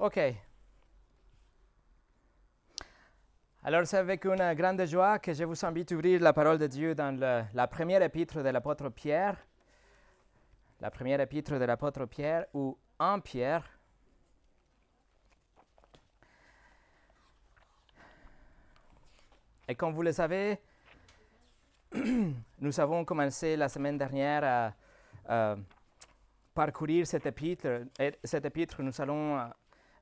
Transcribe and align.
OK. 0.00 0.18
Alors 3.62 3.86
c'est 3.86 3.98
avec 3.98 4.24
une 4.24 4.54
grande 4.54 4.86
joie 4.86 5.18
que 5.18 5.34
je 5.34 5.44
vous 5.44 5.66
invite 5.66 5.92
à 5.92 5.94
ouvrir 5.94 6.22
la 6.22 6.32
parole 6.32 6.56
de 6.56 6.66
Dieu 6.66 6.94
dans 6.94 7.14
la 7.52 7.68
première 7.68 8.00
épître 8.00 8.42
de 8.42 8.48
l'apôtre 8.48 8.88
Pierre. 8.88 9.36
La 10.80 10.90
première 10.90 11.20
épître 11.20 11.58
de 11.58 11.64
l'apôtre 11.66 12.06
Pierre 12.06 12.46
ou 12.54 12.78
en 12.98 13.20
Pierre. 13.20 13.78
Et 19.68 19.74
comme 19.74 19.92
vous 19.92 20.02
le 20.02 20.12
savez, 20.12 20.58
nous 22.58 22.80
avons 22.80 23.04
commencé 23.04 23.54
la 23.54 23.68
semaine 23.68 23.98
dernière 23.98 24.72
à, 25.28 25.56
parcourir 26.54 27.06
cette 27.06 27.26
épître. 27.26 27.82
Et 27.98 28.18
cette 28.24 28.46
épître, 28.46 28.82
nous, 28.82 28.98
allons, 28.98 29.38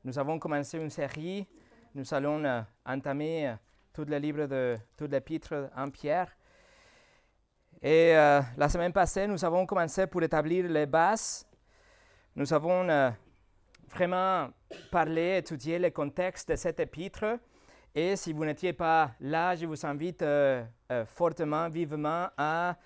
nous 0.08 0.18
avons 0.18 0.38
commencé 0.38 0.78
une 0.78 0.88
série. 0.88 1.46
Nous 1.94 2.14
allons 2.14 2.42
euh, 2.42 2.62
entamer 2.86 3.48
euh, 3.48 3.54
tout 3.92 4.06
le 4.06 4.16
livre 4.16 4.46
de 4.46 4.78
tout 4.96 5.06
l'épître 5.06 5.68
en 5.76 5.90
Pierre. 5.90 6.34
Et 7.82 8.16
euh, 8.16 8.40
la 8.56 8.70
semaine 8.70 8.90
passée, 8.90 9.26
nous 9.26 9.44
avons 9.44 9.66
commencé 9.66 10.06
pour 10.06 10.22
établir 10.22 10.66
les 10.66 10.86
bases. 10.86 11.46
Nous 12.34 12.50
avons 12.54 13.12
vraiment 13.90 14.48
parlé, 14.90 15.36
étudié 15.36 15.78
le 15.78 15.90
contexte 15.90 16.48
de 16.48 16.56
cette 16.56 16.80
épître. 16.80 17.38
Et 17.94 18.16
si 18.16 18.32
vous 18.32 18.46
n'étiez 18.46 18.72
pas 18.72 19.10
là, 19.20 19.54
je 19.56 19.66
vous 19.66 19.84
invite 19.84 20.24
fortement, 21.04 21.68
vivement 21.68 22.28
à 22.38 22.76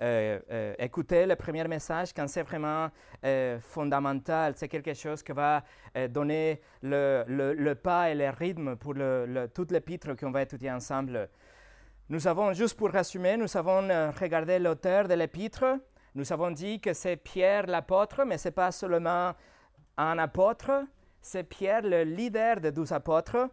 euh, 0.00 0.38
euh, 0.50 0.74
écouter 0.78 1.26
le 1.26 1.36
premier 1.36 1.64
message 1.68 2.12
quand 2.14 2.26
c'est 2.28 2.42
vraiment 2.42 2.88
euh, 3.24 3.60
fondamental. 3.60 4.54
C'est 4.56 4.68
quelque 4.68 4.94
chose 4.94 5.22
qui 5.22 5.32
va 5.32 5.62
euh, 5.96 6.08
donner 6.08 6.60
le, 6.82 7.74
pas 7.74 8.10
et 8.10 8.14
le 8.14 8.30
rythme 8.30 8.76
pour 8.76 8.94
le, 8.94 9.48
toute 9.54 9.70
l'épître 9.70 10.14
qu'on 10.16 10.30
va 10.30 10.42
étudier 10.42 10.70
ensemble. 10.70 11.28
Nous 12.08 12.26
avons, 12.26 12.52
juste 12.52 12.76
pour 12.76 12.90
résumer, 12.90 13.36
nous 13.36 13.56
avons 13.56 13.88
regardé 14.20 14.58
l'auteur 14.58 15.08
de 15.08 15.14
l'épître. 15.14 15.64
Nous 16.14 16.32
avons 16.32 16.50
dit 16.50 16.80
que 16.80 16.92
c'est 16.92 17.16
Pierre 17.16 17.66
l'apôtre, 17.66 18.24
mais 18.24 18.38
ce 18.38 18.48
n'est 18.48 18.52
pas 18.52 18.70
seulement 18.72 19.32
un 19.96 20.18
apôtre, 20.18 20.84
c'est 21.20 21.44
Pierre 21.44 21.82
le 21.82 22.02
leader 22.02 22.60
des 22.60 22.72
douze 22.72 22.92
apôtres. 22.92 23.48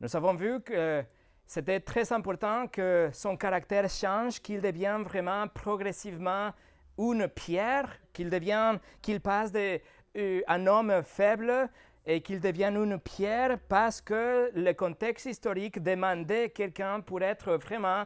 Nous 0.00 0.14
avons 0.14 0.34
vu 0.34 0.60
que 0.60 1.02
c'était 1.46 1.80
très 1.80 2.12
important 2.12 2.66
que 2.66 3.08
son 3.12 3.36
caractère 3.36 3.88
change, 3.88 4.40
qu'il 4.40 4.60
devienne 4.60 5.02
vraiment 5.02 5.46
progressivement 5.48 6.52
une 6.98 7.28
pierre, 7.28 7.88
qu'il 8.12 8.30
devienne, 8.30 8.78
passe 9.22 9.52
d'un 9.52 10.66
homme 10.66 11.02
faible 11.04 11.68
et 12.04 12.20
qu'il 12.20 12.40
devienne 12.40 12.76
une 12.76 12.98
pierre 12.98 13.58
parce 13.68 14.00
que 14.00 14.50
le 14.54 14.72
contexte 14.72 15.26
historique 15.26 15.82
demandait 15.82 16.50
quelqu'un 16.50 17.00
pour 17.00 17.22
être 17.22 17.54
vraiment 17.56 18.04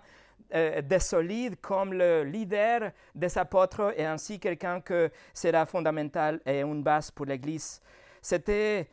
euh, 0.55 0.83
des 0.83 0.99
solides 0.99 1.61
comme 1.61 1.93
le 1.93 2.25
leader 2.25 2.93
des 3.15 3.39
apôtres 3.39 3.93
et 3.97 4.05
ainsi 4.05 4.41
quelqu'un 4.41 4.81
que 4.81 5.11
sera 5.33 5.65
fondamental 5.65 6.41
et 6.45 6.63
une 6.63 6.83
base 6.83 7.11
pour 7.11 7.27
l'Église. 7.27 7.81
C'était 8.21 8.89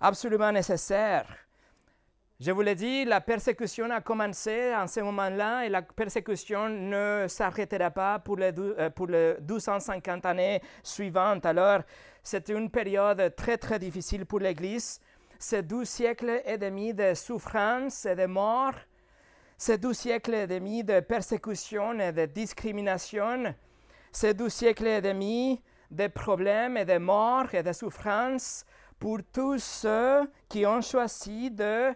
absolument 0.00 0.50
nécessaire. 0.50 1.45
Je 2.38 2.52
vous 2.52 2.60
l'ai 2.60 2.74
dit, 2.74 3.06
la 3.06 3.22
persécution 3.22 3.88
a 3.90 4.02
commencé 4.02 4.74
en 4.74 4.86
ce 4.86 5.00
moment-là 5.00 5.64
et 5.64 5.70
la 5.70 5.80
persécution 5.80 6.68
ne 6.68 7.24
s'arrêtera 7.28 7.90
pas 7.90 8.18
pour 8.18 8.36
les, 8.36 8.52
euh, 8.58 8.90
pour 8.90 9.06
les 9.06 9.36
1250 9.40 10.26
années 10.26 10.60
suivantes. 10.82 11.46
Alors, 11.46 11.80
c'était 12.22 12.52
une 12.52 12.68
période 12.68 13.34
très, 13.36 13.56
très 13.56 13.78
difficile 13.78 14.26
pour 14.26 14.40
l'Église. 14.40 15.00
Ces 15.38 15.62
douze 15.62 15.88
siècles 15.88 16.42
et 16.44 16.58
demi 16.58 16.92
de 16.92 17.14
souffrance 17.14 18.04
et 18.04 18.14
de 18.14 18.26
mort, 18.26 18.74
ces 19.56 19.78
douze 19.78 19.96
siècles 19.96 20.34
et 20.34 20.46
demi 20.46 20.84
de 20.84 21.00
persécution 21.00 21.98
et 21.98 22.12
de 22.12 22.26
discrimination, 22.26 23.54
ces 24.12 24.34
douze 24.34 24.52
siècles 24.52 24.88
et 24.88 25.00
demi 25.00 25.62
de 25.90 26.06
problèmes 26.08 26.76
et 26.76 26.84
de 26.84 26.98
morts 26.98 27.54
et 27.54 27.62
de 27.62 27.72
souffrances 27.72 28.66
pour 28.98 29.20
tous 29.32 29.58
ceux 29.58 30.30
qui 30.50 30.66
ont 30.66 30.82
choisi 30.82 31.50
de 31.50 31.94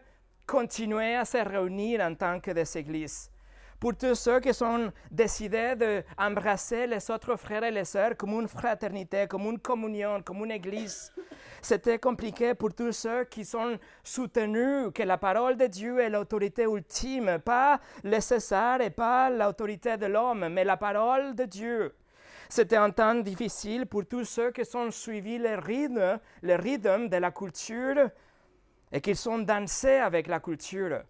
continuer 0.51 1.15
à 1.15 1.25
se 1.25 1.39
réunir 1.39 2.01
en 2.01 2.15
tant 2.17 2.41
que 2.41 2.51
des 2.51 2.77
églises. 2.77 3.31
Pour 3.79 3.97
tous 3.97 4.17
ceux 4.17 4.41
qui 4.41 4.53
sont 4.53 4.93
décidés 5.09 5.75
d'embrasser 5.77 6.89
les 6.89 7.09
autres 7.11 7.37
frères 7.37 7.63
et 7.63 7.71
les 7.71 7.85
sœurs 7.85 8.17
comme 8.17 8.33
une 8.41 8.49
fraternité, 8.49 9.27
comme 9.29 9.47
une 9.47 9.61
communion, 9.61 10.21
comme 10.23 10.45
une 10.45 10.51
église. 10.51 11.13
C'était 11.63 11.99
compliqué 11.99 12.55
pour 12.55 12.75
tous 12.75 12.93
ceux 12.93 13.25
qui 13.25 13.45
sont 13.45 13.79
soutenus 14.03 14.91
que 14.93 15.05
la 15.05 15.19
parole 15.19 15.57
de 15.57 15.67
Dieu 15.67 16.01
est 16.01 16.11
l'autorité 16.11 16.65
ultime, 16.65 17.39
pas 17.39 17.81
le 18.03 18.21
César 18.21 18.81
et 18.81 18.91
pas 18.91 19.31
l'autorité 19.31 19.97
de 19.97 20.07
l'homme, 20.07 20.49
mais 20.49 20.65
la 20.65 20.77
parole 20.77 21.35
de 21.37 21.45
Dieu. 21.45 21.95
C'était 22.49 22.77
un 22.77 22.91
temps 22.91 23.15
difficile 23.15 23.87
pour 23.87 24.05
tous 24.05 24.25
ceux 24.25 24.51
qui 24.51 24.63
ont 24.75 24.91
suivi 24.91 25.39
le 25.39 25.55
rythme, 25.55 26.19
le 26.43 26.57
rythme 26.57 27.09
de 27.09 27.17
la 27.17 27.31
culture 27.31 28.11
et 28.93 29.01
qui 29.01 29.15
sont 29.15 29.39
dansés 29.39 29.99
avec 29.99 30.27
la 30.27 30.41
culture, 30.41 31.03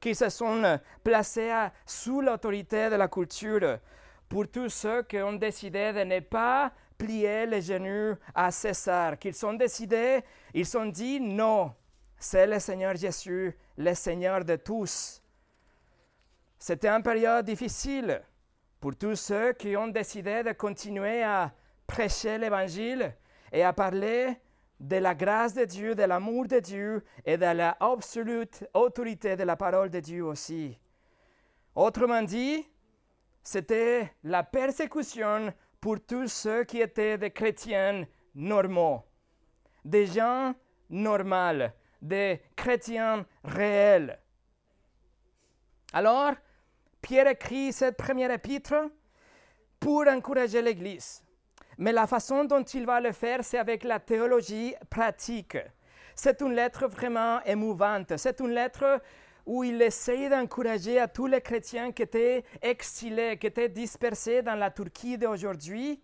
qui 0.00 0.14
se 0.14 0.28
sont 0.28 0.78
placés 1.02 1.68
sous 1.86 2.20
l'autorité 2.20 2.90
de 2.90 2.96
la 2.96 3.08
culture. 3.08 3.78
Pour 4.28 4.48
tous 4.48 4.70
ceux 4.70 5.02
qui 5.02 5.20
ont 5.20 5.34
décidé 5.34 5.92
de 5.92 6.04
ne 6.04 6.20
pas 6.20 6.72
plier 6.96 7.46
les 7.46 7.60
genoux 7.60 8.16
à 8.34 8.50
César, 8.50 9.18
qu'ils 9.18 9.44
ont 9.44 9.54
décidé, 9.54 10.20
ils 10.54 10.76
ont 10.76 10.86
dit 10.86 11.20
non, 11.20 11.74
c'est 12.18 12.46
le 12.46 12.58
Seigneur 12.58 12.96
Jésus, 12.96 13.56
le 13.76 13.94
Seigneur 13.94 14.44
de 14.44 14.56
tous. 14.56 15.22
C'était 16.58 16.88
une 16.88 17.02
période 17.02 17.44
difficile 17.44 18.22
pour 18.80 18.96
tous 18.96 19.16
ceux 19.16 19.52
qui 19.52 19.76
ont 19.76 19.88
décidé 19.88 20.42
de 20.42 20.52
continuer 20.52 21.22
à 21.22 21.52
prêcher 21.86 22.38
l'Évangile 22.38 23.14
et 23.52 23.62
à 23.64 23.72
parler 23.72 24.36
de 24.82 24.96
la 24.96 25.14
grâce 25.14 25.54
de 25.54 25.64
Dieu, 25.64 25.94
de 25.94 26.02
l'amour 26.02 26.48
de 26.48 26.58
Dieu 26.58 27.04
et 27.24 27.36
de 27.36 27.44
la 27.44 27.76
absolue 27.78 28.48
autorité 28.74 29.36
de 29.36 29.44
la 29.44 29.56
parole 29.56 29.90
de 29.90 30.00
Dieu 30.00 30.24
aussi. 30.24 30.76
Autrement 31.76 32.22
dit, 32.22 32.66
c'était 33.44 34.12
la 34.24 34.42
persécution 34.42 35.54
pour 35.80 36.04
tous 36.04 36.26
ceux 36.26 36.64
qui 36.64 36.80
étaient 36.80 37.16
des 37.16 37.30
chrétiens 37.30 38.06
normaux, 38.34 39.04
des 39.84 40.06
gens 40.06 40.52
normaux, 40.90 41.68
des 42.00 42.42
chrétiens 42.56 43.24
réels. 43.44 44.18
Alors, 45.92 46.32
Pierre 47.00 47.28
écrit 47.28 47.72
cette 47.72 47.96
première 47.96 48.32
épître 48.32 48.74
pour 49.78 50.08
encourager 50.08 50.60
l'Église. 50.60 51.22
Mais 51.78 51.92
la 51.92 52.06
façon 52.06 52.44
dont 52.44 52.62
il 52.62 52.86
va 52.86 53.00
le 53.00 53.12
faire, 53.12 53.42
c'est 53.42 53.58
avec 53.58 53.84
la 53.84 53.98
théologie 53.98 54.74
pratique. 54.90 55.56
C'est 56.14 56.40
une 56.42 56.54
lettre 56.54 56.86
vraiment 56.86 57.42
émouvante. 57.44 58.16
C'est 58.16 58.40
une 58.40 58.50
lettre 58.50 59.00
où 59.46 59.64
il 59.64 59.80
essaye 59.82 60.28
d'encourager 60.28 61.00
à 61.00 61.08
tous 61.08 61.26
les 61.26 61.40
chrétiens 61.40 61.92
qui 61.92 62.02
étaient 62.02 62.44
exilés, 62.60 63.38
qui 63.38 63.48
étaient 63.48 63.68
dispersés 63.68 64.42
dans 64.42 64.54
la 64.54 64.70
Turquie 64.70 65.18
d'aujourd'hui, 65.18 66.00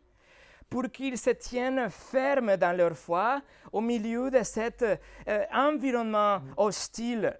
pour 0.68 0.90
qu'ils 0.90 1.18
se 1.18 1.30
tiennent 1.30 1.88
fermes 1.88 2.56
dans 2.56 2.76
leur 2.76 2.96
foi 2.96 3.40
au 3.72 3.80
milieu 3.80 4.30
de 4.30 4.42
cet 4.42 4.82
euh, 4.82 5.44
environnement 5.52 6.40
hostile. 6.56 7.38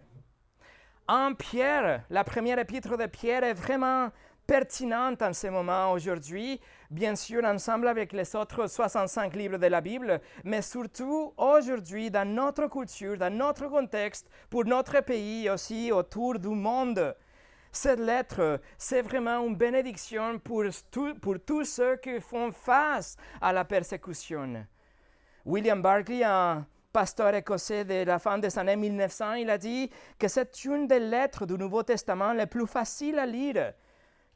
En 1.07 1.35
Pierre, 1.35 2.05
la 2.11 2.25
première 2.25 2.59
épître 2.59 2.97
de 2.97 3.07
Pierre 3.07 3.45
est 3.45 3.55
vraiment 3.55 4.11
pertinente 4.47 5.21
en 5.23 5.33
ce 5.33 5.49
moment 5.49 5.93
aujourd'hui, 5.93 6.61
bien 6.91 7.17
sûr 7.17 7.45
ensemble 7.45 7.89
avec 7.89 8.13
les 8.13 8.35
autres 8.35 8.67
65 8.67 9.35
livres 9.35 9.59
de 9.59 9.67
la 9.67 9.81
Bible, 9.81 10.21
mais 10.45 10.63
surtout 10.63 11.33
aujourd'hui 11.37 12.11
dans 12.11 12.29
notre 12.29 12.69
culture, 12.69 13.17
dans 13.17 13.33
notre 13.33 13.67
contexte, 13.67 14.29
pour 14.49 14.65
notre 14.65 15.01
pays 15.01 15.51
aussi 15.51 15.93
autour 15.93 16.39
du 16.39 16.49
monde. 16.49 17.15
Cette 17.71 18.01
lettre, 18.01 18.61
c'est 18.79 19.03
vraiment 19.03 19.45
une 19.47 19.57
bénédiction 19.57 20.39
pour, 20.39 20.65
tous 21.47 21.65
ceux 21.65 21.97
qui 21.97 22.21
font 22.21 22.51
face 22.51 23.17
à 23.41 23.53
la 23.53 23.65
persécution. 23.65 24.67
William 25.45 25.81
Barclay, 25.83 26.25
un 26.25 26.67
pasteur 26.93 27.35
écossais 27.35 27.85
de 27.85 28.05
la 28.05 28.19
fin 28.19 28.39
des 28.39 28.59
années 28.59 28.77
1900, 28.77 29.35
il 29.35 29.51
a 29.51 29.59
dit 29.59 29.91
que 30.19 30.29
c'est 30.29 30.65
une 30.65 30.87
des 30.87 30.99
lettres 30.99 31.47
du 31.47 31.55
Nouveau 31.55 31.83
Testament 31.83 32.33
les 32.33 32.47
plus 32.47 32.67
faciles 32.67 33.19
à 33.19 33.27
lire, 33.27 33.75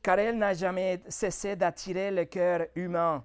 car 0.03 0.19
elle 0.19 0.39
n'a 0.39 0.55
jamais 0.55 1.01
cessé 1.09 1.57
d'attirer 1.57 2.11
le 2.11 2.25
cœur 2.25 2.67
humain. 2.75 3.25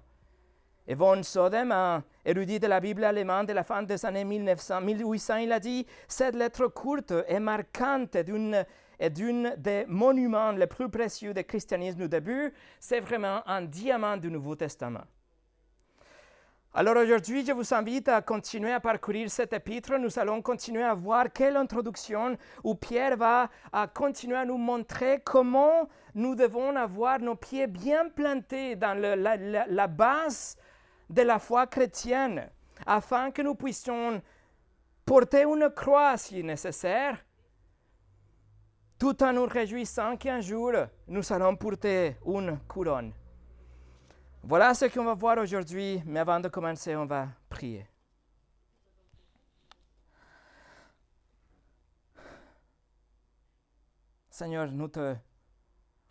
Et 0.86 0.94
von 0.94 1.22
Sodem, 1.22 1.70
un 1.70 2.02
érudit 2.24 2.58
de 2.58 2.66
la 2.66 2.80
Bible 2.80 3.04
allemande 3.04 3.48
de 3.48 3.52
la 3.52 3.62
fin 3.62 3.82
des 3.82 4.06
années 4.06 4.24
1900, 4.24 4.80
1800, 4.80 5.36
il 5.36 5.52
a 5.52 5.60
dit 5.60 5.86
Cette 6.06 6.34
lettre 6.34 6.68
courte 6.68 7.12
et 7.28 7.38
marquante 7.38 8.16
d'une 8.18 8.64
et 9.00 9.10
d'une 9.10 9.54
des 9.56 9.84
monuments 9.86 10.52
les 10.52 10.66
plus 10.66 10.88
précieux 10.88 11.32
du 11.32 11.44
christianisme 11.44 12.00
du 12.00 12.08
début, 12.08 12.52
c'est 12.80 13.00
vraiment 13.00 13.46
un 13.46 13.62
diamant 13.62 14.16
du 14.16 14.30
Nouveau 14.30 14.56
Testament. 14.56 15.04
Alors 16.74 16.96
aujourd'hui, 16.96 17.46
je 17.46 17.52
vous 17.52 17.72
invite 17.72 18.08
à 18.08 18.20
continuer 18.20 18.72
à 18.72 18.78
parcourir 18.78 19.30
cet 19.30 19.54
épître. 19.54 19.96
Nous 19.98 20.18
allons 20.18 20.42
continuer 20.42 20.82
à 20.82 20.92
voir 20.92 21.32
quelle 21.32 21.56
introduction 21.56 22.36
où 22.62 22.74
Pierre 22.74 23.16
va 23.16 23.48
continuer 23.94 24.36
à 24.36 24.44
nous 24.44 24.58
montrer 24.58 25.22
comment 25.24 25.88
nous 26.14 26.34
devons 26.34 26.76
avoir 26.76 27.20
nos 27.20 27.36
pieds 27.36 27.66
bien 27.66 28.10
plantés 28.10 28.76
dans 28.76 28.94
la 29.00 29.86
base 29.86 30.58
de 31.08 31.22
la 31.22 31.38
foi 31.38 31.66
chrétienne, 31.66 32.50
afin 32.86 33.30
que 33.30 33.40
nous 33.40 33.54
puissions 33.54 34.20
porter 35.06 35.44
une 35.44 35.70
croix 35.74 36.18
si 36.18 36.44
nécessaire, 36.44 37.16
tout 38.98 39.22
en 39.22 39.32
nous 39.32 39.46
réjouissant 39.46 40.18
qu'un 40.18 40.42
jour 40.42 40.72
nous 41.06 41.32
allons 41.32 41.56
porter 41.56 42.16
une 42.26 42.58
couronne. 42.68 43.12
Voilà 44.42 44.72
ce 44.72 44.86
qu'on 44.86 45.04
va 45.04 45.14
voir 45.14 45.38
aujourd'hui, 45.38 46.02
mais 46.06 46.20
avant 46.20 46.40
de 46.40 46.48
commencer, 46.48 46.94
on 46.96 47.06
va 47.06 47.28
prier. 47.48 47.86
Seigneur, 54.30 54.70
nous 54.70 54.88
te 54.88 55.16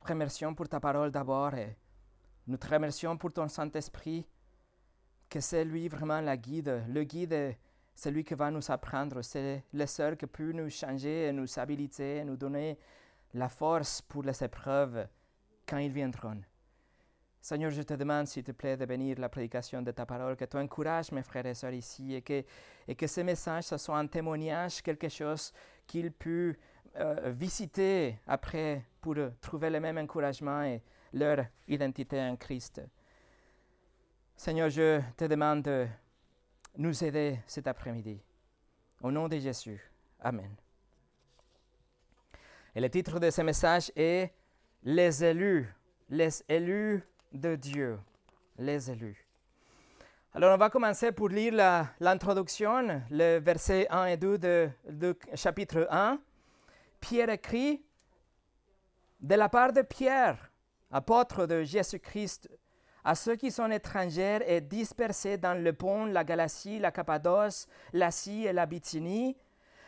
remercions 0.01 0.53
pour 0.53 0.67
ta 0.67 0.79
parole 0.79 1.11
d'abord 1.11 1.53
et 1.55 1.77
nous 2.45 2.57
te 2.57 2.67
remercions 2.67 3.17
pour 3.17 3.31
ton 3.31 3.47
Saint-Esprit, 3.47 4.27
que 5.29 5.39
c'est 5.39 5.63
lui 5.63 5.87
vraiment 5.87 6.21
la 6.21 6.35
guide. 6.35 6.83
Le 6.89 7.03
guide 7.03 7.33
est 7.33 7.59
celui 7.95 8.23
qui 8.23 8.33
va 8.33 8.51
nous 8.51 8.69
apprendre, 8.69 9.21
c'est 9.21 9.63
le 9.73 9.85
seul 9.85 10.17
qui 10.17 10.27
peut 10.27 10.51
nous 10.51 10.69
changer, 10.69 11.31
nous 11.31 11.57
habiliter, 11.57 12.23
nous 12.23 12.37
donner 12.37 12.77
la 13.33 13.49
force 13.49 14.01
pour 14.01 14.23
les 14.23 14.43
épreuves 14.43 15.07
quand 15.65 15.77
ils 15.77 15.91
viendront. 15.91 16.41
Seigneur, 17.41 17.71
je 17.71 17.81
te 17.81 17.93
demande, 17.93 18.27
s'il 18.27 18.43
te 18.43 18.51
plaît, 18.51 18.75
de 18.75 18.85
bénir 18.85 19.19
la 19.19 19.29
prédication 19.29 19.81
de 19.81 19.91
ta 19.91 20.05
parole, 20.05 20.35
que 20.35 20.45
tu 20.45 20.57
encourages 20.57 21.11
mes 21.11 21.23
frères 21.23 21.45
et 21.45 21.53
sœurs 21.53 21.73
ici 21.73 22.15
et 22.15 22.21
que, 22.21 22.43
et 22.87 22.95
que 22.95 23.07
ce 23.07 23.21
message 23.21 23.63
soit 23.63 23.97
un 23.97 24.07
témoignage, 24.07 24.81
quelque 24.81 25.07
chose 25.07 25.53
qu'ils 25.85 26.11
puissent 26.11 26.55
euh, 26.97 27.31
visiter 27.35 28.17
après 28.25 28.83
pour 28.99 29.15
trouver 29.39 29.69
le 29.69 29.79
même 29.79 29.97
encouragement 29.97 30.63
et 30.63 30.81
leur 31.13 31.45
identité 31.67 32.19
en 32.19 32.35
Christ. 32.35 32.81
Seigneur, 34.35 34.69
je 34.69 35.01
te 35.15 35.25
demande 35.25 35.63
de 35.63 35.87
nous 36.77 37.03
aider 37.03 37.39
cet 37.45 37.67
après-midi. 37.67 38.19
Au 39.01 39.11
nom 39.11 39.27
de 39.27 39.37
Jésus. 39.37 39.79
Amen. 40.19 40.55
Et 42.75 42.79
le 42.79 42.89
titre 42.89 43.19
de 43.19 43.29
ce 43.29 43.41
message 43.41 43.91
est 43.95 44.33
Les 44.83 45.23
élus. 45.23 45.67
Les 46.09 46.43
élus 46.47 47.03
de 47.31 47.55
Dieu, 47.55 47.99
les 48.57 48.89
élus. 48.91 49.27
Alors 50.33 50.53
on 50.53 50.57
va 50.57 50.69
commencer 50.69 51.11
pour 51.11 51.29
lire 51.29 51.53
l'introduction, 51.99 53.01
le 53.09 53.39
verset 53.39 53.87
1 53.89 54.05
et 54.05 54.17
2 54.17 54.37
de, 54.37 55.17
chapitre 55.33 55.87
1. 55.89 56.19
Pierre 56.99 57.29
écrit, 57.29 57.83
de 59.19 59.35
la 59.35 59.49
part 59.49 59.73
de 59.73 59.81
Pierre, 59.81 60.51
apôtre 60.91 61.47
de 61.47 61.63
Jésus-Christ, 61.63 62.49
à 63.03 63.15
ceux 63.15 63.35
qui 63.35 63.51
sont 63.51 63.71
étrangers 63.71 64.39
et 64.45 64.61
dispersés 64.61 65.37
dans 65.37 65.59
le 65.59 65.73
pont, 65.73 66.05
la 66.05 66.23
Galatie, 66.23 66.77
la 66.77 66.91
Cappadoce, 66.91 67.67
l'Asie 67.93 68.45
et 68.45 68.53
la 68.53 68.65
Bithynie, 68.65 69.35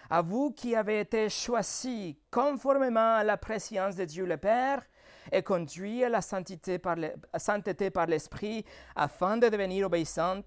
à 0.09 0.21
vous 0.21 0.51
qui 0.51 0.75
avez 0.75 1.01
été 1.01 1.29
choisis 1.29 2.15
conformément 2.31 3.15
à 3.15 3.23
la 3.23 3.37
préscience 3.37 3.95
de 3.95 4.05
Dieu 4.05 4.25
le 4.25 4.37
Père, 4.37 4.83
et 5.31 5.43
conduit 5.43 6.03
à 6.03 6.09
la 6.09 6.21
sainteté 6.21 6.79
par 6.79 8.05
l'Esprit 8.07 8.65
afin 8.95 9.37
de 9.37 9.47
devenir 9.47 9.85
obéissante 9.85 10.45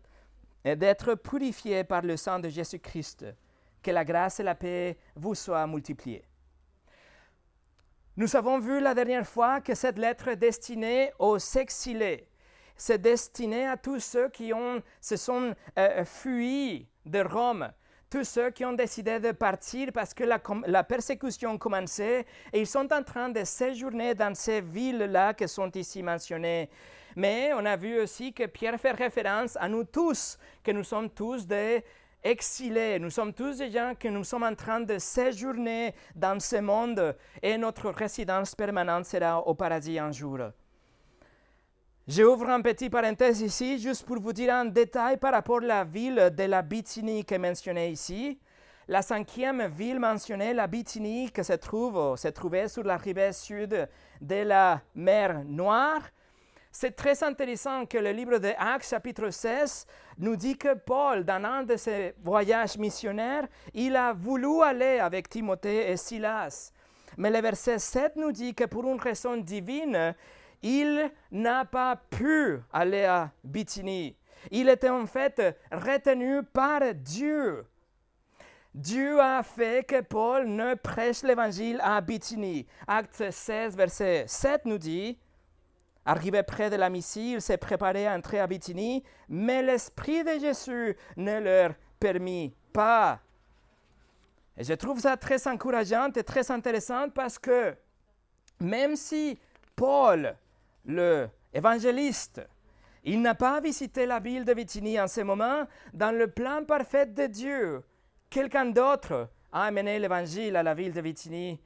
et 0.64 0.76
d'être 0.76 1.14
purifié 1.14 1.84
par 1.84 2.02
le 2.02 2.16
sang 2.16 2.38
de 2.38 2.48
Jésus-Christ. 2.48 3.26
Que 3.82 3.90
la 3.90 4.04
grâce 4.04 4.40
et 4.40 4.44
la 4.44 4.54
paix 4.54 4.96
vous 5.16 5.34
soient 5.34 5.66
multipliées. 5.66 6.24
Nous 8.16 8.36
avons 8.36 8.58
vu 8.58 8.80
la 8.80 8.94
dernière 8.94 9.26
fois 9.26 9.60
que 9.60 9.74
cette 9.74 9.98
lettre 9.98 10.28
est 10.28 10.36
destinée 10.36 11.12
aux 11.18 11.38
exilés. 11.38 12.28
C'est 12.76 13.00
destiné 13.00 13.66
à 13.66 13.76
tous 13.76 14.00
ceux 14.00 14.28
qui 14.28 14.52
ont, 14.52 14.82
se 15.00 15.16
sont 15.16 15.54
euh, 15.78 16.04
fuis 16.04 16.88
de 17.04 17.20
Rome 17.20 17.72
tous 18.12 18.24
ceux 18.24 18.50
qui 18.50 18.62
ont 18.66 18.74
décidé 18.74 19.18
de 19.20 19.32
partir 19.32 19.88
parce 19.90 20.12
que 20.12 20.24
la, 20.24 20.84
persécution 20.84 21.56
commençait 21.56 22.26
et 22.52 22.60
ils 22.60 22.66
sont 22.66 22.92
en 22.92 23.02
train 23.02 23.30
de 23.30 23.42
séjourner 23.42 24.14
dans 24.14 24.34
ces 24.34 24.60
villes-là 24.60 25.32
qui 25.32 25.48
sont 25.48 25.70
ici 25.70 26.02
mentionnées. 26.02 26.68
Mais 27.16 27.52
on 27.54 27.64
a 27.64 27.74
vu 27.74 27.98
aussi 27.98 28.34
que 28.34 28.44
Pierre 28.44 28.78
fait 28.78 28.90
référence 28.90 29.56
à 29.56 29.66
nous 29.66 29.84
tous, 29.84 30.36
que 30.62 30.72
nous 30.72 30.84
sommes 30.84 31.08
tous 31.08 31.46
des 31.46 31.82
exilés, 32.22 32.98
nous 32.98 33.08
sommes 33.08 33.32
tous 33.32 33.56
des 33.56 33.70
gens 33.70 33.94
que 33.98 34.08
nous 34.08 34.24
sommes 34.24 34.44
en 34.44 34.54
train 34.54 34.80
de 34.80 34.98
séjourner 34.98 35.94
dans 36.14 36.38
ce 36.38 36.56
monde 36.56 37.16
et 37.42 37.56
notre 37.56 37.88
résidence 37.88 38.54
permanente 38.54 39.06
sera 39.06 39.38
au 39.38 39.54
paradis 39.54 39.98
un 39.98 40.12
jour. 40.12 40.38
J'ouvre 42.08 42.50
un 42.50 42.60
petit 42.62 42.90
parenthèse 42.90 43.42
ici, 43.42 43.78
juste 43.78 44.04
pour 44.04 44.18
vous 44.18 44.32
dire 44.32 44.52
un 44.52 44.64
détail 44.64 45.18
par 45.18 45.30
rapport 45.30 45.62
à 45.62 45.66
la 45.66 45.84
ville 45.84 46.32
de 46.36 46.42
la 46.42 46.60
Bithynie 46.60 47.24
qui 47.24 47.34
est 47.34 47.38
mentionnée 47.38 47.90
ici. 47.90 48.40
La 48.88 49.02
cinquième 49.02 49.68
ville 49.68 50.00
mentionnée, 50.00 50.52
la 50.52 50.66
Bithynie, 50.66 51.30
qui 51.30 51.44
se 51.44 51.52
trouve, 51.52 52.16
se 52.16 52.26
trouvait 52.26 52.66
sur 52.66 52.82
la 52.82 52.96
rive 52.96 53.30
sud 53.30 53.88
de 54.20 54.34
la 54.34 54.80
mer 54.96 55.44
Noire. 55.44 56.02
C'est 56.72 56.96
très 56.96 57.22
intéressant 57.22 57.86
que 57.86 57.98
le 57.98 58.10
livre 58.10 58.38
de 58.38 58.50
Actes, 58.58 58.88
chapitre 58.88 59.30
16, 59.30 59.86
nous 60.18 60.34
dit 60.34 60.58
que 60.58 60.74
Paul, 60.74 61.24
dans 61.24 61.44
un 61.44 61.62
de 61.62 61.76
ses 61.76 62.14
voyages 62.20 62.78
missionnaires, 62.78 63.46
il 63.74 63.94
a 63.94 64.12
voulu 64.12 64.60
aller 64.62 64.98
avec 64.98 65.28
Timothée 65.28 65.92
et 65.92 65.96
Silas. 65.96 66.72
Mais 67.16 67.30
le 67.30 67.40
verset 67.40 67.78
7 67.78 68.16
nous 68.16 68.32
dit 68.32 68.54
que 68.56 68.64
pour 68.64 68.88
une 68.88 68.98
raison 68.98 69.36
divine, 69.36 70.16
il 70.62 71.10
n'a 71.30 71.64
pas 71.64 71.96
pu 71.96 72.60
aller 72.72 73.04
à 73.04 73.32
Bithynie. 73.44 74.16
Il 74.50 74.68
était 74.68 74.88
en 74.88 75.06
fait 75.06 75.56
retenu 75.70 76.42
par 76.42 76.80
Dieu. 76.94 77.66
Dieu 78.74 79.20
a 79.20 79.42
fait 79.42 79.86
que 79.86 80.00
Paul 80.00 80.46
ne 80.46 80.74
prêche 80.74 81.22
l'évangile 81.22 81.78
à 81.82 82.00
Bithynie. 82.00 82.66
Acte 82.86 83.30
16, 83.30 83.76
verset 83.76 84.24
7 84.26 84.64
nous 84.64 84.78
dit 84.78 85.18
Arrivé 86.04 86.42
près 86.42 86.70
de 86.70 86.76
la 86.76 86.90
Mysie, 86.90 87.34
il 87.34 87.42
s'est 87.42 87.58
préparé 87.58 88.06
à 88.06 88.14
entrer 88.14 88.40
à 88.40 88.46
Bithynie, 88.46 89.04
mais 89.28 89.62
l'Esprit 89.62 90.24
de 90.24 90.38
Jésus 90.40 90.96
ne 91.16 91.38
leur 91.38 91.74
permit 92.00 92.54
pas. 92.72 93.20
Et 94.56 94.64
je 94.64 94.72
trouve 94.74 94.98
ça 94.98 95.16
très 95.16 95.46
encourageant 95.46 96.10
et 96.16 96.24
très 96.24 96.50
intéressant 96.50 97.08
parce 97.10 97.38
que 97.38 97.74
même 98.58 98.96
si 98.96 99.38
Paul 99.76 100.36
le 100.84 101.28
évangéliste. 101.52 102.40
Il 103.04 103.20
n'a 103.20 103.34
pas 103.34 103.60
visité 103.60 104.06
la 104.06 104.20
ville 104.20 104.44
de 104.44 104.54
Bithynie 104.54 105.00
en 105.00 105.08
ce 105.08 105.22
moment. 105.22 105.66
Dans 105.92 106.16
le 106.16 106.28
plan 106.28 106.64
parfait 106.64 107.06
de 107.06 107.26
Dieu, 107.26 107.82
quelqu'un 108.30 108.66
d'autre 108.66 109.28
a 109.52 109.64
amené 109.64 109.98
l'évangile 109.98 110.56
à 110.56 110.62
la 110.62 110.74
ville 110.74 110.92
de 110.92 111.00
Bithynie. 111.00 111.60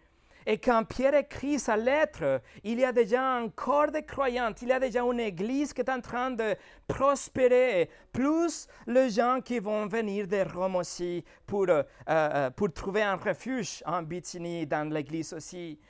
Et 0.48 0.58
quand 0.58 0.84
Pierre 0.84 1.14
écrit 1.14 1.58
sa 1.58 1.76
lettre, 1.76 2.40
il 2.62 2.78
y 2.78 2.84
a 2.84 2.92
déjà 2.92 3.36
un 3.36 3.48
corps 3.48 3.90
de 3.90 3.98
croyants, 3.98 4.54
il 4.62 4.68
y 4.68 4.72
a 4.72 4.78
déjà 4.78 5.02
une 5.02 5.18
église 5.18 5.72
qui 5.72 5.80
est 5.80 5.90
en 5.90 6.00
train 6.00 6.30
de 6.30 6.54
prospérer, 6.86 7.90
plus 8.12 8.68
les 8.86 9.10
gens 9.10 9.40
qui 9.44 9.58
vont 9.58 9.88
venir 9.88 10.28
de 10.28 10.44
Rome 10.48 10.76
aussi 10.76 11.24
pour, 11.44 11.68
euh, 11.68 11.82
euh, 12.08 12.50
pour 12.50 12.72
trouver 12.72 13.02
un 13.02 13.16
refuge 13.16 13.82
en 13.86 14.02
Bithynie, 14.02 14.68
dans 14.68 14.88
l'église 14.88 15.32
aussi. 15.32 15.80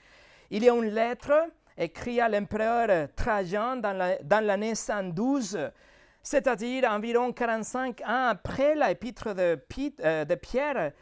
Il 0.50 0.64
y 0.64 0.70
a 0.70 0.74
une 0.74 0.88
lettre 0.88 1.50
écrit 1.76 2.20
à 2.20 2.28
l'empereur 2.28 3.08
Trajan 3.14 3.76
dans 3.76 4.44
l'année 4.44 4.74
112, 4.74 5.70
c'est-à-dire 6.22 6.90
environ 6.90 7.32
45 7.32 8.00
ans 8.00 8.26
après 8.28 8.74
l'épître 8.74 9.32
de, 9.32 9.60
euh, 10.04 10.24
de, 10.24 10.34
Pierre, 10.34 10.92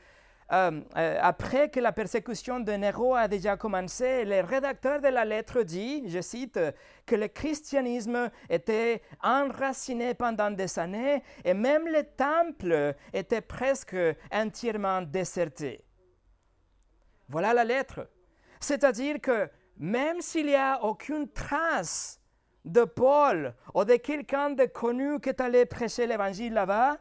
euh, 0.53 0.81
euh, 0.97 1.19
après 1.23 1.71
que 1.71 1.81
la 1.81 1.93
persécution 1.93 2.61
de 2.61 2.73
Néro 2.73 3.15
a 3.15 3.27
déjà 3.27 3.57
commencé, 3.57 4.27
le 4.27 4.43
rédacteur 4.43 5.01
de 5.01 5.09
la 5.09 5.25
lettre 5.25 5.63
dit, 5.63 6.05
je 6.09 6.21
cite, 6.21 6.61
que 7.07 7.15
le 7.15 7.29
christianisme 7.29 8.31
était 8.51 9.01
enraciné 9.23 10.13
pendant 10.13 10.51
des 10.51 10.79
années 10.79 11.23
et 11.43 11.55
même 11.55 11.89
le 11.89 12.03
temple 12.03 12.95
était 13.15 13.41
presque 13.41 13.97
entièrement 14.31 15.01
déserté. 15.01 15.83
Voilà 17.29 17.55
la 17.55 17.65
lettre. 17.65 18.07
C'est-à-dire 18.61 19.21
que 19.23 19.49
même 19.77 20.21
s'il 20.21 20.47
n'y 20.47 20.55
a 20.55 20.83
aucune 20.83 21.29
trace 21.29 22.21
de 22.65 22.85
Paul 22.85 23.55
ou 23.75 23.85
de 23.85 23.97
quelqu'un 23.97 24.51
de 24.51 24.65
connu 24.65 25.21
qui 25.21 25.29
est 25.29 25.41
allé 25.41 25.67
prêcher 25.67 26.07
l'évangile 26.07 26.55
là-bas, 26.55 26.99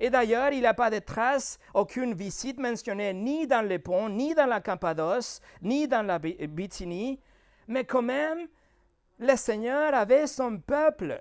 et 0.00 0.10
d'ailleurs, 0.10 0.52
il 0.52 0.60
n'y 0.60 0.66
a 0.66 0.74
pas 0.74 0.90
de 0.90 1.00
trace, 1.00 1.58
aucune 1.74 2.14
visite 2.14 2.60
mentionnée 2.60 3.12
ni 3.12 3.46
dans 3.46 3.66
les 3.66 3.80
ponts, 3.80 4.08
ni 4.08 4.32
dans 4.34 4.46
la 4.46 4.60
Cappadoce, 4.60 5.40
ni 5.62 5.88
dans 5.88 6.02
la 6.02 6.18
Bithynie, 6.18 7.20
mais 7.66 7.84
quand 7.84 8.02
même, 8.02 8.46
le 9.18 9.34
Seigneur 9.36 9.94
avait 9.94 10.26
son 10.26 10.58
peuple. 10.58 11.20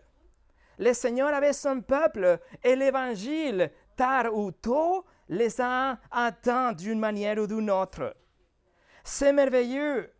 le 0.79 0.93
Seigneur 0.93 1.33
avait 1.33 1.53
son 1.53 1.81
peuple 1.81 2.39
et 2.63 2.75
l'Évangile, 2.75 3.71
tard 3.95 4.31
ou 4.31 4.51
tôt, 4.51 5.05
les 5.27 5.59
a 5.59 5.97
atteints 6.11 6.73
d'une 6.73 6.99
manière 6.99 7.39
ou 7.39 7.47
d'une 7.47 7.71
autre. 7.71 8.15
C'est 9.03 9.33
merveilleux 9.33 10.11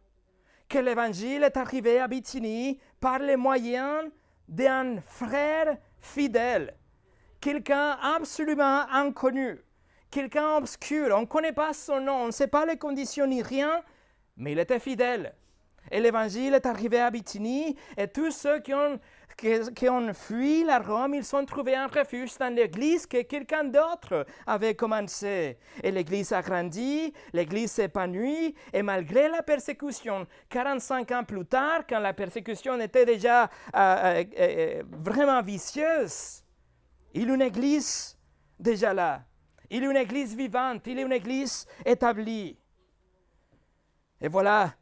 que 0.69 0.77
l'Évangile 0.77 1.43
est 1.43 1.57
arrivé 1.57 2.00
à 2.00 2.07
Bithynie 2.07 2.79
par 3.00 3.19
les 3.19 3.36
moyens 3.36 4.09
d'un 4.47 5.01
frère 5.01 5.77
fidèle, 6.00 6.75
quelqu'un 7.41 7.97
absolument 8.01 8.88
inconnu, 8.91 9.59
quelqu'un 10.09 10.55
obscur. 10.55 11.15
On 11.15 11.21
ne 11.21 11.25
connaît 11.25 11.53
pas 11.53 11.74
son 11.74 12.01
nom, 12.01 12.24
on 12.24 12.27
ne 12.27 12.31
sait 12.31 12.47
pas 12.47 12.65
les 12.65 12.77
conditions 12.77 13.27
ni 13.27 13.41
rien, 13.41 13.81
mais 14.36 14.53
il 14.53 14.59
était 14.59 14.79
fidèle. 14.79 15.33
Et 15.91 16.00
l'évangile 16.00 16.53
est 16.53 16.65
arrivé 16.65 17.00
à 17.00 17.09
Bithynie 17.12 17.77
et 17.95 18.07
tous 18.07 18.31
ceux 18.31 18.59
qui 18.59 18.74
ont, 18.74 19.00
qui, 19.38 19.88
ont 19.88 20.13
fui 20.13 20.63
la 20.63 20.79
Rome, 20.79 21.13
ils 21.13 21.24
sont 21.24 21.46
trouvés 21.46 21.75
un 21.75 21.86
refuge 21.86 22.38
dans 22.39 22.53
l'église 22.53 23.06
que 23.06 23.22
quelqu'un 23.22 23.65
d'autre 23.65 24.25
avait 24.48 24.74
commencé. 24.74 25.60
Et 25.84 25.91
l'église 25.91 26.34
a 26.34 26.41
grandi, 26.41 27.13
l'église 27.34 27.72
s'épanouit 27.72 28.56
et 28.74 28.82
malgré 28.82 29.29
la 29.29 29.44
persécution, 29.44 30.25
45 30.50 31.12
ans 31.12 31.24
plus 31.24 31.46
tard, 31.46 31.86
quand 31.88 32.00
la 32.00 32.13
persécution 32.13 32.79
était 32.82 33.06
déjà 33.06 33.44
euh, 33.44 33.48
euh, 33.75 34.24
euh, 34.39 34.84
vraiment 34.89 35.44
vicieuse, 35.44 36.44
il 37.13 37.27
y 37.27 37.32
a 37.32 37.36
une 37.36 37.41
église 37.44 38.17
déjà 38.60 38.94
là. 38.94 39.24
Il 39.70 39.84
y 39.84 39.86
a 39.86 39.91
une 39.91 39.98
église 39.98 40.36
vivante, 40.36 40.88
il 40.88 40.98
y 40.98 41.01
a 41.01 41.06
une 41.06 41.13
église 41.13 41.67
établie. 41.86 42.58
Et 44.20 44.29
voilà, 44.29 44.74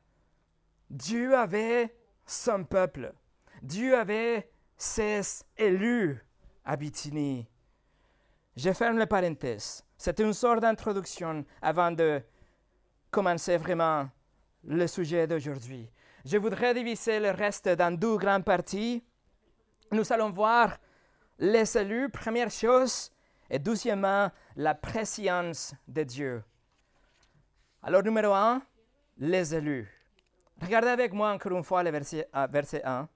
Dieu 0.90 1.36
avait 1.36 1.94
son 2.26 2.64
peuple. 2.64 3.14
Dieu 3.62 3.98
avait 3.98 4.50
ses 4.78 5.44
élus 5.58 6.24
à 6.64 6.76
Bithynie. 6.76 7.48
Je 8.56 8.72
ferme 8.72 8.98
la 8.98 9.08
parenthèse. 9.08 9.84
C'est 9.98 10.20
une 10.20 10.34
sorte 10.34 10.62
d'introduction 10.62 11.46
avant 11.62 11.92
de 11.92 12.22
commencer 13.12 13.58
vraiment 13.58 14.10
le 14.64 14.88
sujet 14.88 15.28
d'aujourd'hui. 15.28 15.90
Je 16.26 16.38
voudrais 16.38 16.74
diviser 16.74 17.20
le 17.20 17.32
reste 17.32 17.70
dans 17.70 17.96
deux 17.98 18.18
grandes 18.18 18.46
parties. 18.46 19.04
Nous 19.92 20.12
allons 20.12 20.32
voir 20.32 20.78
les 21.38 21.78
élus, 21.78 22.10
première 22.10 22.50
chose, 22.50 23.12
et 23.50 23.60
deuxièmement, 23.60 24.32
la 24.56 24.74
préscience 24.74 25.74
de 25.88 26.04
Dieu. 26.04 26.44
Alors, 27.84 28.02
numéro 28.02 28.34
un, 28.34 28.62
les 29.18 29.54
élus. 29.54 29.88
Regardez 30.62 30.88
avec 30.88 31.14
moi 31.14 31.32
encore 31.32 31.52
une 31.52 31.64
fois 31.64 31.84
le 31.84 31.92
verset, 31.92 32.28
1. 32.34 33.08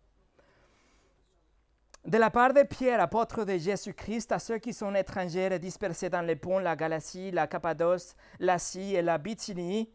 De 2.06 2.18
la 2.18 2.29
part 2.29 2.53
de 2.53 2.63
Pierre, 2.63 3.01
apôtre 3.01 3.44
de 3.44 3.58
Jésus-Christ, 3.58 4.32
à 4.32 4.39
ceux 4.39 4.58
qui 4.58 4.74
sont 4.74 4.96
étrangers 4.96 5.50
et 5.51 5.60
dispersés 5.60 6.10
dans 6.10 6.22
les 6.22 6.38
ponts, 6.38 6.60
la 6.60 6.75
Galatie, 6.75 7.29
la 7.29 7.46
Cappadoce, 7.46 8.15
l'Asie 8.39 8.96
et 8.96 9.01
la 9.01 9.18
Bithynie, 9.18 9.91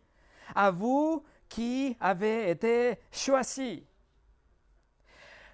à 0.54 0.70
vous 0.70 1.24
qui 1.48 1.96
avez 2.00 2.50
été 2.50 2.98
choisis. 3.10 3.80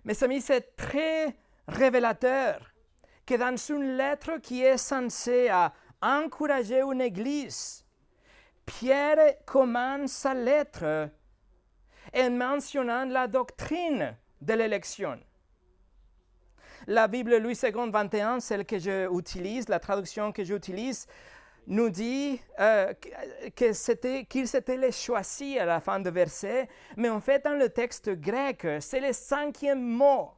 Mes 0.05 0.25
amis, 0.25 0.41
c'est 0.41 0.77
très 0.77 1.37
révélateur 1.69 2.75
que 3.25 3.35
dans 3.35 3.57
une 3.57 3.97
lettre 3.97 4.39
qui 4.43 4.63
est 4.63 4.77
censée 4.77 5.51
encourager 6.03 6.81
une 6.81 7.01
église, 7.01 7.85
Pierre 8.67 9.37
commence 9.47 10.11
sa 10.11 10.35
lettre 10.35 11.11
en 12.13 12.31
mentionnant 12.31 13.05
la 13.05 13.29
doctrine 13.29 14.17
de 14.41 14.55
l'élection. 14.55 15.21
La 16.87 17.09
Bible 17.09 17.37
Louis 17.39 17.59
II 17.63 17.91
21, 17.91 18.41
celle 18.41 18.65
que 18.65 18.79
j'utilise, 18.79 19.69
la 19.69 19.79
traduction 19.79 20.33
que 20.33 20.45
j'utilise, 20.45 21.07
nous 21.67 21.91
dit 21.91 22.41
euh, 22.59 22.93
qu'ils 23.55 24.57
étaient 24.57 24.77
les 24.77 24.93
choisis 24.93 25.59
à 25.59 25.65
la 25.65 25.81
fin 25.81 26.01
du 26.01 26.11
verset, 26.11 26.69
mais 26.97 27.09
en 27.09 27.21
fait, 27.21 27.45
dans 27.45 27.59
le 27.59 27.69
texte 27.69 28.11
grec, 28.11 28.67
c'est 28.81 29.01
le 29.01 29.13
cinquième 29.13 29.81
mot. 29.81 30.31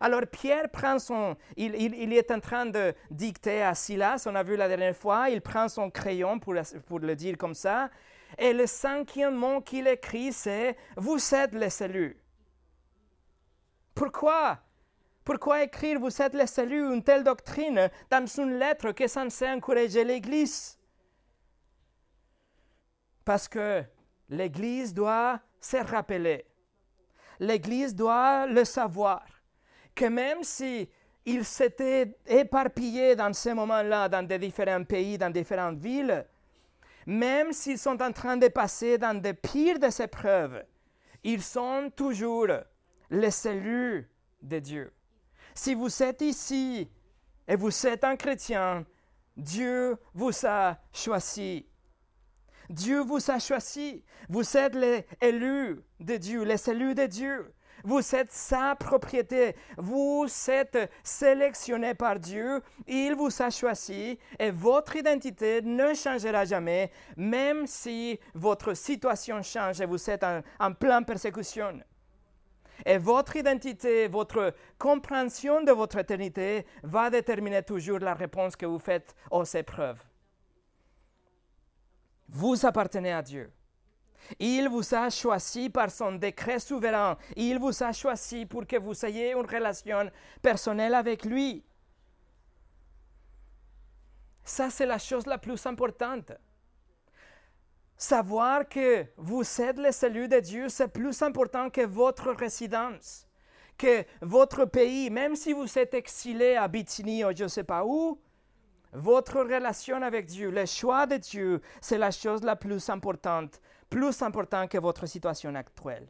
Alors 0.00 0.22
Pierre 0.30 0.70
prend 0.70 0.98
son, 0.98 1.36
il, 1.56 1.74
il, 1.74 2.12
est 2.12 2.30
en 2.30 2.40
train 2.40 2.66
de 2.66 2.94
dicter 3.10 3.62
à 3.62 3.74
Silas, 3.74 4.24
on 4.26 4.34
a 4.34 4.42
vu 4.42 4.56
la 4.56 4.68
dernière 4.68 4.96
fois, 4.96 5.30
il 5.30 5.40
prend 5.40 5.68
son 5.68 5.90
crayon 5.90 6.38
pour, 6.38 6.54
pour 6.86 7.00
le 7.00 7.16
dire 7.16 7.36
comme 7.36 7.54
ça, 7.54 7.90
et 8.38 8.52
le 8.52 8.66
cinquième 8.66 9.34
mot 9.34 9.60
qu'il 9.60 9.88
écrit, 9.88 10.32
c'est 10.32 10.76
Vous 10.96 11.18
êtes 11.34 11.54
les 11.54 11.70
saluts. 11.70 12.16
Pourquoi 13.94 14.58
Pourquoi 15.24 15.62
écrire 15.62 16.00
Vous 16.00 16.22
êtes 16.22 16.34
les 16.34 16.46
saluts, 16.46 16.92
une 16.92 17.02
telle 17.02 17.24
doctrine, 17.24 17.90
dans 18.10 18.26
une 18.26 18.58
lettre 18.58 18.92
qui 18.92 19.04
est 19.04 19.08
censée 19.08 19.48
encourager 19.48 20.04
l'Église? 20.04 20.78
Parce 23.24 23.46
que 23.46 23.84
l'Église 24.28 24.94
doit 24.94 25.40
se 25.60 25.76
rappeler. 25.76 26.46
L'Église 27.38 27.94
doit 27.94 28.46
le 28.46 28.64
savoir. 28.64 29.24
Que 29.94 30.06
même 30.06 30.42
si 30.42 30.88
il 31.26 31.44
s'était 31.44 32.16
éparpillé 32.26 33.14
dans 33.14 33.32
ce 33.32 33.50
moment-là, 33.50 34.08
dans 34.08 34.26
des 34.26 34.38
différents 34.38 34.84
pays, 34.84 35.18
dans 35.18 35.30
différentes 35.30 35.78
villes, 35.78 36.26
même 37.06 37.52
s'ils 37.52 37.78
sont 37.78 38.00
en 38.02 38.12
train 38.12 38.36
de 38.36 38.48
passer 38.48 38.98
dans 38.98 39.20
de 39.20 39.32
pires 39.32 39.78
des 39.78 40.02
épreuves, 40.02 40.64
ils 41.22 41.42
sont 41.42 41.90
toujours 41.94 42.48
les 43.10 43.30
cellules 43.30 44.08
de 44.42 44.58
Dieu. 44.58 44.92
Si 45.54 45.74
vous 45.74 46.02
êtes 46.02 46.22
ici 46.22 46.88
et 47.46 47.56
vous 47.56 47.86
êtes 47.86 48.04
un 48.04 48.16
chrétien, 48.16 48.84
Dieu 49.36 49.96
vous 50.14 50.32
a 50.46 50.76
choisi. 50.92 51.66
Dieu 52.68 53.00
vous 53.00 53.30
a 53.30 53.38
choisi. 53.38 54.04
Vous 54.28 54.56
êtes 54.56 54.74
les 54.74 55.06
élus 55.20 55.80
de 55.98 56.16
Dieu, 56.16 56.44
les 56.44 56.70
élus 56.70 56.94
de 56.94 57.06
Dieu. 57.06 57.52
Vous 57.82 58.14
êtes 58.14 58.30
sa 58.30 58.76
propriété. 58.76 59.56
Vous 59.76 60.26
êtes 60.48 60.90
sélectionné 61.02 61.94
par 61.94 62.18
Dieu. 62.18 62.62
Il 62.86 63.14
vous 63.14 63.42
a 63.42 63.50
choisi 63.50 64.18
et 64.38 64.50
votre 64.50 64.96
identité 64.96 65.62
ne 65.62 65.94
changera 65.94 66.44
jamais, 66.44 66.90
même 67.16 67.66
si 67.66 68.20
votre 68.34 68.74
situation 68.74 69.42
change 69.42 69.80
et 69.80 69.86
vous 69.86 70.10
êtes 70.10 70.22
en, 70.22 70.42
en 70.60 70.72
pleine 70.72 71.04
persécution. 71.04 71.80
Et 72.84 72.98
votre 72.98 73.36
identité, 73.36 74.08
votre 74.08 74.54
compréhension 74.78 75.62
de 75.62 75.72
votre 75.72 75.98
éternité 75.98 76.66
va 76.82 77.10
déterminer 77.10 77.62
toujours 77.62 77.98
la 77.98 78.14
réponse 78.14 78.56
que 78.56 78.66
vous 78.66 78.78
faites 78.78 79.14
aux 79.30 79.44
épreuves. 79.44 80.02
Vous 82.28 82.64
appartenez 82.64 83.12
à 83.12 83.22
Dieu. 83.22 83.50
Il 84.38 84.68
vous 84.68 84.94
a 84.94 85.10
choisi 85.10 85.70
par 85.70 85.90
son 85.90 86.12
décret 86.12 86.60
souverain. 86.60 87.16
Il 87.36 87.58
vous 87.58 87.82
a 87.82 87.92
choisi 87.92 88.46
pour 88.46 88.66
que 88.66 88.76
vous 88.76 89.04
ayez 89.04 89.32
une 89.32 89.46
relation 89.46 90.10
personnelle 90.40 90.94
avec 90.94 91.24
lui. 91.24 91.64
Ça, 94.44 94.70
c'est 94.70 94.86
la 94.86 94.98
chose 94.98 95.26
la 95.26 95.38
plus 95.38 95.64
importante. 95.66 96.32
Savoir 98.02 98.66
que 98.66 99.04
vous 99.18 99.42
êtes 99.60 99.78
le 99.78 99.92
salut 99.92 100.26
de 100.26 100.40
Dieu, 100.40 100.70
c'est 100.70 100.88
plus 100.88 101.20
important 101.20 101.68
que 101.68 101.82
votre 101.82 102.32
résidence, 102.32 103.28
que 103.76 104.04
votre 104.22 104.64
pays, 104.64 105.10
même 105.10 105.36
si 105.36 105.52
vous 105.52 105.78
êtes 105.78 105.92
exilé 105.92 106.56
à 106.56 106.66
Bithynie 106.66 107.26
ou 107.26 107.36
je 107.36 107.42
ne 107.42 107.48
sais 107.48 107.62
pas 107.62 107.84
où, 107.84 108.18
votre 108.94 109.40
relation 109.40 110.00
avec 110.00 110.24
Dieu, 110.24 110.50
le 110.50 110.64
choix 110.64 111.04
de 111.06 111.18
Dieu, 111.18 111.60
c'est 111.82 111.98
la 111.98 112.10
chose 112.10 112.42
la 112.42 112.56
plus 112.56 112.88
importante 112.88 113.60
plus 113.90 114.22
important 114.22 114.68
que 114.68 114.78
votre 114.78 115.04
situation 115.04 115.54
actuelle. 115.54 116.08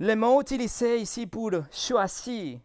Le 0.00 0.14
mot 0.16 0.42
utilisé 0.42 0.98
ici 0.98 1.26
pour 1.26 1.52
choisir 1.70 2.58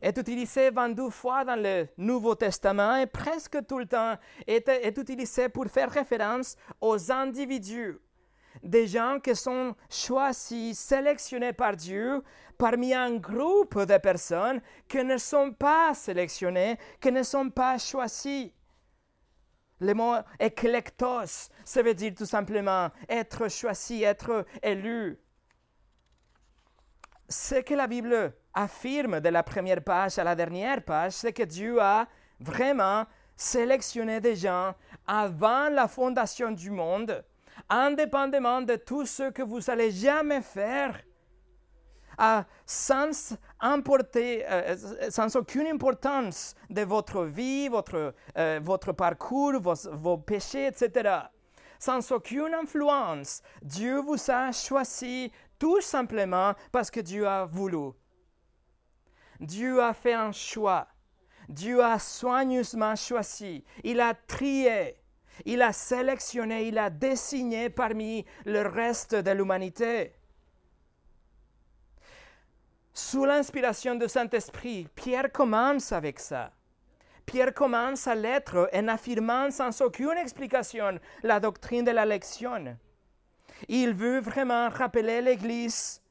est 0.00 0.16
utilisé 0.16 0.70
22 0.70 1.10
fois 1.10 1.44
dans 1.44 1.60
le 1.60 1.88
Nouveau 1.96 2.34
Testament 2.34 2.96
et 2.96 3.06
presque 3.06 3.66
tout 3.66 3.78
le 3.78 3.86
temps 3.86 4.16
est, 4.46 4.96
utilisé 4.98 5.48
pour 5.48 5.66
faire 5.66 5.90
référence 5.90 6.56
aux 6.80 7.12
individus, 7.12 7.98
des 8.62 8.86
gens 8.86 9.18
qui 9.20 9.34
sont 9.36 9.74
choisis, 9.88 10.78
sélectionnés 10.78 11.52
par 11.52 11.76
Dieu 11.76 12.22
parmi 12.58 12.92
un 12.94 13.16
groupe 13.16 13.78
de 13.78 13.98
personnes 13.98 14.60
qui 14.88 15.02
ne 15.02 15.16
sont 15.16 15.52
pas 15.52 15.94
sélectionnées, 15.94 16.78
qui 17.00 17.10
ne 17.10 17.22
sont 17.22 17.50
pas 17.50 17.78
choisis. 17.78 18.50
Le 19.80 19.94
mot 19.94 20.16
éclectos, 20.38 21.50
ça 21.64 21.82
veut 21.82 21.94
dire 21.94 22.12
tout 22.14 22.26
simplement 22.26 22.90
être 23.08 23.48
choisi, 23.48 24.02
être 24.02 24.44
élu. 24.62 25.18
Ce 27.30 27.54
que 27.62 27.74
la 27.74 27.86
Bible 27.86 28.34
affirme 28.54 29.20
de 29.20 29.28
la 29.28 29.42
première 29.42 29.82
page 29.82 30.18
à 30.18 30.24
la 30.24 30.34
dernière 30.34 30.82
page, 30.82 31.12
c'est 31.12 31.32
que 31.32 31.42
Dieu 31.42 31.80
a 31.80 32.06
vraiment 32.38 33.06
sélectionné 33.36 34.20
des 34.20 34.36
gens 34.36 34.74
avant 35.06 35.68
la 35.68 35.88
fondation 35.88 36.50
du 36.50 36.70
monde, 36.70 37.24
indépendamment 37.68 38.62
de 38.62 38.76
tout 38.76 39.06
ce 39.06 39.30
que 39.30 39.42
vous 39.42 39.70
allez 39.70 39.90
jamais 39.90 40.42
faire, 40.42 41.00
sans, 42.66 43.36
importer, 43.60 44.44
euh, 44.50 44.76
sans 45.10 45.34
aucune 45.36 45.66
importance 45.66 46.54
de 46.68 46.82
votre 46.82 47.24
vie, 47.24 47.68
votre, 47.68 48.14
euh, 48.36 48.60
parcours, 48.96 49.54
vos 49.60 50.18
péchés, 50.18 50.66
etc. 50.66 51.18
Sans 51.78 52.12
aucune 52.12 52.52
influence, 52.52 53.42
Dieu 53.62 54.00
vous 54.00 54.18
a 54.30 54.52
choisi 54.52 55.32
tout 55.58 55.80
simplement 55.80 56.52
parce 56.70 56.90
que 56.90 57.00
Dieu 57.00 57.26
a 57.26 57.46
voulu. 57.46 57.92
Dieu 59.40 59.82
a 59.82 59.94
fait 59.94 60.12
un 60.12 60.32
choix. 60.32 60.86
Dieu 61.48 61.82
a 61.82 61.98
soigneusement 61.98 62.94
choisi. 62.94 63.64
Il 63.82 64.00
a 64.00 64.14
trié. 64.14 64.96
Il 65.46 65.62
a 65.62 65.72
sélectionné, 65.72 66.68
il 66.68 66.78
a 66.78 66.90
désigné 66.90 67.70
parmi 67.70 68.26
le 68.44 68.62
reste 68.62 69.14
de 69.14 69.30
l'humanité. 69.30 70.12
Sous 72.92 73.24
l'inspiration 73.24 73.94
du 73.94 74.06
Saint-Esprit, 74.08 74.86
Pierre 74.94 75.32
commence 75.32 75.92
avec 75.92 76.20
ça. 76.20 76.52
Pierre 77.24 77.54
commence 77.54 78.00
sa 78.00 78.14
lettre 78.14 78.68
en 78.74 78.88
affirmant 78.88 79.50
sans 79.50 79.80
aucune 79.80 80.18
explication 80.18 80.98
la 81.22 81.40
doctrine 81.40 81.84
de 81.84 81.92
l'élection. 81.92 82.76
Il 83.68 83.94
veut 83.94 84.20
vraiment 84.20 84.68
rappeler 84.68 85.22
l'Église 85.22 86.02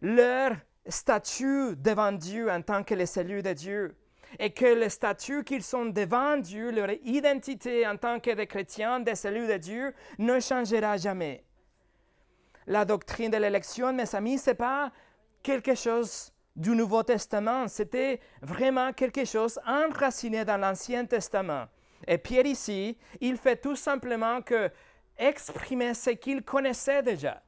leur 0.00 0.52
statut 0.90 1.76
devant 1.76 2.12
Dieu 2.12 2.50
en 2.50 2.62
tant 2.62 2.82
que 2.82 2.94
les 2.94 3.18
élus 3.18 3.42
de 3.42 3.52
Dieu 3.52 3.96
et 4.38 4.50
que 4.50 4.66
le 4.66 4.88
statut 4.88 5.44
qu'ils 5.44 5.62
sont 5.62 5.86
devant 5.86 6.36
Dieu, 6.36 6.70
leur 6.70 6.90
identité 7.04 7.86
en 7.86 7.96
tant 7.96 8.20
que 8.20 8.30
des 8.30 8.46
chrétiens, 8.46 9.00
des 9.00 9.26
élus 9.26 9.48
de 9.48 9.56
Dieu, 9.56 9.94
ne 10.18 10.38
changera 10.38 10.96
jamais. 10.96 11.44
La 12.66 12.84
doctrine 12.84 13.30
de 13.30 13.36
l'élection, 13.36 13.92
mes 13.92 14.14
amis, 14.14 14.38
ce 14.38 14.50
n'est 14.50 14.54
pas 14.54 14.92
quelque 15.42 15.74
chose 15.74 16.32
du 16.54 16.70
Nouveau 16.70 17.02
Testament, 17.02 17.68
c'était 17.68 18.20
vraiment 18.42 18.92
quelque 18.92 19.24
chose 19.24 19.58
enraciné 19.66 20.44
dans 20.44 20.58
l'Ancien 20.58 21.06
Testament. 21.06 21.66
Et 22.06 22.18
Pierre 22.18 22.46
ici, 22.46 22.96
il 23.20 23.36
fait 23.36 23.56
tout 23.56 23.76
simplement 23.76 24.42
que 24.42 24.70
exprimer 25.18 25.94
ce 25.94 26.10
qu'il 26.10 26.42
connaissait 26.42 27.02
déjà. 27.02 27.42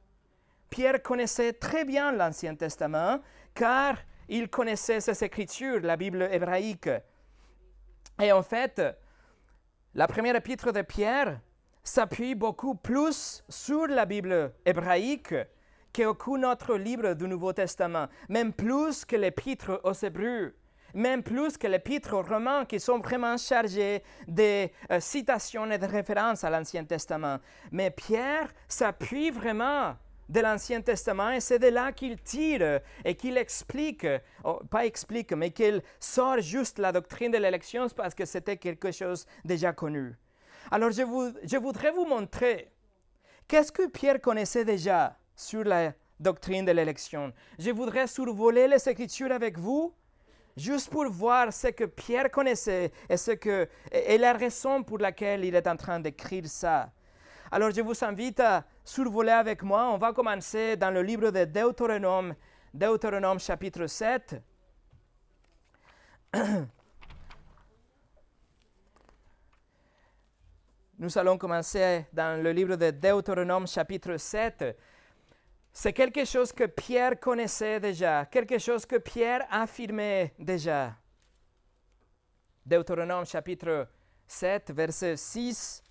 Pierre 0.73 1.03
connaissait 1.03 1.53
très 1.53 1.85
bien 1.85 2.11
l'Ancien 2.11 2.55
Testament 2.55 3.19
car 3.53 3.95
il 4.27 4.49
connaissait 4.49 5.01
ces 5.01 5.23
écritures, 5.23 5.79
la 5.81 5.95
Bible 5.95 6.27
hébraïque. 6.31 6.89
Et 8.19 8.31
en 8.31 8.41
fait, 8.41 8.81
la 9.93 10.07
première 10.07 10.35
épître 10.35 10.73
de 10.73 10.81
Pierre 10.81 11.39
s'appuie 11.83 12.33
beaucoup 12.33 12.73
plus 12.73 13.43
sur 13.49 13.85
la 13.85 14.05
Bible 14.05 14.51
hébraïque 14.65 15.35
qu'aucun 15.93 16.41
autre 16.51 16.75
livre 16.75 17.13
du 17.13 17.27
Nouveau 17.27 17.53
Testament, 17.53 18.07
même 18.27 18.51
plus 18.51 19.05
que 19.05 19.15
l'épître 19.15 19.79
aux 19.83 19.93
Hébreux, 19.93 20.55
même 20.95 21.21
plus 21.21 21.55
que 21.55 21.67
l'épître 21.67 22.15
aux 22.15 22.23
Romains, 22.23 22.65
qui 22.65 22.79
sont 22.79 22.97
vraiment 22.97 23.37
chargés 23.37 24.01
de 24.27 24.67
euh, 24.89 24.99
citations 24.99 25.69
et 25.69 25.77
de 25.77 25.85
références 25.85 26.43
à 26.43 26.49
l'Ancien 26.49 26.83
Testament. 26.83 27.37
Mais 27.71 27.91
Pierre 27.91 28.51
s'appuie 28.67 29.29
vraiment 29.29 29.93
de 30.33 30.39
l'Ancien 30.39 30.81
Testament 30.81 31.29
et 31.29 31.39
c'est 31.39 31.59
de 31.59 31.67
là 31.67 31.91
qu'il 31.91 32.19
tire 32.19 32.81
et 33.05 33.15
qu'il 33.15 33.37
explique, 33.37 34.07
oh, 34.43 34.59
pas 34.69 34.85
explique, 34.85 35.31
mais 35.33 35.51
qu'il 35.51 35.81
sort 35.99 36.39
juste 36.39 36.79
la 36.79 36.91
doctrine 36.91 37.31
de 37.31 37.37
l'élection 37.37 37.87
parce 37.95 38.15
que 38.15 38.25
c'était 38.25 38.57
quelque 38.57 38.91
chose 38.91 39.27
déjà 39.45 39.73
connu. 39.73 40.15
Alors 40.71 40.89
je, 40.91 41.03
je 41.43 41.57
voudrais 41.57 41.91
vous 41.91 42.05
montrer 42.05 42.71
qu'est-ce 43.47 43.71
que 43.71 43.87
Pierre 43.87 44.19
connaissait 44.19 44.65
déjà 44.65 45.15
sur 45.35 45.63
la 45.63 45.93
doctrine 46.19 46.65
de 46.65 46.71
l'élection. 46.71 47.31
Je 47.59 47.69
voudrais 47.69 48.07
survoler 48.07 48.67
les 48.67 48.89
Écritures 48.89 49.31
avec 49.31 49.59
vous 49.59 49.93
juste 50.57 50.89
pour 50.89 51.05
voir 51.09 51.53
ce 51.53 51.67
que 51.67 51.83
Pierre 51.83 52.31
connaissait 52.31 52.91
et, 53.07 53.17
ce 53.17 53.31
que, 53.31 53.67
et 53.91 54.17
la 54.17 54.33
raison 54.33 54.81
pour 54.81 54.97
laquelle 54.97 55.45
il 55.45 55.53
est 55.53 55.67
en 55.67 55.75
train 55.75 55.99
d'écrire 55.99 56.47
ça. 56.47 56.91
Alors 57.51 57.69
je 57.69 57.81
vous 57.81 58.03
invite 58.03 58.39
à 58.39 58.65
survoler 58.83 59.31
avec 59.31 59.63
moi. 59.63 59.89
On 59.89 59.97
va 59.97 60.13
commencer 60.13 60.75
dans 60.75 60.91
le 60.91 61.01
livre 61.01 61.31
de 61.31 61.45
Deutéronome, 61.45 62.35
Deutéronome 62.73 63.39
chapitre 63.39 63.87
7. 63.87 64.41
Nous 70.99 71.17
allons 71.17 71.37
commencer 71.37 72.05
dans 72.13 72.41
le 72.41 72.51
livre 72.51 72.75
de 72.75 72.91
Deutéronome 72.91 73.67
chapitre 73.67 74.17
7. 74.17 74.77
C'est 75.71 75.93
quelque 75.93 76.23
chose 76.23 76.51
que 76.51 76.65
Pierre 76.65 77.19
connaissait 77.19 77.79
déjà, 77.79 78.25
quelque 78.25 78.59
chose 78.59 78.85
que 78.85 78.97
Pierre 78.97 79.47
affirmait 79.49 80.33
déjà. 80.37 80.95
Deutéronome 82.65 83.25
chapitre 83.25 83.87
7, 84.27 84.71
verset 84.71 85.17
6 85.17 85.82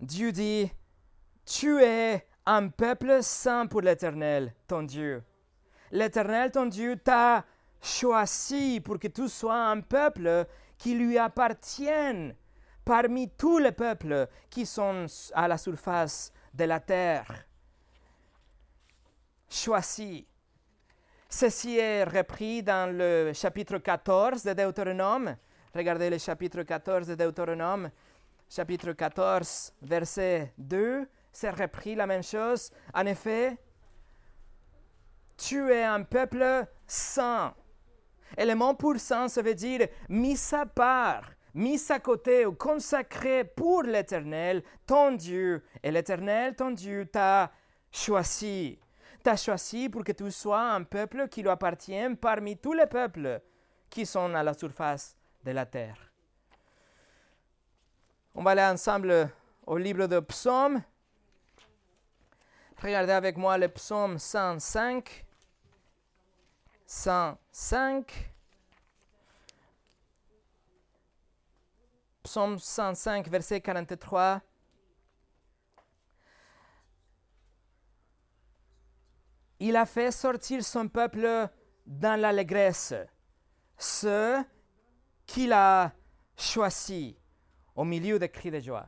Dieu 0.00 0.32
dit, 0.32 0.70
tu 1.44 1.82
es 1.82 2.26
un 2.46 2.68
peuple 2.68 3.22
saint 3.22 3.66
pour 3.66 3.82
l'Éternel, 3.82 4.54
ton 4.66 4.82
Dieu. 4.82 5.22
L'Éternel, 5.90 6.50
ton 6.50 6.66
Dieu, 6.66 6.96
t'a 6.96 7.44
choisi 7.82 8.80
pour 8.80 8.98
que 8.98 9.08
tu 9.08 9.28
sois 9.28 9.68
un 9.68 9.80
peuple 9.80 10.46
qui 10.78 10.94
lui 10.94 11.18
appartienne 11.18 12.34
parmi 12.82 13.28
tous 13.28 13.58
les 13.58 13.72
peuples 13.72 14.26
qui 14.48 14.64
sont 14.64 15.04
à 15.34 15.46
la 15.46 15.58
surface 15.58 16.32
de 16.54 16.64
la 16.64 16.80
terre. 16.80 17.46
Choisi. 19.50 20.26
Ceci 21.28 21.76
est 21.76 22.04
repris 22.04 22.62
dans 22.62 22.90
le 22.96 23.32
chapitre 23.34 23.78
14 23.78 24.42
de 24.44 24.52
Deutéronome. 24.54 25.36
Regardez 25.74 26.08
le 26.08 26.18
chapitre 26.18 26.62
14 26.62 27.06
de 27.06 27.14
Deutéronome 27.14 27.90
chapitre 28.50 28.92
14, 28.92 29.74
verset 29.80 30.52
2, 30.58 31.08
c'est 31.32 31.50
repris 31.50 31.94
la 31.94 32.06
même 32.06 32.24
chose. 32.24 32.70
En 32.92 33.06
effet, 33.06 33.56
tu 35.36 35.72
es 35.72 35.84
un 35.84 36.02
peuple 36.02 36.66
saint. 36.86 37.54
Et 38.36 38.44
le 38.44 38.54
mot 38.56 38.74
pour 38.74 38.98
saint, 38.98 39.28
ça 39.28 39.40
veut 39.40 39.54
dire 39.54 39.86
mis 40.08 40.38
à 40.52 40.66
part, 40.66 41.30
mis 41.54 41.80
à 41.90 42.00
côté 42.00 42.44
ou 42.44 42.52
consacré 42.52 43.44
pour 43.44 43.84
l'Éternel, 43.84 44.64
ton 44.84 45.12
Dieu. 45.12 45.64
Et 45.82 45.92
l'Éternel, 45.92 46.56
ton 46.56 46.72
Dieu, 46.72 47.06
t'a 47.06 47.52
choisi. 47.92 48.80
T'a 49.22 49.36
choisi 49.36 49.88
pour 49.88 50.02
que 50.02 50.12
tu 50.12 50.30
sois 50.30 50.72
un 50.72 50.82
peuple 50.82 51.28
qui 51.28 51.42
lui 51.42 51.50
appartient 51.50 52.16
parmi 52.20 52.56
tous 52.56 52.72
les 52.72 52.86
peuples 52.86 53.40
qui 53.88 54.06
sont 54.06 54.34
à 54.34 54.42
la 54.42 54.54
surface 54.54 55.16
de 55.44 55.52
la 55.52 55.66
terre. 55.66 56.09
On 58.34 58.42
va 58.42 58.52
aller 58.52 58.62
ensemble 58.62 59.30
au 59.66 59.76
livre 59.76 60.06
de 60.06 60.20
psaumes. 60.20 60.82
Regardez 62.80 63.12
avec 63.12 63.36
moi 63.36 63.58
le 63.58 63.68
psaume 63.68 64.18
105. 64.18 65.26
105. 66.86 68.32
Psaume 72.22 72.58
105, 72.58 73.28
verset 73.28 73.60
43. 73.60 74.40
Il 79.58 79.76
a 79.76 79.84
fait 79.84 80.10
sortir 80.10 80.64
son 80.64 80.88
peuple 80.88 81.48
dans 81.84 82.18
l'allégresse, 82.18 82.94
ceux 83.76 84.42
qu'il 85.26 85.52
a 85.52 85.92
choisis 86.36 87.19
au 87.76 87.84
milieu 87.84 88.18
des 88.18 88.28
cris 88.28 88.50
de 88.50 88.60
joie. 88.60 88.86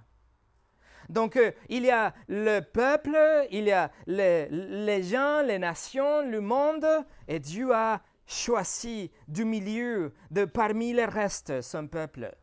Donc, 1.09 1.37
euh, 1.37 1.53
il 1.68 1.85
y 1.85 1.90
a 1.90 2.14
le 2.29 2.61
peuple, 2.61 3.16
il 3.51 3.64
y 3.64 3.73
a 3.73 3.90
les, 4.07 5.03
gens, 5.03 5.42
les 5.42 5.59
nations, 5.59 6.23
le 6.23 6.40
monde, 6.40 6.87
et 7.29 7.38
Dieu 7.38 7.75
a 7.75 8.01
choisi 8.27 9.11
du 9.29 9.45
milieu, 9.45 10.14
de 10.31 10.45
parmi 10.45 10.92
les 10.92 11.05
restes, 11.05 11.61
son 11.61 11.87
peuple. 11.87 12.35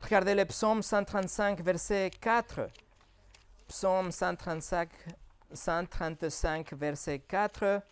Regardez 0.00 0.34
le 0.34 0.44
psaume 0.44 0.82
135, 0.82 1.60
verset 1.60 2.10
4. 2.20 2.68
Psaume 3.68 4.10
135, 4.10 4.88
135 5.52 6.72
verset 6.74 7.18
4. 7.20 7.82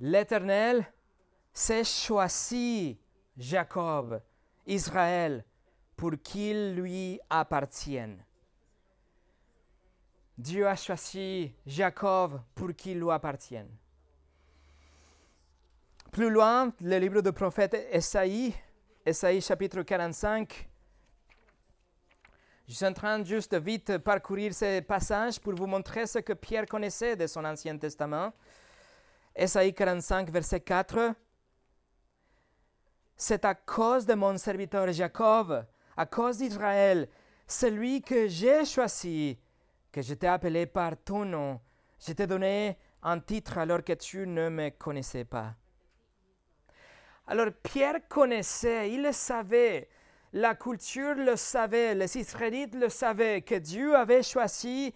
L'Éternel 0.00 0.86
s'est 1.52 1.84
choisi 1.84 2.98
Jacob, 3.36 4.22
Israël, 4.66 5.44
pour 5.94 6.12
qu'il 6.22 6.74
lui 6.74 7.20
appartienne. 7.28 8.24
Dieu 10.38 10.66
a 10.66 10.74
choisi 10.74 11.52
Jacob 11.66 12.40
pour 12.54 12.74
qu'il 12.74 12.98
lui 12.98 13.10
appartienne. 13.10 13.68
Plus 16.10 16.30
loin, 16.30 16.72
le 16.80 16.98
livre 16.98 17.20
du 17.20 17.32
prophète 17.32 17.74
Esaïe, 17.92 18.54
Esaïe 19.04 19.42
chapitre 19.42 19.82
45. 19.82 20.66
Je 22.66 22.74
suis 22.74 22.86
en 22.86 22.92
train 22.92 23.22
juste 23.22 23.54
vite 23.54 23.98
parcourir 23.98 24.54
ces 24.54 24.80
passages 24.80 25.38
pour 25.38 25.54
vous 25.54 25.66
montrer 25.66 26.06
ce 26.06 26.20
que 26.20 26.32
Pierre 26.32 26.66
connaissait 26.66 27.16
de 27.16 27.26
son 27.26 27.44
Ancien 27.44 27.76
Testament. 27.76 28.32
Esaïe 29.34 29.74
45, 29.74 30.30
verset 30.30 30.60
4. 30.60 31.14
C'est 33.16 33.44
à 33.44 33.54
cause 33.54 34.06
de 34.06 34.14
mon 34.14 34.36
serviteur 34.36 34.90
Jacob, 34.92 35.66
à 35.96 36.06
cause 36.06 36.38
d'Israël, 36.38 37.08
celui 37.46 38.02
que 38.02 38.28
j'ai 38.28 38.64
choisi, 38.64 39.38
que 39.92 40.02
je 40.02 40.14
t'ai 40.14 40.26
appelé 40.26 40.66
par 40.66 40.96
ton 40.96 41.24
nom. 41.24 41.60
Je 42.04 42.12
t'ai 42.12 42.26
donné 42.26 42.78
un 43.02 43.20
titre 43.20 43.58
alors 43.58 43.84
que 43.84 43.92
tu 43.92 44.26
ne 44.26 44.48
me 44.48 44.70
connaissais 44.70 45.24
pas. 45.24 45.54
Alors 47.26 47.52
Pierre 47.62 48.00
connaissait, 48.08 48.90
il 48.90 49.02
le 49.02 49.12
savait, 49.12 49.88
la 50.32 50.54
culture 50.54 51.14
le 51.14 51.36
savait, 51.36 51.94
les 51.94 52.16
Israélites 52.16 52.74
le 52.74 52.88
savaient, 52.88 53.42
que 53.42 53.54
Dieu 53.54 53.94
avait 53.94 54.22
choisi 54.22 54.92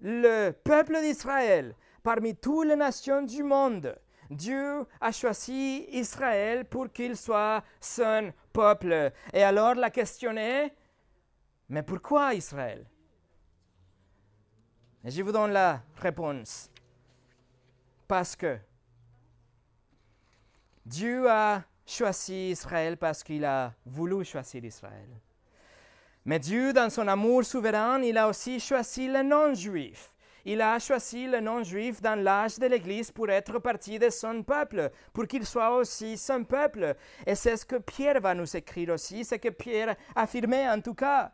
le 0.00 0.50
peuple 0.50 1.00
d'Israël 1.00 1.74
parmi 2.04 2.36
toutes 2.36 2.68
les 2.68 2.76
nations 2.76 3.22
du 3.22 3.42
monde. 3.42 3.98
Dieu 4.30 4.86
a 5.00 5.10
choisi 5.10 5.86
Israël 5.90 6.66
pour 6.66 6.92
qu'il 6.92 7.16
soit 7.16 7.64
son 7.80 8.32
peuple. 8.52 9.10
Et 9.32 9.42
alors 9.42 9.74
la 9.74 9.90
question 9.90 10.36
est, 10.36 10.72
mais 11.68 11.82
pourquoi 11.82 12.34
Israël? 12.34 12.86
Et 15.04 15.10
je 15.10 15.22
vous 15.22 15.32
donne 15.32 15.52
la 15.52 15.82
réponse. 15.96 16.70
Parce 18.06 18.36
que 18.36 18.58
Dieu 20.84 21.28
a 21.28 21.62
choisi 21.86 22.50
Israël 22.50 22.98
parce 22.98 23.22
qu'il 23.22 23.44
a 23.44 23.72
voulu 23.86 24.24
choisir 24.24 24.62
Israël. 24.64 25.08
Mais 26.26 26.38
Dieu, 26.38 26.72
dans 26.72 26.90
son 26.90 27.08
amour 27.08 27.44
souverain, 27.44 28.02
il 28.02 28.16
a 28.18 28.28
aussi 28.28 28.60
choisi 28.60 29.08
les 29.08 29.22
non-juifs. 29.22 30.13
Il 30.46 30.60
a 30.60 30.78
choisi 30.78 31.26
le 31.26 31.40
non-juif 31.40 32.02
dans 32.02 32.20
l'âge 32.22 32.58
de 32.58 32.66
l'Église 32.66 33.10
pour 33.10 33.30
être 33.30 33.58
partie 33.58 33.98
de 33.98 34.10
son 34.10 34.42
peuple, 34.42 34.90
pour 35.12 35.26
qu'il 35.26 35.46
soit 35.46 35.74
aussi 35.74 36.18
son 36.18 36.44
peuple. 36.44 36.94
Et 37.26 37.34
c'est 37.34 37.56
ce 37.56 37.64
que 37.64 37.76
Pierre 37.76 38.20
va 38.20 38.34
nous 38.34 38.56
écrire 38.56 38.90
aussi, 38.90 39.24
ce 39.24 39.36
que 39.36 39.48
Pierre 39.48 39.96
affirmait 40.14 40.68
en 40.68 40.80
tout 40.80 40.94
cas. 40.94 41.32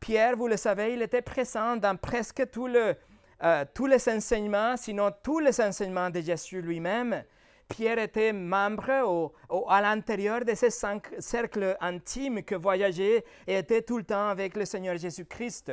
Pierre, 0.00 0.36
vous 0.36 0.48
le 0.48 0.56
savez, 0.56 0.94
il 0.94 1.02
était 1.02 1.22
présent 1.22 1.76
dans 1.76 1.96
presque 1.96 2.42
euh, 2.56 3.64
tous 3.72 3.86
les 3.86 4.08
enseignements, 4.08 4.76
sinon 4.76 5.12
tous 5.22 5.38
les 5.38 5.60
enseignements 5.60 6.10
de 6.10 6.20
Jésus 6.20 6.60
lui-même. 6.60 7.22
Pierre 7.68 7.98
était 7.98 8.32
membre 8.32 9.32
à 9.68 9.80
l'intérieur 9.80 10.44
de 10.44 10.54
ces 10.54 10.70
cinq 10.70 11.06
cercles 11.18 11.76
intimes 11.80 12.42
que 12.42 12.54
voyageait 12.54 13.24
et 13.46 13.58
était 13.58 13.82
tout 13.82 13.98
le 13.98 14.04
temps 14.04 14.28
avec 14.28 14.56
le 14.56 14.64
Seigneur 14.64 14.96
Jésus-Christ. 14.96 15.72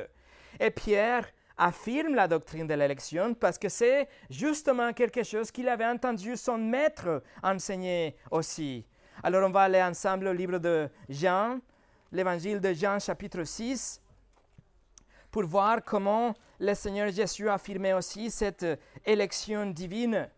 Et 0.60 0.72
Pierre 0.72 1.26
affirme 1.58 2.16
la 2.16 2.28
doctrine 2.28 2.68
de 2.68 2.74
l'élection 2.74 3.34
parce 3.34 3.58
que 3.58 3.70
c'est 3.70 4.08
justement 4.30 4.94
quelque 4.94 5.24
chose 5.24 5.52
qu'il 5.52 5.70
avait 5.70 5.86
entendu 5.86 6.36
son 6.36 6.58
maître 6.58 7.24
enseigner 7.42 8.16
aussi. 8.32 8.86
Alors 9.24 9.48
on 9.48 9.52
va 9.52 9.62
aller 9.62 9.82
ensemble 9.82 10.28
au 10.28 10.34
livre 10.34 10.60
de 10.60 10.90
Jean, 11.08 11.60
l'évangile 12.12 12.60
de 12.60 12.74
Jean 12.74 13.00
chapitre 13.00 13.44
6, 13.44 14.02
pour 15.32 15.46
voir 15.46 15.84
comment 15.84 16.34
le 16.60 16.74
Seigneur 16.74 17.12
Jésus 17.12 17.50
affirmait 17.50 17.94
aussi 17.94 18.32
cette 18.32 18.66
élection 19.06 19.66
divine. 19.68 20.30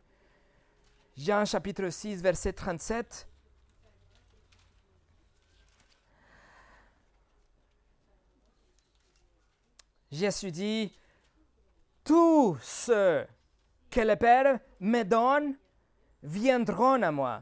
Jean 1.16 1.46
chapitre 1.46 1.90
6, 1.90 2.22
verset 2.22 2.54
37. 2.54 3.28
Jésus 10.12 10.52
dit, 10.52 10.94
tous 12.08 12.58
ceux 12.62 13.28
que 13.92 14.00
le 14.00 14.16
Père 14.16 14.60
me 14.80 15.04
donne 15.04 15.58
viendront 16.24 17.02
à 17.02 17.12
moi, 17.12 17.42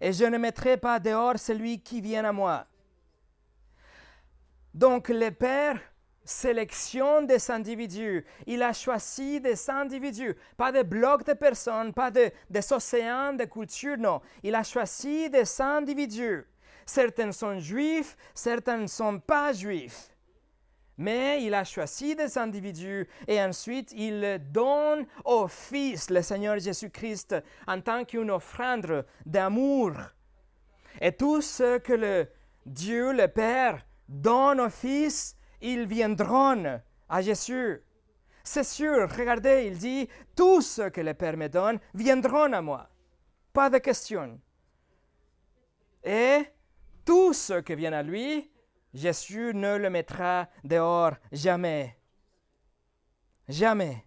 et 0.00 0.12
je 0.12 0.24
ne 0.24 0.36
mettrai 0.36 0.76
pas 0.76 0.98
dehors 0.98 1.38
celui 1.38 1.80
qui 1.80 2.00
vient 2.00 2.24
à 2.24 2.32
moi. 2.32 2.66
Donc 4.74 5.10
le 5.10 5.30
Père 5.30 5.80
sélectionne 6.24 7.28
des 7.28 7.50
individus. 7.52 8.24
Il 8.46 8.64
a 8.64 8.72
choisi 8.72 9.40
des 9.40 9.70
individus, 9.70 10.34
pas 10.56 10.72
des 10.72 10.82
blocs 10.82 11.24
de 11.24 11.34
personnes, 11.34 11.94
pas 11.94 12.10
des 12.10 12.32
océans 12.72 13.34
de 13.34 13.44
culture, 13.44 13.96
non. 13.96 14.20
Il 14.42 14.56
a 14.56 14.64
choisi 14.64 15.30
des 15.30 15.60
individus. 15.60 16.44
Certains 16.84 17.30
sont 17.30 17.60
juifs, 17.60 18.16
certains 18.34 18.78
ne 18.78 18.88
sont 18.88 19.20
pas 19.20 19.52
juifs. 19.52 20.13
Mais 20.96 21.42
il 21.42 21.54
a 21.54 21.64
choisi 21.64 22.14
des 22.14 22.38
individus 22.38 23.08
et 23.26 23.42
ensuite 23.42 23.92
il 23.92 24.40
donne 24.50 25.06
au 25.24 25.48
Fils, 25.48 26.10
le 26.10 26.22
Seigneur 26.22 26.58
Jésus-Christ, 26.58 27.36
en 27.66 27.80
tant 27.80 28.04
qu'une 28.04 28.30
offrande 28.30 29.04
d'amour. 29.26 29.92
Et 31.00 31.12
tout 31.12 31.40
ce 31.40 31.78
que 31.78 31.92
le 31.92 32.28
Dieu, 32.64 33.12
le 33.12 33.26
Père, 33.26 33.84
donne 34.08 34.60
au 34.60 34.70
Fils, 34.70 35.36
ils 35.60 35.86
viendront 35.86 36.80
à 37.08 37.22
Jésus. 37.22 37.82
C'est 38.44 38.64
sûr, 38.64 39.08
regardez, 39.10 39.64
il 39.66 39.78
dit, 39.78 40.08
tout 40.36 40.60
ce 40.60 40.90
que 40.90 41.00
le 41.00 41.14
Père 41.14 41.36
me 41.36 41.48
donne 41.48 41.80
viendront 41.94 42.52
à 42.52 42.60
moi. 42.60 42.88
Pas 43.52 43.70
de 43.70 43.78
question. 43.78 44.38
Et 46.04 46.42
tout 47.04 47.32
ce 47.32 47.60
qui 47.60 47.74
vient 47.74 47.94
à 47.94 48.02
lui 48.02 48.50
Jésus 48.94 49.52
ne 49.52 49.76
le 49.76 49.90
mettra 49.90 50.48
dehors 50.62 51.14
jamais. 51.32 51.98
Jamais. 53.48 54.06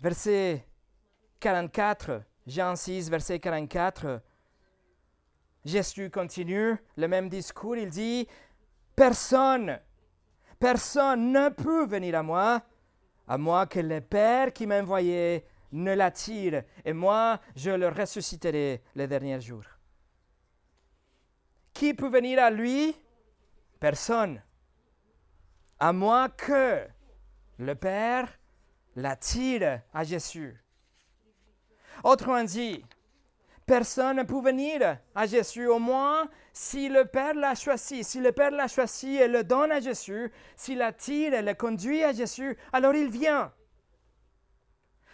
Verset 0.00 0.64
44, 1.40 2.22
Jean 2.46 2.76
6, 2.76 3.10
verset 3.10 3.40
44. 3.40 4.22
Jésus 5.64 6.08
continue 6.08 6.76
le 6.96 7.08
même 7.08 7.28
discours. 7.28 7.76
Il 7.76 7.90
dit, 7.90 8.28
personne, 8.94 9.80
personne 10.60 11.32
ne 11.32 11.48
peut 11.48 11.84
venir 11.84 12.14
à 12.14 12.22
moi, 12.22 12.62
à 13.26 13.36
moi 13.36 13.66
que 13.66 13.80
le 13.80 14.00
Père 14.00 14.52
qui 14.52 14.68
m'a 14.68 14.80
envoyé 14.80 15.44
ne 15.72 15.94
l'attire, 15.94 16.62
et 16.84 16.92
moi 16.92 17.40
je 17.54 17.70
le 17.70 17.88
ressusciterai 17.88 18.82
le 18.94 19.06
dernier 19.06 19.40
jour. 19.40 19.64
Qui 21.78 21.94
peut 21.94 22.08
venir 22.08 22.42
à 22.42 22.50
lui? 22.50 22.96
Personne. 23.78 24.42
À 25.78 25.92
moins 25.92 26.28
que 26.28 26.84
le 27.56 27.74
Père 27.76 28.36
l'attire 28.96 29.82
à 29.94 30.02
Jésus. 30.02 30.60
Autrement 32.02 32.42
dit, 32.42 32.84
personne 33.64 34.16
ne 34.16 34.22
peut 34.24 34.40
venir 34.40 34.98
à 35.14 35.26
Jésus, 35.26 35.68
au 35.68 35.78
moins 35.78 36.28
si 36.52 36.88
le 36.88 37.04
Père 37.04 37.34
l'a 37.34 37.54
choisi. 37.54 38.02
Si 38.02 38.18
le 38.18 38.32
Père 38.32 38.50
l'a 38.50 38.66
choisi 38.66 39.14
et 39.14 39.28
le 39.28 39.44
donne 39.44 39.70
à 39.70 39.78
Jésus, 39.78 40.32
s'il 40.56 40.78
l'attire 40.78 41.32
et 41.32 41.42
le 41.42 41.54
conduit 41.54 42.02
à 42.02 42.12
Jésus, 42.12 42.58
alors 42.72 42.96
il 42.96 43.08
vient. 43.08 43.52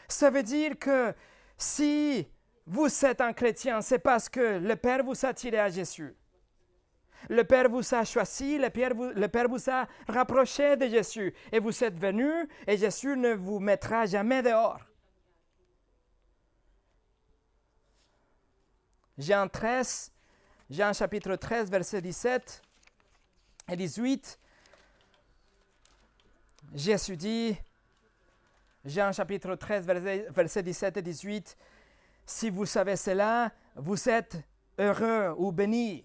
Ça 0.08 0.30
veut 0.30 0.42
dire 0.42 0.78
que 0.78 1.14
si 1.58 2.26
vous 2.66 2.88
êtes 3.04 3.20
un 3.20 3.34
chrétien, 3.34 3.82
c'est 3.82 3.98
parce 3.98 4.30
que 4.30 4.58
le 4.60 4.76
Père 4.76 5.04
vous 5.04 5.26
a 5.26 5.28
attiré 5.28 5.58
à 5.58 5.68
Jésus. 5.68 6.16
Le 7.28 7.42
Père 7.44 7.68
vous 7.68 7.94
a 7.94 8.04
choisi, 8.04 8.58
le 8.58 8.68
Père, 8.70 8.94
vous, 9.48 9.70
a 9.70 9.86
rapproché 10.08 10.76
de 10.76 10.86
Jésus 10.86 11.34
et 11.50 11.58
vous 11.58 11.84
êtes 11.84 11.98
venu 11.98 12.30
et 12.66 12.76
Jésus 12.76 13.16
ne 13.16 13.34
vous 13.34 13.58
mettra 13.60 14.06
jamais 14.06 14.42
dehors. 14.42 14.80
Jean 19.16 19.48
13, 19.48 20.12
Jean 20.68 20.92
chapitre 20.92 21.36
13, 21.36 21.70
verset 21.70 22.02
17 22.02 22.62
et 23.70 23.76
18. 23.76 24.38
Jésus 26.74 27.16
dit, 27.16 27.56
Jean 28.84 29.12
chapitre 29.12 29.54
13, 29.54 29.86
verset, 29.86 30.26
verset 30.30 30.62
17 30.62 30.96
et 30.96 31.02
18, 31.02 31.56
Si 32.26 32.50
vous 32.50 32.66
savez 32.66 32.96
cela, 32.96 33.52
vous 33.76 34.08
êtes 34.08 34.36
heureux 34.78 35.34
ou 35.38 35.52
bénis 35.52 36.04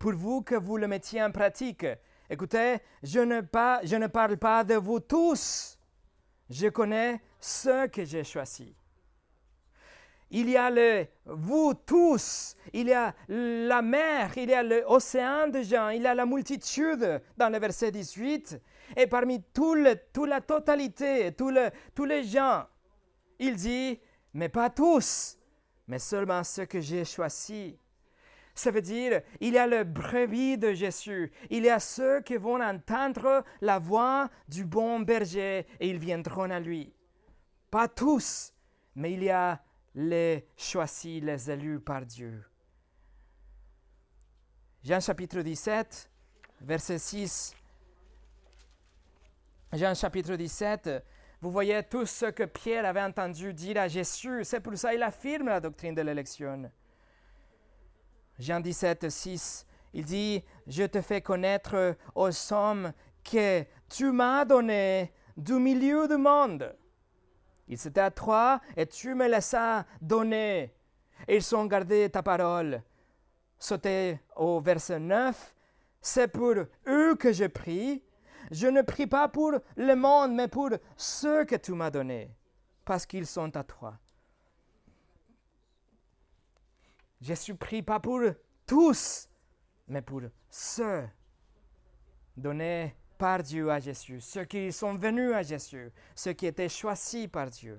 pour 0.00 0.14
vous 0.14 0.40
que 0.40 0.54
vous 0.54 0.78
le 0.78 0.88
mettiez 0.88 1.22
en 1.22 1.30
pratique. 1.30 1.86
Écoutez, 2.28 2.78
je 3.02 3.20
ne, 3.20 4.06
parle 4.06 4.38
pas 4.38 4.64
de 4.64 4.74
vous 4.74 4.98
tous. 4.98 5.78
Je 6.48 6.68
connais 6.68 7.20
ceux 7.38 7.86
que 7.86 8.04
j'ai 8.04 8.24
choisis. 8.24 8.72
Il 10.30 10.48
y 10.48 10.56
a 10.56 10.70
le 10.70 11.06
vous 11.26 11.74
tous, 11.74 12.56
il 12.72 12.86
y 12.86 12.92
a 12.92 13.14
la 13.28 13.82
mer, 13.82 14.30
il 14.36 14.48
y 14.48 14.54
a 14.54 14.62
l'océan 14.62 15.48
de 15.48 15.60
gens, 15.62 15.88
il 15.90 16.02
y 16.02 16.06
a 16.06 16.14
la 16.14 16.24
multitude 16.24 17.20
dans 17.36 17.50
le 17.50 17.58
verset 17.58 17.90
18. 17.90 18.58
Et 18.96 19.06
parmi 19.06 19.42
toute 19.52 20.26
la 20.26 20.40
totalité, 20.40 21.34
tous 21.36 22.04
les 22.04 22.24
gens, 22.24 22.64
il 23.38 23.56
dit, 23.56 24.00
mais 24.32 24.48
pas 24.48 24.70
tous, 24.70 25.36
mais 25.88 25.98
seulement 25.98 26.42
ceux 26.42 26.64
que 26.64 26.80
j'ai 26.80 27.04
choisis. 27.04 27.74
Ça 28.60 28.70
veut 28.70 28.82
dire, 28.82 29.22
il 29.40 29.54
y 29.54 29.58
a 29.58 29.66
le 29.66 29.84
brebis 29.84 30.58
de 30.58 30.74
Jésus. 30.74 31.32
Il 31.48 31.64
y 31.64 31.70
a 31.70 31.80
ceux 31.80 32.20
qui 32.20 32.36
vont 32.36 32.62
entendre 32.62 33.42
la 33.62 33.78
voix 33.78 34.28
du 34.48 34.66
bon 34.66 35.00
berger 35.00 35.66
et 35.80 35.88
ils 35.88 35.98
viendront 35.98 36.50
à 36.50 36.60
lui. 36.60 36.92
Pas 37.70 37.88
tous, 37.88 38.52
mais 38.94 39.14
il 39.14 39.24
y 39.24 39.30
a 39.30 39.62
les 39.94 40.46
choisis, 40.58 41.22
les 41.22 41.50
élus 41.50 41.80
par 41.80 42.04
Dieu. 42.04 42.44
Jean 44.84 45.00
chapitre 45.00 45.40
17, 45.40 46.10
verset 46.60 46.98
6. 46.98 47.54
Jean 49.72 49.94
chapitre 49.94 50.36
17, 50.36 51.02
vous 51.40 51.50
voyez 51.50 51.82
tout 51.82 52.04
ce 52.04 52.26
que 52.26 52.42
Pierre 52.42 52.84
avait 52.84 53.00
entendu 53.00 53.54
dire 53.54 53.78
à 53.78 53.88
Jésus. 53.88 54.44
C'est 54.44 54.60
pour 54.60 54.76
ça 54.76 54.92
qu'il 54.92 55.02
affirme 55.02 55.46
la 55.46 55.60
doctrine 55.60 55.94
de 55.94 56.02
l'élection. 56.02 56.70
Jean 58.40 58.60
17, 58.60 59.10
6, 59.10 59.66
il 59.92 60.04
dit, 60.06 60.42
je 60.66 60.84
te 60.84 61.02
fais 61.02 61.20
connaître 61.20 61.94
aux 62.14 62.52
hommes 62.52 62.92
que 63.22 63.66
tu 63.86 64.10
m'as 64.12 64.46
donné 64.46 65.12
du 65.36 65.54
milieu 65.54 66.08
du 66.08 66.16
monde. 66.16 66.74
Ils 67.68 67.86
étaient 67.86 68.00
à 68.00 68.10
toi 68.10 68.62
et 68.78 68.86
tu 68.86 69.14
me 69.14 69.28
laissas 69.28 69.84
donner. 70.00 70.74
Ils 71.28 71.54
ont 71.54 71.66
gardé 71.66 72.08
ta 72.08 72.22
parole. 72.22 72.82
Sauter 73.58 74.18
au 74.36 74.58
verset 74.58 74.98
9, 74.98 75.54
c'est 76.00 76.28
pour 76.28 76.54
eux 76.86 77.14
que 77.16 77.32
je 77.32 77.44
prie. 77.44 78.02
Je 78.50 78.68
ne 78.68 78.80
prie 78.80 79.06
pas 79.06 79.28
pour 79.28 79.52
le 79.76 79.94
monde, 79.94 80.32
mais 80.32 80.48
pour 80.48 80.70
ceux 80.96 81.44
que 81.44 81.56
tu 81.56 81.72
m'as 81.72 81.90
donnés, 81.90 82.34
parce 82.86 83.04
qu'ils 83.04 83.26
sont 83.26 83.54
à 83.54 83.62
toi. 83.62 83.98
Je 87.20 87.34
suis 87.34 87.54
pas 87.82 88.00
pour 88.00 88.20
tous, 88.66 89.28
mais 89.88 90.00
pour 90.00 90.22
ceux 90.48 91.06
donnés 92.36 92.94
par 93.18 93.42
Dieu 93.42 93.70
à 93.70 93.78
Jésus, 93.78 94.20
ceux 94.20 94.44
qui 94.44 94.72
sont 94.72 94.94
venus 94.94 95.34
à 95.34 95.42
Jésus, 95.42 95.92
ceux 96.14 96.32
qui 96.32 96.46
étaient 96.46 96.68
choisis 96.70 97.28
par 97.28 97.50
Dieu. 97.50 97.78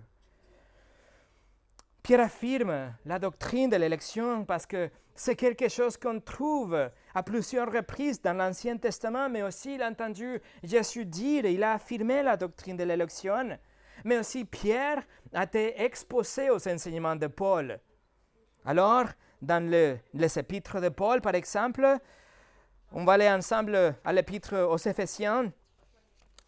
Pierre 2.03 2.21
affirme 2.21 2.93
la 3.05 3.17
doctrine 3.17 3.69
de 3.69 3.77
l'élection 3.77 4.45
parce 4.45 4.65
que 4.65 4.89
c'est 5.15 5.35
quelque 5.35 5.69
chose 5.69 5.97
qu'on 5.97 6.19
trouve 6.19 6.89
à 7.13 7.23
plusieurs 7.23 7.71
reprises 7.71 8.21
dans 8.21 8.33
l'Ancien 8.33 8.77
Testament, 8.77 9.29
mais 9.29 9.43
aussi 9.43 9.75
il 9.75 9.81
a 9.81 9.89
entendu 9.89 10.39
Jésus 10.63 11.05
dire, 11.05 11.45
il 11.45 11.63
a 11.63 11.73
affirmé 11.73 12.21
la 12.21 12.37
doctrine 12.37 12.77
de 12.77 12.83
l'élection, 12.83 13.57
mais 14.03 14.19
aussi 14.19 14.45
Pierre 14.45 15.03
a 15.33 15.43
été 15.43 15.81
exposé 15.81 16.49
aux 16.49 16.67
enseignements 16.67 17.15
de 17.15 17.27
Paul. 17.27 17.79
Alors, 18.65 19.05
dans 19.41 19.63
le, 19.69 19.97
les 20.13 20.39
épîtres 20.39 20.79
de 20.79 20.89
Paul, 20.89 21.21
par 21.21 21.35
exemple, 21.35 21.97
on 22.91 23.05
va 23.05 23.13
aller 23.13 23.29
ensemble 23.29 23.95
à 24.03 24.13
l'épître 24.13 24.55
aux 24.57 24.77
Éphésiens. 24.77 25.51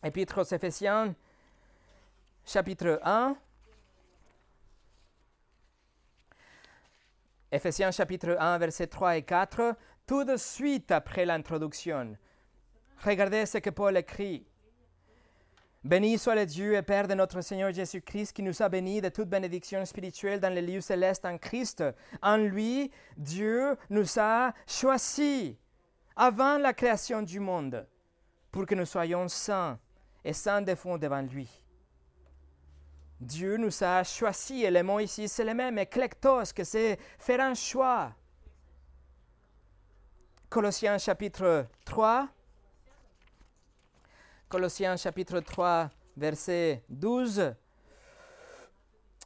Épître 0.03 0.41
aux 0.41 0.53
Éphésiens, 0.53 1.15
chapitre 2.45 2.99
1. 3.03 3.35
Éphésiens 7.51 7.91
chapitre 7.91 8.35
1, 8.37 8.57
versets 8.57 8.87
3 8.87 9.17
et 9.17 9.21
4, 9.23 9.75
tout 10.07 10.23
de 10.23 10.35
suite 10.37 10.91
après 10.91 11.25
l'introduction. 11.25 12.17
Regardez 13.03 13.45
ce 13.45 13.59
que 13.59 13.69
Paul 13.69 13.95
écrit. 13.95 14.45
Béni 15.83 16.17
soit 16.17 16.35
le 16.35 16.45
Dieu 16.45 16.75
et 16.75 16.81
Père 16.81 17.09
de 17.09 17.13
notre 17.13 17.41
Seigneur 17.41 17.73
Jésus-Christ 17.73 18.31
qui 18.31 18.41
nous 18.41 18.61
a 18.61 18.69
bénis 18.69 19.01
de 19.01 19.09
toute 19.09 19.27
bénédiction 19.27 19.83
spirituelle 19.83 20.39
dans 20.39 20.53
les 20.53 20.61
lieux 20.61 20.79
célestes 20.79 21.25
en 21.25 21.37
Christ. 21.37 21.83
En 22.21 22.37
lui, 22.37 22.89
Dieu 23.17 23.75
nous 23.89 24.07
a 24.17 24.53
choisis 24.65 25.55
avant 26.15 26.57
la 26.57 26.73
création 26.73 27.21
du 27.21 27.41
monde 27.41 27.85
pour 28.49 28.65
que 28.65 28.75
nous 28.75 28.85
soyons 28.85 29.27
saints 29.27 29.77
et 30.23 30.31
sans 30.31 30.61
défaut 30.61 30.97
devant 30.97 31.21
lui. 31.21 31.49
Dieu 33.19 33.57
nous 33.57 33.83
a 33.83 34.03
choisis 34.05 34.63
et 34.63 34.71
le 34.71 34.83
mot 34.83 35.01
ici 35.01 35.27
c'est 35.27 35.43
le 35.43 35.53
même, 35.53 35.77
éclectos, 35.77 36.53
que 36.55 36.63
c'est 36.63 36.97
faire 37.19 37.41
un 37.41 37.55
choix. 37.55 38.13
Colossiens 40.49 40.97
chapitre 40.97 41.67
3, 41.83 42.29
Colossiens 44.53 44.95
chapitre 44.97 45.39
3, 45.39 45.89
verset 46.15 46.83
12. 46.87 47.55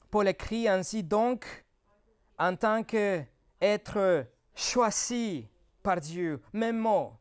Paul 0.10 0.30
écrit 0.30 0.70
ainsi 0.70 1.04
donc, 1.04 1.66
en 2.40 2.56
tant 2.56 2.82
qu'être 2.82 4.26
choisi 4.56 5.46
par 5.84 6.00
Dieu, 6.00 6.42
même 6.54 6.78
mot, 6.78 7.12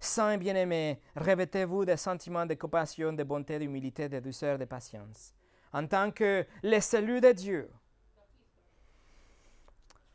saint 0.00 0.38
bien-aimé, 0.38 0.98
revêtez-vous 1.14 1.84
des 1.84 1.98
sentiments 1.98 2.46
de 2.46 2.54
compassion, 2.54 3.12
de 3.12 3.22
bonté, 3.24 3.58
d'humilité, 3.58 4.08
de 4.08 4.20
douceur, 4.20 4.56
de 4.56 4.64
patience, 4.64 5.34
en 5.70 5.86
tant 5.86 6.10
que 6.12 6.46
les 6.62 6.80
saluts 6.80 7.20
de 7.20 7.32
Dieu. 7.32 7.70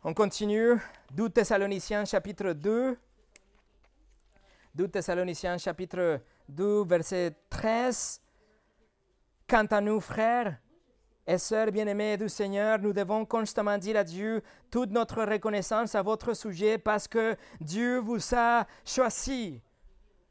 On 0.04 0.16
continue, 0.16 0.78
2 1.12 1.30
Thessaloniciens 1.30 2.06
chapitre 2.06 2.54
2, 2.54 2.98
2 4.74 4.88
Thessaloniciens 4.88 5.60
chapitre 5.60 5.98
2, 5.98 6.22
verset 6.86 7.36
13. 7.50 8.22
Quant 9.48 9.66
à 9.66 9.82
nous, 9.82 10.00
frères 10.00 10.60
et 11.26 11.38
sœurs 11.38 11.72
bien-aimés 11.72 12.18
du 12.18 12.30
Seigneur, 12.30 12.80
nous 12.80 12.94
devons 12.94 13.26
constamment 13.26 13.78
dire 13.78 13.98
à 13.98 14.04
Dieu 14.04 14.42
toute 14.72 14.92
notre 14.92 15.24
reconnaissance 15.24 15.96
à 15.96 16.02
votre 16.02 16.34
sujet 16.34 16.78
parce 16.78 17.08
que 17.08 17.36
Dieu 17.60 18.00
vous 18.00 18.20
a 18.36 18.66
choisi 18.86 19.62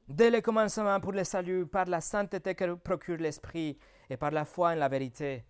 dès 0.08 0.30
le 0.30 0.40
commencement 0.40 0.98
pour 1.00 1.12
le 1.12 1.24
salut 1.24 1.66
par 1.66 1.86
la 1.86 2.00
sainteté 2.00 2.54
que 2.54 2.74
procure 2.74 3.18
l'Esprit 3.18 3.78
et 4.10 4.16
par 4.16 4.30
la 4.30 4.44
foi 4.44 4.70
en 4.70 4.74
la 4.74 4.88
vérité. 4.88 5.44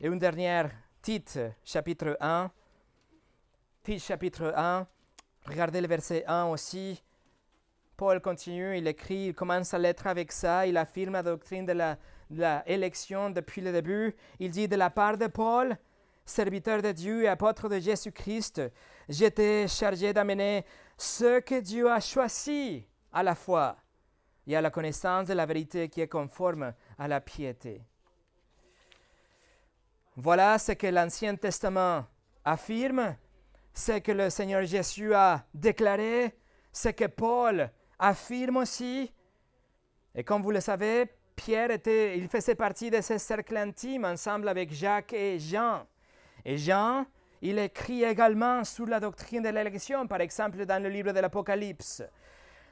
Et 0.00 0.06
une 0.06 0.18
dernière, 0.18 0.70
Tite, 1.02 1.40
chapitre 1.64 2.16
1. 2.20 2.50
Tite, 3.82 4.00
chapitre 4.00 4.52
1. 4.56 4.86
Regardez 5.46 5.80
le 5.80 5.88
verset 5.88 6.24
1 6.26 6.46
aussi. 6.46 7.02
Paul 7.98 8.20
continue, 8.20 8.78
il 8.78 8.86
écrit, 8.86 9.26
il 9.26 9.34
commence 9.34 9.70
sa 9.70 9.78
lettre 9.78 10.06
avec 10.06 10.30
ça, 10.30 10.68
il 10.68 10.76
affirme 10.76 11.14
la 11.14 11.24
doctrine 11.24 11.66
de 11.66 11.72
la, 11.72 12.62
élection 12.64 13.28
depuis 13.28 13.60
le 13.60 13.72
début. 13.72 14.14
Il 14.38 14.52
dit 14.52 14.68
de 14.68 14.76
la 14.76 14.88
part 14.88 15.18
de 15.18 15.26
Paul, 15.26 15.76
serviteur 16.24 16.80
de 16.80 16.92
Dieu 16.92 17.24
et 17.24 17.28
apôtre 17.28 17.68
de 17.68 17.80
Jésus-Christ, 17.80 18.62
j'étais 19.08 19.66
chargé 19.66 20.12
d'amener 20.12 20.64
ce 20.96 21.40
que 21.40 21.58
Dieu 21.58 21.90
a 21.90 21.98
choisi 21.98 22.86
à 23.12 23.24
la 23.24 23.34
foi 23.34 23.76
et 24.46 24.54
à 24.54 24.60
la 24.60 24.70
connaissance 24.70 25.26
de 25.26 25.34
la 25.34 25.44
vérité 25.44 25.88
qui 25.88 26.00
est 26.00 26.06
conforme 26.06 26.72
à 27.00 27.08
la 27.08 27.20
piété. 27.20 27.82
Voilà 30.14 30.56
ce 30.60 30.70
que 30.70 30.86
l'Ancien 30.86 31.34
Testament 31.34 32.06
affirme, 32.44 33.16
ce 33.74 33.98
que 33.98 34.12
le 34.12 34.30
Seigneur 34.30 34.64
Jésus 34.64 35.12
a 35.14 35.44
déclaré, 35.52 36.38
ce 36.72 36.90
que 36.90 37.06
Paul 37.06 37.72
affirme 37.98 38.58
aussi, 38.58 39.12
et 40.14 40.24
comme 40.24 40.42
vous 40.42 40.50
le 40.50 40.60
savez, 40.60 41.06
Pierre 41.36 41.70
était, 41.70 42.18
il 42.18 42.28
faisait 42.28 42.54
partie 42.54 42.90
de 42.90 43.00
ce 43.00 43.18
cercle 43.18 43.56
intime 43.56 44.04
ensemble 44.04 44.48
avec 44.48 44.72
Jacques 44.72 45.12
et 45.12 45.38
Jean. 45.38 45.86
Et 46.44 46.56
Jean, 46.56 47.06
il 47.40 47.58
écrit 47.58 48.02
également 48.02 48.64
sur 48.64 48.86
la 48.86 48.98
doctrine 48.98 49.42
de 49.42 49.48
l'élection, 49.48 50.06
par 50.08 50.20
exemple 50.20 50.64
dans 50.66 50.82
le 50.82 50.88
livre 50.88 51.12
de 51.12 51.20
l'Apocalypse. 51.20 52.02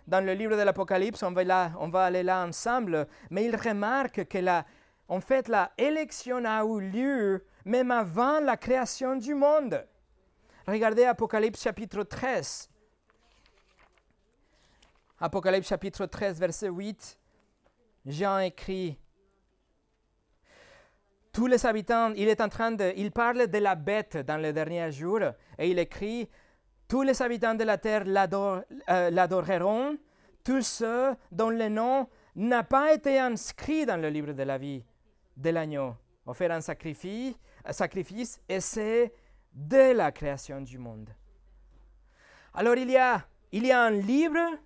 Dans 0.09 0.25
le 0.25 0.33
livre 0.35 0.57
de 0.57 0.63
l'Apocalypse, 0.63 1.23
on, 1.23 1.33
va 1.33 1.45
là, 1.45 1.73
on 1.79 1.89
va 1.89 2.05
aller 2.05 2.23
là 2.23 2.45
ensemble, 2.45 3.07
mais 3.31 3.45
il 3.45 3.55
remarque 3.55 4.27
que 4.27 4.39
la, 4.39 4.65
en 5.09 5.21
fait, 5.21 5.49
la 5.49 5.71
élection 5.79 6.45
a 6.45 6.65
eu 6.65 6.81
lieu 6.81 7.45
même 7.65 7.91
avant 7.91 8.41
la 8.41 8.57
création 8.57 9.17
du 9.17 9.35
monde. 9.35 9.85
Regardez 10.67 11.05
Apocalypse 11.05 11.63
chapitre 11.63 12.03
13. 12.03 12.69
Apocalypse 15.19 15.69
chapitre 15.69 16.05
13, 16.05 16.39
verset 16.39 16.69
8, 16.69 17.19
Jean 18.05 18.39
écrit, 18.41 18.99
tous 21.33 21.47
les 21.47 21.65
habitants, 21.65 22.13
il 22.17 22.29
est 22.29 22.41
en 22.43 22.51
train 22.51 22.73
de, 22.73 22.93
il 22.97 23.11
parle 23.11 23.47
de 23.47 23.59
la 23.59 23.77
bête 23.77 24.19
dans 24.19 24.37
les 24.37 24.53
derniers 24.53 24.93
jours, 24.93 25.23
et 25.59 25.71
il 25.71 25.79
écrit, 25.79 26.29
tous 26.87 27.01
les 27.03 27.23
habitants 27.23 27.55
de 27.55 27.65
la 27.65 27.79
terre 27.79 28.05
euh, 28.07 29.11
l'adoreront, 29.11 29.97
tous 30.45 30.63
ceux 30.63 31.15
dont 31.33 31.49
le 31.51 31.71
nom 31.71 32.09
n'a 32.35 32.63
pas 32.63 32.93
été 32.93 33.19
inscrit 33.19 33.87
dans 33.87 33.97
le 33.97 34.11
livre 34.11 34.35
de 34.35 34.43
la 34.43 34.59
vie 34.59 34.85
de 35.35 35.49
l'agneau, 35.51 35.95
offert 36.27 36.53
un 36.53 36.61
sacrifice, 36.61 37.35
sacrifice 37.71 38.39
et 38.49 38.61
c'est 38.61 39.15
de 39.53 39.93
la 39.95 40.13
création 40.13 40.61
du 40.61 40.77
monde. 40.77 41.09
Alors 42.53 42.77
il 42.77 42.91
y 42.91 42.99
a, 42.99 43.27
il 43.51 43.67
y 43.67 43.73
a 43.73 43.83
un 43.83 43.91
livre 43.91 44.59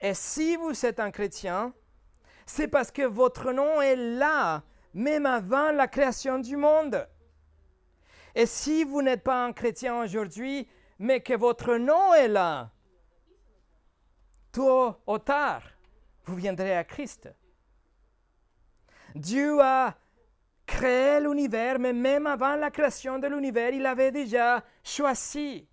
et 0.00 0.14
si 0.14 0.56
vous 0.56 0.84
êtes 0.84 1.00
un 1.00 1.10
chrétien, 1.10 1.72
c'est 2.46 2.68
parce 2.68 2.90
que 2.90 3.02
votre 3.02 3.52
nom 3.52 3.80
est 3.80 3.96
là 3.96 4.62
même 4.94 5.26
avant 5.26 5.72
la 5.72 5.88
création 5.88 6.38
du 6.38 6.56
monde. 6.56 7.06
Et 8.34 8.46
si 8.46 8.84
vous 8.84 9.02
n'êtes 9.02 9.22
pas 9.22 9.44
un 9.44 9.52
chrétien 9.52 10.02
aujourd'hui, 10.02 10.68
mais 10.98 11.20
que 11.20 11.34
votre 11.34 11.76
nom 11.76 12.14
est 12.14 12.28
là, 12.28 12.70
tôt 14.52 14.96
ou 15.06 15.18
tard, 15.18 15.62
vous 16.24 16.36
viendrez 16.36 16.76
à 16.76 16.84
Christ. 16.84 17.28
Dieu 19.14 19.60
a 19.60 19.94
créé 20.66 21.20
l'univers, 21.20 21.78
mais 21.78 21.92
même 21.92 22.26
avant 22.26 22.56
la 22.56 22.70
création 22.70 23.18
de 23.18 23.26
l'univers, 23.26 23.70
il 23.70 23.86
avait 23.86 24.12
déjà 24.12 24.62
choisi. 24.82 25.66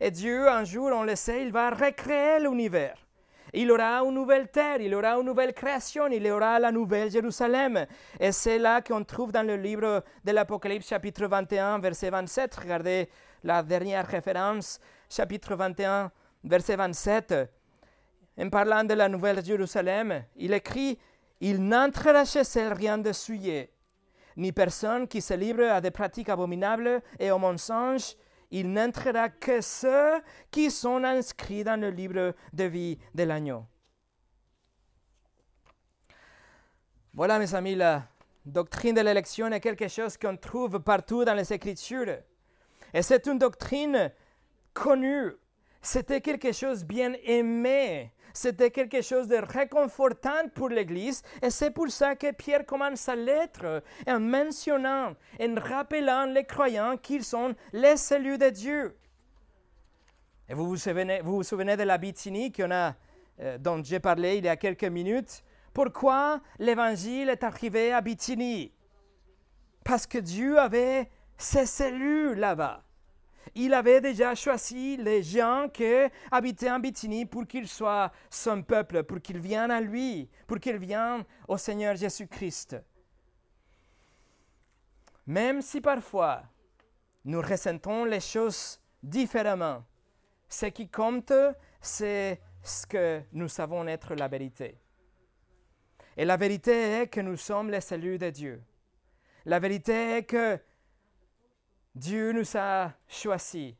Et 0.00 0.10
Dieu, 0.10 0.48
un 0.48 0.64
jour, 0.64 0.90
on 0.92 1.02
le 1.02 1.16
sait, 1.16 1.42
il 1.42 1.52
va 1.52 1.70
recréer 1.70 2.40
l'univers. 2.40 2.96
Il 3.54 3.70
aura 3.70 3.98
une 3.98 4.14
nouvelle 4.14 4.48
terre, 4.48 4.80
il 4.80 4.94
aura 4.94 5.14
une 5.16 5.26
nouvelle 5.26 5.52
création, 5.52 6.06
il 6.06 6.26
aura 6.30 6.58
la 6.58 6.72
nouvelle 6.72 7.10
Jérusalem. 7.10 7.86
Et 8.18 8.32
c'est 8.32 8.58
là 8.58 8.80
qu'on 8.80 9.04
trouve 9.04 9.30
dans 9.30 9.46
le 9.46 9.56
livre 9.56 10.02
de 10.24 10.32
l'Apocalypse 10.32 10.88
chapitre 10.88 11.26
21, 11.26 11.78
verset 11.78 12.08
27. 12.08 12.54
Regardez 12.54 13.10
la 13.44 13.62
dernière 13.62 14.06
référence, 14.06 14.80
chapitre 15.10 15.54
21, 15.54 16.10
verset 16.44 16.76
27. 16.76 17.34
En 18.38 18.48
parlant 18.48 18.84
de 18.84 18.94
la 18.94 19.08
nouvelle 19.10 19.44
Jérusalem, 19.44 20.24
il 20.36 20.54
écrit 20.54 20.98
Il 21.40 21.62
n'entrera 21.62 22.24
chez 22.24 22.42
elle 22.56 22.72
rien 22.72 22.96
de 22.96 23.12
souillé, 23.12 23.70
ni 24.38 24.52
personne 24.52 25.06
qui 25.06 25.20
se 25.20 25.34
livre 25.34 25.64
à 25.64 25.82
des 25.82 25.90
pratiques 25.90 26.30
abominables 26.30 27.02
et 27.18 27.30
au 27.30 27.38
mensonge, 27.38 28.14
il 28.52 28.70
n'entrera 28.70 29.30
que 29.30 29.60
ceux 29.60 30.20
qui 30.50 30.70
sont 30.70 31.02
inscrits 31.02 31.64
dans 31.64 31.80
le 31.80 31.90
livre 31.90 32.34
de 32.52 32.64
vie 32.64 32.98
de 33.14 33.24
l'agneau. 33.24 33.64
Voilà, 37.14 37.38
mes 37.38 37.54
amis, 37.54 37.74
la 37.74 38.04
doctrine 38.44 38.94
de 38.94 39.00
l'élection 39.00 39.50
est 39.50 39.60
quelque 39.60 39.88
chose 39.88 40.16
qu'on 40.16 40.36
trouve 40.36 40.80
partout 40.80 41.24
dans 41.24 41.34
les 41.34 41.52
Écritures. 41.52 42.18
Et 42.94 43.02
c'est 43.02 43.26
une 43.26 43.38
doctrine 43.38 44.12
connue. 44.74 45.32
C'était 45.80 46.20
quelque 46.20 46.52
chose 46.52 46.84
bien 46.84 47.14
aimé. 47.24 48.12
C'était 48.32 48.70
quelque 48.70 49.02
chose 49.02 49.28
de 49.28 49.36
réconfortant 49.36 50.48
pour 50.54 50.68
l'Église 50.68 51.22
et 51.42 51.50
c'est 51.50 51.70
pour 51.70 51.90
ça 51.90 52.14
que 52.14 52.32
Pierre 52.32 52.64
commence 52.64 53.00
sa 53.00 53.16
lettre 53.16 53.82
en 54.06 54.20
mentionnant, 54.20 55.14
en 55.40 55.54
rappelant 55.56 56.26
les 56.26 56.44
croyants 56.44 56.96
qu'ils 56.96 57.24
sont 57.24 57.54
les 57.72 58.12
élus 58.12 58.38
de 58.38 58.50
Dieu. 58.50 58.96
Et 60.48 60.54
vous 60.54 60.66
vous 60.66 60.76
souvenez, 60.76 61.76
de 61.76 61.82
la 61.82 61.98
Bithynie 61.98 62.52
euh, 62.60 63.58
dont 63.58 63.82
j'ai 63.82 64.00
parlé 64.00 64.36
il 64.36 64.44
y 64.44 64.48
a 64.48 64.56
quelques 64.56 64.84
minutes. 64.84 65.42
Pourquoi 65.72 66.40
l'Évangile 66.58 67.30
est 67.30 67.42
arrivé 67.42 67.92
à 67.92 68.00
Bithynie? 68.00 68.72
Parce 69.84 70.06
que 70.06 70.18
Dieu 70.18 70.58
avait 70.58 71.08
ses 71.38 71.82
élus 71.82 72.34
là-bas 72.34 72.82
il 73.54 73.74
avait 73.74 74.00
déjà 74.00 74.34
choisi 74.34 74.96
les 74.96 75.22
gens 75.22 75.68
qui 75.72 75.84
habitaient 76.30 76.70
en 76.70 76.78
Bithynie 76.78 77.26
pour 77.26 77.46
qu'ils 77.46 77.68
soient 77.68 78.10
son 78.30 78.62
peuple, 78.62 79.02
pour 79.04 79.20
qu'ils 79.20 79.38
viennent 79.40 79.70
à 79.70 79.80
lui, 79.80 80.28
pour 80.46 80.58
qu'ils 80.58 80.78
viennent 80.78 81.24
au 81.48 81.56
Seigneur 81.56 81.96
Jésus-Christ. 81.96 82.76
Même 85.26 85.62
si 85.62 85.80
parfois 85.80 86.42
nous 87.24 87.40
ressentons 87.40 88.04
les 88.04 88.20
choses 88.20 88.80
différemment, 89.02 89.84
ce 90.48 90.66
qui 90.66 90.88
compte, 90.88 91.32
c'est 91.80 92.40
ce 92.62 92.86
que 92.86 93.22
nous 93.32 93.48
savons 93.48 93.86
être 93.86 94.14
la 94.14 94.28
vérité. 94.28 94.78
Et 96.16 96.24
la 96.24 96.36
vérité 96.36 97.00
est 97.00 97.06
que 97.06 97.20
nous 97.20 97.36
sommes 97.36 97.70
les 97.70 97.80
saluts 97.80 98.18
de 98.18 98.30
Dieu. 98.30 98.62
La 99.44 99.58
vérité 99.58 100.18
est 100.18 100.24
que 100.24 100.58
Dieu 101.94 102.32
nous 102.32 102.56
a 102.56 102.92
choisis, 103.06 103.74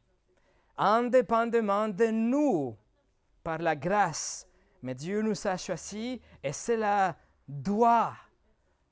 indépendamment 0.76 1.88
de 1.88 2.06
nous, 2.06 2.76
par 3.42 3.58
la 3.58 3.74
grâce. 3.74 4.46
Mais 4.82 4.94
Dieu 4.94 5.22
nous 5.22 5.46
a 5.46 5.56
choisis 5.56 6.18
et 6.42 6.52
cela 6.52 7.16
doit 7.46 8.14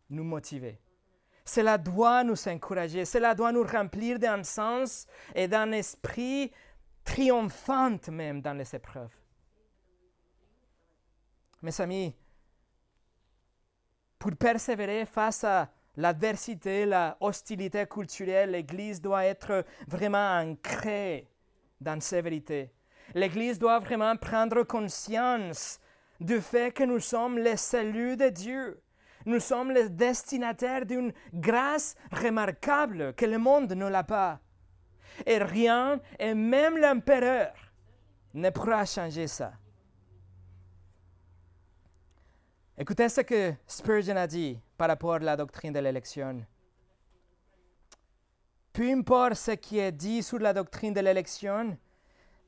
nous 0.08 0.24
motiver. 0.24 0.80
Cela 1.44 1.78
doit 1.78 2.22
nous 2.22 2.48
encourager. 2.48 3.04
Cela 3.04 3.34
doit 3.34 3.52
nous 3.52 3.64
remplir 3.64 4.18
d'un 4.18 4.42
sens 4.44 5.06
et 5.34 5.48
d'un 5.48 5.72
esprit 5.72 6.52
triomphant 7.04 7.98
même 8.10 8.40
dans 8.40 8.54
les 8.54 8.74
épreuves. 8.74 9.14
Mes 11.62 11.80
amis, 11.80 12.14
pour 14.18 14.36
persévérer 14.36 15.06
face 15.06 15.44
à 15.44 15.68
l'adversité, 16.00 16.86
la 16.86 17.16
hostilité 17.20 17.86
culturelle, 17.86 18.52
l'Église 18.52 19.00
doit 19.00 19.24
être 19.24 19.64
vraiment 19.86 20.38
ancrée 20.40 21.28
dans 21.80 22.00
ces 22.00 22.22
vérités. 22.22 22.70
L'Église 23.14 23.58
doit 23.58 23.78
vraiment 23.80 24.16
prendre 24.16 24.62
conscience 24.62 25.78
du 26.18 26.40
fait 26.40 26.72
que 26.72 26.84
nous 26.84 27.00
sommes 27.00 27.38
les 27.38 27.56
saluts 27.56 28.16
de 28.16 28.28
Dieu. 28.28 28.82
Nous 29.26 29.40
sommes 29.40 29.72
les 29.72 29.90
destinataires 29.90 30.86
d'une 30.86 31.12
grâce 31.34 31.94
remarquable 32.10 33.12
que 33.14 33.26
le 33.26 33.38
monde 33.38 33.72
ne 33.72 33.86
l'a 33.86 34.04
pas. 34.04 34.40
Et 35.26 35.38
rien, 35.38 36.00
et 36.18 36.32
même 36.32 36.78
l'empereur, 36.78 37.52
ne 38.32 38.48
pourra 38.48 38.86
changer 38.86 39.26
ça. 39.26 39.52
Écoutez 42.78 43.10
ce 43.10 43.20
que 43.20 43.52
Spurgeon 43.66 44.16
a 44.16 44.26
dit 44.26 44.58
par 44.80 44.88
rapport 44.88 45.16
à 45.16 45.18
la 45.18 45.36
doctrine 45.36 45.74
de 45.74 45.78
l'élection. 45.78 46.42
Peu 48.72 48.90
importe 48.90 49.34
ce 49.34 49.50
qui 49.50 49.78
est 49.78 49.92
dit 49.92 50.22
sur 50.22 50.38
la 50.38 50.54
doctrine 50.54 50.94
de 50.94 51.00
l'élection, 51.00 51.76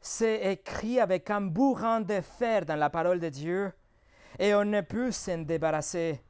c'est 0.01 0.51
écrit 0.51 0.99
avec 0.99 1.29
un 1.29 1.43
bourrin 1.43 2.01
de 2.01 2.23
fer 2.23 2.65
dans 2.65 2.77
la 2.77 2.89
parole 2.89 3.21
de 3.21 3.29
Dieu 3.29 3.71
et 4.39 4.55
on 4.55 4.65
ne 4.65 4.81
peut 4.81 5.13
s'en 5.13 5.43
débarrasser. 5.43 6.23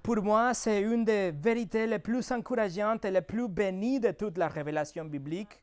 Pour 0.00 0.22
moi, 0.22 0.54
c'est 0.54 0.80
une 0.80 1.04
des 1.04 1.32
vérités 1.32 1.88
les 1.88 1.98
plus 1.98 2.30
encourageantes 2.30 3.04
et 3.04 3.10
les 3.10 3.20
plus 3.20 3.48
bénies 3.48 3.98
de 3.98 4.12
toute 4.12 4.38
la 4.38 4.46
révélation 4.46 5.06
biblique. 5.06 5.60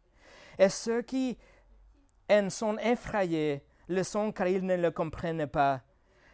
Et 0.59 0.67
ceux 0.67 1.03
qui 1.03 1.37
en 2.29 2.49
sont 2.49 2.77
effrayés 2.79 3.63
le 3.87 4.03
sont 4.03 4.33
car 4.33 4.47
ils 4.47 4.65
ne 4.65 4.75
le 4.75 4.91
comprennent 4.91 5.47
pas. 5.47 5.79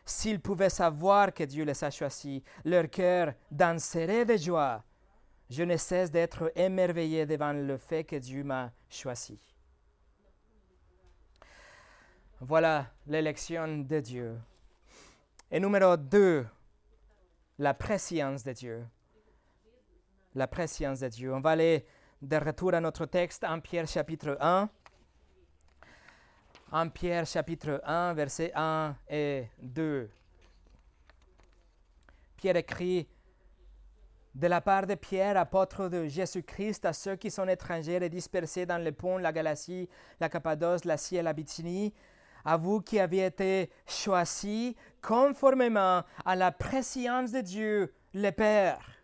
S'ils 0.10 0.40
pouvaient 0.40 0.72
savoir 0.72 1.32
que 1.32 1.44
Dieu 1.44 1.64
les 1.64 1.84
a 1.84 1.92
choisis, 1.92 2.42
leur 2.66 2.90
cœur 2.90 3.36
danserait 3.52 4.26
de 4.26 4.38
joie. 4.38 4.84
Je 5.52 5.62
ne 5.62 5.78
cesse 5.78 6.10
d'être 6.10 6.52
émerveillé 6.56 7.28
devant 7.28 7.54
le 7.54 7.78
fait 7.78 8.04
que 8.06 8.16
Dieu 8.16 8.44
m'a 8.44 8.72
choisi. 8.90 9.40
Voilà 12.42 12.88
l'élection 13.06 13.68
de 13.78 14.00
Dieu. 14.00 14.36
Et 15.52 15.60
numéro 15.60 15.96
2, 15.96 16.44
la 17.60 17.76
préscience 17.76 18.44
de 18.44 18.54
Dieu. 18.54 18.88
La 20.34 20.48
préscience 20.48 21.02
de 21.02 21.08
Dieu. 21.08 21.32
On 21.36 21.40
va 21.40 21.52
aller 21.52 21.86
de 22.20 22.36
retour 22.36 22.74
à 22.74 22.82
notre 22.82 23.06
texte 23.06 23.44
en 23.44 23.60
Pierre 23.60 23.88
chapitre 23.88 24.38
1 24.42 24.70
en 26.72 26.90
Pierre 26.90 27.26
chapitre 27.26 27.82
1, 27.84 28.14
versets 28.14 28.52
1 28.56 28.96
et 29.10 29.48
2. 29.62 30.10
Pierre 32.38 32.56
écrit 32.58 33.08
de 34.36 34.48
la 34.48 34.62
part 34.62 34.86
de 34.86 34.96
Pierre, 34.96 35.38
apôtre 35.38 35.90
de 35.90 36.08
Jésus-Christ, 36.08 36.86
à 36.86 36.94
ceux 36.94 37.16
qui 37.16 37.32
sont 37.32 37.48
étrangers 37.48 38.04
et 38.04 38.10
dispersés 38.10 38.66
dans 38.66 38.78
les 38.78 38.92
ponts, 38.92 39.18
la 39.18 39.34
Galatie, 39.34 39.90
la 40.20 40.30
Cappadoce, 40.30 40.86
la 40.86 40.98
Cie 40.98 41.18
et 41.18 41.24
la 41.24 41.34
Bithynie, 41.34 41.94
à 42.46 42.56
vous 42.56 42.80
qui 42.80 43.00
avez 43.00 43.26
été 43.26 43.70
choisis 43.88 44.76
conformément 45.02 46.04
à 46.24 46.36
la 46.36 46.52
préscience 46.52 47.32
de 47.32 47.42
Dieu, 47.42 47.94
le 48.14 48.30
Père 48.30 48.99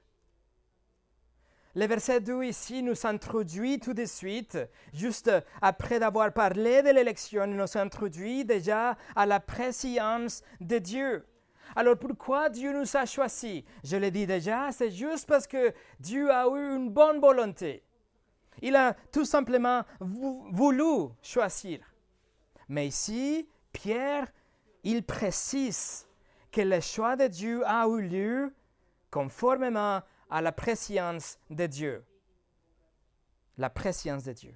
le 1.75 1.85
verset 1.87 2.21
2 2.21 2.43
ici 2.45 2.81
nous 2.81 3.05
introduit 3.05 3.79
tout 3.79 3.93
de 3.93 4.05
suite, 4.05 4.57
juste 4.93 5.29
après 5.61 5.99
d'avoir 5.99 6.31
parlé 6.31 6.81
de 6.81 6.89
l'élection, 6.89 7.45
nous 7.47 7.77
introduit 7.77 8.45
déjà 8.45 8.97
à 9.15 9.25
la 9.25 9.41
préscience 9.41 10.41
de 10.61 10.77
Dieu. 10.77 11.25
Alors 11.75 11.97
pourquoi 11.97 12.49
Dieu 12.49 12.71
nous 12.71 12.95
a 12.95 13.05
choisis? 13.05 13.63
Je 13.83 13.97
l'ai 13.97 14.11
dit 14.11 14.25
déjà, 14.25 14.71
c'est 14.71 14.91
juste 14.91 15.27
parce 15.27 15.47
que 15.47 15.73
Dieu 15.99 16.31
a 16.31 16.47
eu 16.47 16.75
une 16.77 16.89
bonne 16.89 17.19
volonté. 17.19 17.83
Il 18.61 18.75
a 18.77 18.95
tout 19.11 19.25
simplement 19.25 19.83
voulu 19.99 21.09
choisir. 21.21 21.79
Mais 22.69 22.87
ici, 22.87 23.49
Pierre, 23.73 24.27
il 24.83 25.03
précise 25.03 26.07
que 26.51 26.61
le 26.61 26.79
choix 26.79 27.17
de 27.17 27.27
Dieu 27.27 27.63
a 27.65 27.85
eu 27.87 28.01
lieu 28.01 28.53
conformément 29.11 30.01
à 30.29 30.41
la 30.41 30.51
préscience 30.51 31.37
de 31.49 31.65
Dieu. 31.65 32.03
La 33.57 33.69
préscience 33.69 34.23
de 34.23 34.33
Dieu. 34.33 34.55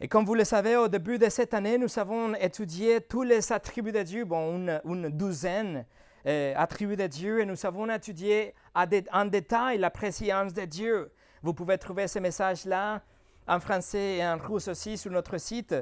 Et 0.00 0.08
comme 0.08 0.24
vous 0.24 0.34
le 0.34 0.44
savez, 0.44 0.76
au 0.76 0.88
début 0.88 1.18
de 1.18 1.28
cette 1.28 1.54
année, 1.54 1.78
nous 1.78 1.98
avons 1.98 2.34
étudié 2.34 3.00
tous 3.00 3.22
les 3.22 3.52
attributs 3.52 3.92
de 3.92 4.02
Dieu, 4.02 4.24
bon, 4.24 4.80
une, 4.84 5.08
douzaine, 5.10 5.86
euh, 6.26 6.54
attributs 6.56 6.96
de 6.96 7.06
Dieu 7.06 7.40
et 7.40 7.46
nous 7.46 7.64
avons 7.64 7.88
étudié 7.88 8.54
en 8.74 9.24
détail 9.26 9.78
la 9.78 9.90
préscience 9.90 10.52
de 10.52 10.64
Dieu. 10.64 11.12
Vous 11.42 11.54
pouvez 11.54 11.78
trouver 11.78 12.08
ces 12.08 12.18
messages-là 12.20 13.00
en 13.46 13.60
français 13.60 14.16
et 14.16 14.26
en 14.26 14.38
russe 14.38 14.68
aussi 14.68 14.98
sur 14.98 15.12
notre 15.12 15.38
site. 15.38 15.74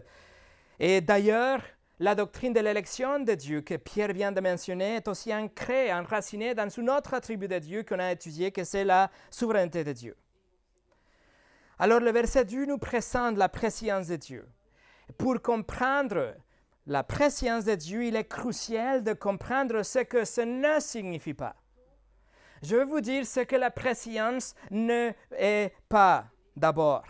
Et 0.78 1.00
d'ailleurs, 1.00 1.62
la 2.00 2.14
doctrine 2.14 2.54
de 2.54 2.60
l'élection 2.60 3.20
de 3.20 3.34
Dieu 3.34 3.60
que 3.60 3.76
Pierre 3.76 4.14
vient 4.14 4.32
de 4.32 4.40
mentionner 4.40 4.96
est 4.96 5.06
aussi 5.06 5.34
ancrée, 5.34 5.92
enracinée 5.92 6.54
dans 6.54 6.80
un 6.80 6.88
autre 6.88 7.12
attribut 7.12 7.46
de 7.46 7.58
Dieu 7.58 7.82
qu'on 7.82 7.98
a 7.98 8.10
étudié, 8.10 8.50
que 8.52 8.64
c'est 8.64 8.84
la 8.84 9.10
souveraineté 9.30 9.84
de 9.84 9.92
Dieu. 9.92 10.16
Alors 11.78 12.00
le 12.00 12.10
verset 12.10 12.46
2 12.46 12.64
nous 12.64 12.78
présente 12.78 13.36
la 13.36 13.50
préscience 13.50 14.06
de 14.06 14.16
Dieu. 14.16 14.48
Pour 15.18 15.42
comprendre 15.42 16.34
la 16.86 17.04
préscience 17.04 17.66
de 17.66 17.74
Dieu, 17.74 18.06
il 18.06 18.16
est 18.16 18.28
crucial 18.28 19.04
de 19.04 19.12
comprendre 19.12 19.82
ce 19.82 19.98
que 19.98 20.24
ce 20.24 20.40
ne 20.40 20.80
signifie 20.80 21.34
pas. 21.34 21.54
Je 22.62 22.76
vais 22.76 22.84
vous 22.84 23.02
dire 23.02 23.26
ce 23.26 23.40
que 23.40 23.56
la 23.56 23.70
préscience 23.70 24.54
ne 24.70 25.10
est 25.36 25.74
pas 25.90 26.24
d'abord. 26.56 27.04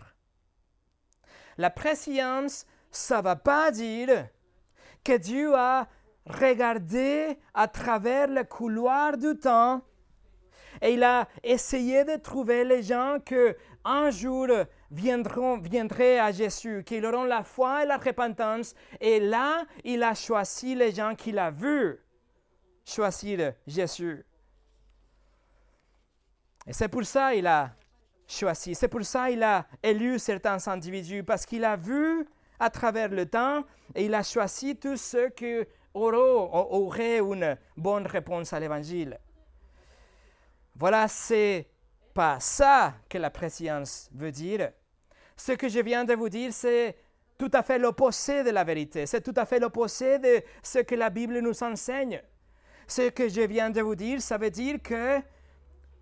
La 1.58 1.70
préscience, 1.70 2.66
ça 2.90 3.18
ne 3.18 3.22
va 3.22 3.36
pas 3.36 3.70
dire 3.70 4.28
que 5.04 5.16
Dieu 5.16 5.54
a 5.54 5.88
regardé 6.26 7.38
à 7.54 7.68
travers 7.68 8.28
le 8.28 8.44
couloir 8.44 9.16
du 9.16 9.36
temps 9.36 9.82
et 10.80 10.94
il 10.94 11.02
a 11.02 11.28
essayé 11.42 12.04
de 12.04 12.16
trouver 12.16 12.64
les 12.64 12.82
gens 12.82 13.18
que 13.24 13.56
un 13.84 14.10
jour 14.10 14.46
viendront, 14.90 15.58
viendraient 15.58 16.18
à 16.18 16.32
Jésus, 16.32 16.82
qu'ils 16.84 17.04
auront 17.04 17.24
la 17.24 17.42
foi 17.42 17.84
et 17.84 17.86
la 17.86 17.96
repentance. 17.96 18.74
Et 19.00 19.20
là, 19.20 19.64
il 19.84 20.02
a 20.02 20.14
choisi 20.14 20.74
les 20.74 20.92
gens 20.92 21.14
qu'il 21.14 21.38
a 21.38 21.50
vus 21.50 21.98
choisir 22.84 23.54
Jésus. 23.66 24.24
Et 26.66 26.72
c'est 26.72 26.88
pour 26.88 27.04
ça 27.04 27.32
qu'il 27.32 27.46
a 27.46 27.74
choisi, 28.26 28.74
c'est 28.74 28.88
pour 28.88 29.04
ça 29.04 29.30
qu'il 29.30 29.42
a 29.42 29.66
élu 29.82 30.18
certains 30.18 30.68
individus, 30.68 31.24
parce 31.24 31.46
qu'il 31.46 31.64
a 31.64 31.76
vu 31.76 32.26
à 32.60 32.70
travers 32.70 33.08
le 33.08 33.26
temps 33.26 33.64
et 33.94 34.04
il 34.04 34.14
a 34.14 34.22
choisi 34.22 34.76
tous 34.76 34.98
ceux 34.98 35.30
qui 35.30 35.56
auraient 35.94 37.18
une 37.18 37.56
bonne 37.76 38.06
réponse 38.06 38.52
à 38.52 38.60
l'Évangile. 38.60 39.18
Voilà, 40.76 41.08
c'est 41.08 41.66
pas 42.14 42.38
ça 42.38 42.94
que 43.08 43.18
la 43.18 43.30
préscience 43.30 44.08
veut 44.12 44.30
dire. 44.30 44.70
Ce 45.36 45.52
que 45.52 45.68
je 45.68 45.80
viens 45.80 46.04
de 46.04 46.14
vous 46.14 46.28
dire, 46.28 46.52
c'est 46.52 46.96
tout 47.38 47.50
à 47.54 47.62
fait 47.62 47.78
l'opposé 47.78 48.44
de 48.44 48.50
la 48.50 48.62
vérité. 48.62 49.06
C'est 49.06 49.22
tout 49.22 49.34
à 49.36 49.46
fait 49.46 49.58
l'opposé 49.58 50.18
de 50.18 50.42
ce 50.62 50.80
que 50.80 50.94
la 50.94 51.08
Bible 51.08 51.38
nous 51.40 51.62
enseigne. 51.62 52.22
Ce 52.86 53.08
que 53.08 53.28
je 53.28 53.40
viens 53.40 53.70
de 53.70 53.80
vous 53.80 53.94
dire, 53.94 54.20
ça 54.20 54.36
veut 54.36 54.50
dire 54.50 54.82
que 54.82 55.20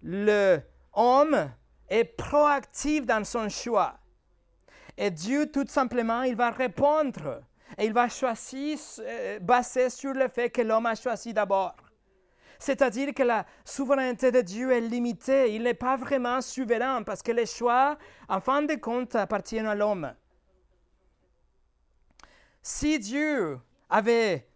l'homme 0.02 1.52
est 1.88 2.04
proactif 2.04 3.06
dans 3.06 3.24
son 3.24 3.48
choix. 3.48 3.98
Et 5.00 5.12
Dieu, 5.12 5.46
tout 5.46 5.64
simplement, 5.68 6.22
il 6.22 6.34
va 6.34 6.50
répondre. 6.50 7.40
Et 7.78 7.86
il 7.86 7.92
va 7.92 8.08
choisir, 8.08 8.76
euh, 8.98 9.38
basé 9.38 9.90
sur 9.90 10.12
le 10.12 10.26
fait 10.26 10.50
que 10.50 10.60
l'homme 10.60 10.86
a 10.86 10.96
choisi 10.96 11.32
d'abord. 11.32 11.76
C'est-à-dire 12.58 13.14
que 13.14 13.22
la 13.22 13.46
souveraineté 13.64 14.32
de 14.32 14.40
Dieu 14.40 14.72
est 14.72 14.80
limitée. 14.80 15.54
Il 15.54 15.62
n'est 15.62 15.74
pas 15.74 15.96
vraiment 15.96 16.40
souverain 16.40 17.04
parce 17.04 17.22
que 17.22 17.30
les 17.30 17.46
choix, 17.46 17.96
en 18.28 18.40
fin 18.40 18.62
de 18.62 18.74
compte, 18.74 19.14
appartiennent 19.14 19.68
à 19.68 19.76
l'homme. 19.76 20.12
Si 22.60 22.98
Dieu 22.98 23.60
avait 23.88 24.48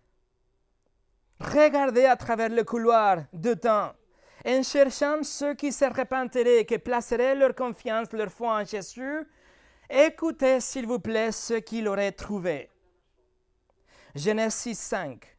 regardé 1.39 2.05
à 2.05 2.17
travers 2.17 2.49
le 2.49 2.65
couloir 2.65 3.19
de 3.33 3.55
temps, 3.55 3.93
en 4.45 4.63
cherchant 4.65 5.23
ceux 5.23 5.55
qui 5.55 5.71
se 5.71 5.85
repentiraient, 5.85 6.65
qui 6.65 6.79
placeraient 6.79 7.37
leur 7.37 7.55
confiance, 7.55 8.13
leur 8.13 8.31
foi 8.31 8.61
en 8.61 8.65
Jésus, 8.65 9.25
Écoutez, 9.95 10.61
s'il 10.61 10.87
vous 10.87 11.01
plaît, 11.01 11.33
ce 11.33 11.53
qu'il 11.53 11.87
aurait 11.87 12.13
trouvé. 12.13 12.71
Genèse 14.15 14.55
6, 14.55 14.79
5. 14.79 15.37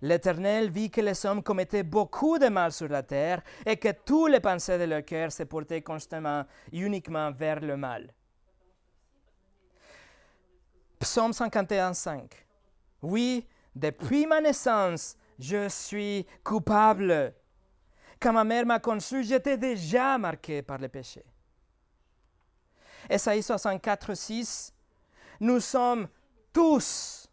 L'Éternel 0.00 0.70
vit 0.70 0.90
que 0.90 1.02
les 1.02 1.26
hommes 1.26 1.42
commettaient 1.42 1.82
beaucoup 1.82 2.38
de 2.38 2.48
mal 2.48 2.72
sur 2.72 2.88
la 2.88 3.02
terre 3.02 3.42
et 3.66 3.76
que 3.76 3.92
tous 3.92 4.26
les 4.26 4.40
pensées 4.40 4.78
de 4.78 4.84
leur 4.84 5.04
cœur 5.04 5.30
se 5.30 5.42
portaient 5.42 5.82
constamment, 5.82 6.46
uniquement 6.72 7.30
vers 7.30 7.60
le 7.60 7.76
mal. 7.76 8.14
Psaume 10.98 11.34
51, 11.34 11.92
5. 11.92 12.46
Oui, 13.02 13.46
depuis 13.76 14.26
ma 14.26 14.40
naissance, 14.40 15.14
je 15.38 15.68
suis 15.68 16.26
coupable. 16.42 17.34
Quand 18.18 18.32
ma 18.32 18.44
mère 18.44 18.64
m'a 18.64 18.78
conçu, 18.78 19.22
j'étais 19.24 19.58
déjà 19.58 20.16
marqué 20.16 20.62
par 20.62 20.78
le 20.78 20.88
péché. 20.88 21.22
Esaïe 23.08 23.42
64, 23.42 24.14
6, 24.14 24.72
nous 25.40 25.60
sommes 25.60 26.08
tous 26.52 27.28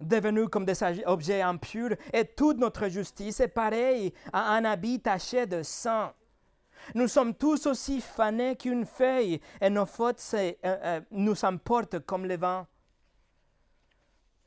devenus 0.00 0.48
comme 0.50 0.64
des 0.64 0.76
objets 1.06 1.40
impurs 1.40 1.96
et 2.12 2.24
toute 2.24 2.58
notre 2.58 2.88
justice 2.88 3.40
est 3.40 3.48
pareille 3.48 4.12
à 4.32 4.54
un 4.54 4.64
habit 4.64 5.00
taché 5.00 5.46
de 5.46 5.62
sang. 5.62 6.12
Nous 6.94 7.08
sommes 7.08 7.34
tous 7.34 7.66
aussi 7.66 8.00
fanés 8.00 8.56
qu'une 8.56 8.84
feuille 8.84 9.40
et 9.60 9.70
nos 9.70 9.86
fautes 9.86 10.22
euh, 10.34 10.52
euh, 10.64 11.00
nous 11.10 11.44
emportent 11.44 11.98
comme 12.00 12.26
le 12.26 12.36
vent. 12.36 12.66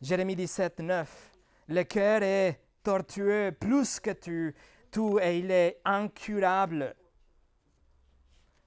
Jérémie 0.02 0.36
17, 0.36 0.80
9. 0.80 1.32
Le 1.68 1.84
cœur 1.84 2.24
est 2.24 2.62
tortueux 2.84 3.52
plus 3.60 4.00
que 4.00 4.12
tu, 4.12 4.56
tout 4.92 5.20
et 5.20 5.40
il 5.40 5.52
est 5.52 5.82
incurable. 5.84 6.96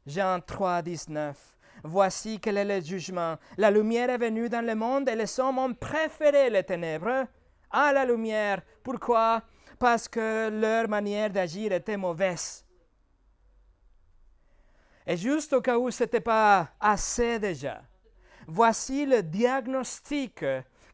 Jean 0.07 0.41
3, 0.41 0.83
19. 0.83 1.57
Voici 1.85 2.39
quel 2.39 2.59
est 2.59 2.64
le 2.64 2.85
jugement. 2.85 3.37
La 3.57 3.70
lumière 3.70 4.11
est 4.11 4.18
venue 4.18 4.49
dans 4.49 4.64
le 4.64 4.74
monde 4.74 5.09
et 5.09 5.16
les 5.16 5.41
hommes 5.41 5.59
ont 5.59 5.74
préféré 5.74 6.49
les 6.49 6.62
ténèbres 6.62 7.26
à 7.70 7.93
la 7.93 8.05
lumière. 8.05 8.62
Pourquoi? 8.83 9.43
Parce 9.78 10.09
que 10.09 10.49
leur 10.49 10.89
manière 10.89 11.30
d'agir 11.30 11.72
était 11.72 11.97
mauvaise. 11.97 12.64
Et 15.07 15.16
juste 15.16 15.53
au 15.53 15.61
cas 15.61 15.78
où 15.78 15.91
ce 15.91 16.05
n'était 16.05 16.20
pas 16.20 16.70
assez 16.78 17.41
déjà, 17.41 17.83
voici 18.47 19.05
le 19.05 19.22
diagnostic 19.22 20.45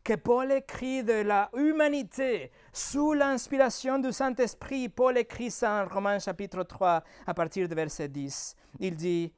que 0.02 0.14
Paul 0.14 0.50
écrit 0.52 1.04
de 1.04 1.20
la 1.20 1.50
humanité 1.54 2.50
sous 2.72 3.12
l'inspiration 3.12 3.98
du 3.98 4.10
Saint-Esprit. 4.10 4.88
Paul 4.88 5.18
écrit 5.18 5.50
ça 5.50 5.84
en 5.84 5.94
Romains 5.94 6.18
chapitre 6.18 6.62
3 6.62 7.04
à 7.26 7.34
partir 7.34 7.68
du 7.68 7.74
verset 7.74 8.08
10. 8.08 8.56
Il 8.80 8.96
dit, 8.96 9.34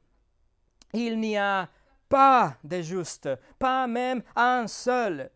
il 0.93 1.19
n'y 1.19 1.37
a 1.37 1.69
pas 2.09 2.55
de 2.63 2.81
juste, 2.81 3.29
pas 3.57 3.87
même 3.87 4.21
un 4.35 4.67
seul. 4.67 5.29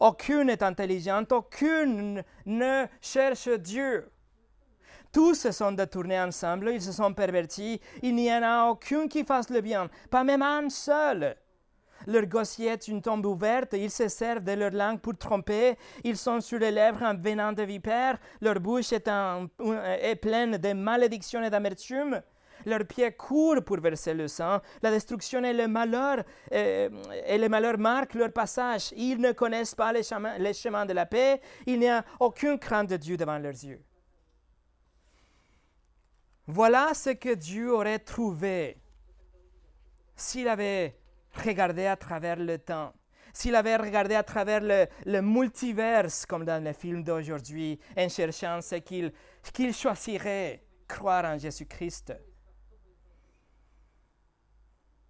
Aucune 0.00 0.50
est 0.50 0.62
intelligente, 0.62 1.32
aucune 1.32 2.22
ne 2.44 2.86
cherche 3.00 3.48
Dieu. 3.48 4.10
Tous 5.12 5.34
se 5.34 5.52
sont 5.52 5.72
détournés 5.72 6.20
ensemble, 6.20 6.70
ils 6.70 6.82
se 6.82 6.92
sont 6.92 7.14
pervertis, 7.14 7.80
il 8.02 8.14
n'y 8.14 8.30
en 8.30 8.42
a 8.42 8.66
aucun 8.66 9.08
qui 9.08 9.24
fasse 9.24 9.48
le 9.48 9.60
bien, 9.60 9.88
pas 10.10 10.24
même 10.24 10.42
un 10.42 10.68
seul. 10.68 11.36
Leur 12.06 12.26
gossier 12.26 12.68
est 12.68 12.88
une 12.88 13.00
tombe 13.00 13.24
ouverte, 13.24 13.72
ils 13.72 13.90
se 13.90 14.08
servent 14.08 14.44
de 14.44 14.52
leur 14.52 14.72
langue 14.72 15.00
pour 15.00 15.16
tromper, 15.16 15.78
ils 16.04 16.18
sont 16.18 16.40
sur 16.40 16.58
les 16.58 16.70
lèvres 16.70 17.02
un 17.02 17.14
venin 17.14 17.52
de 17.52 17.62
vipère, 17.62 18.18
leur 18.42 18.60
bouche 18.60 18.92
est, 18.92 19.08
est 19.08 20.16
pleine 20.16 20.58
de 20.58 20.72
malédictions 20.74 21.42
et 21.42 21.50
d'amertume 21.50 22.20
leurs 22.66 22.84
pieds 22.86 23.12
courent 23.12 23.62
pour 23.64 23.80
verser 23.80 24.12
le 24.12 24.28
sang. 24.28 24.60
La 24.82 24.90
destruction 24.90 25.42
et 25.44 25.52
le 25.52 25.68
malheur, 25.68 26.22
euh, 26.52 26.90
et 27.26 27.38
le 27.38 27.48
malheur 27.48 27.78
marquent 27.78 28.14
leur 28.14 28.32
passage. 28.32 28.92
Ils 28.96 29.20
ne 29.20 29.32
connaissent 29.32 29.74
pas 29.74 29.92
les 29.92 30.02
chemins, 30.02 30.36
les 30.38 30.52
chemins 30.52 30.84
de 30.84 30.92
la 30.92 31.06
paix. 31.06 31.40
Il 31.64 31.78
n'y 31.78 31.88
a 31.88 32.04
aucune 32.20 32.58
crainte 32.58 32.90
de 32.90 32.96
Dieu 32.96 33.16
devant 33.16 33.38
leurs 33.38 33.52
yeux. 33.52 33.82
Voilà 36.46 36.92
ce 36.94 37.10
que 37.10 37.34
Dieu 37.34 37.72
aurait 37.72 37.98
trouvé 37.98 38.78
s'il 40.14 40.48
avait 40.48 40.96
regardé 41.34 41.86
à 41.86 41.96
travers 41.96 42.36
le 42.36 42.58
temps, 42.58 42.92
s'il 43.32 43.54
avait 43.54 43.76
regardé 43.76 44.14
à 44.14 44.22
travers 44.22 44.60
le, 44.60 44.86
le 45.04 45.20
multiverse, 45.20 46.24
comme 46.24 46.44
dans 46.44 46.62
les 46.62 46.72
films 46.72 47.02
d'aujourd'hui, 47.02 47.78
en 47.96 48.08
cherchant 48.08 48.60
ce 48.60 48.76
qu'il 48.76 49.12
qu'il 49.52 49.74
choisirait, 49.74 50.62
croire 50.88 51.24
en 51.24 51.38
Jésus-Christ. 51.38 52.14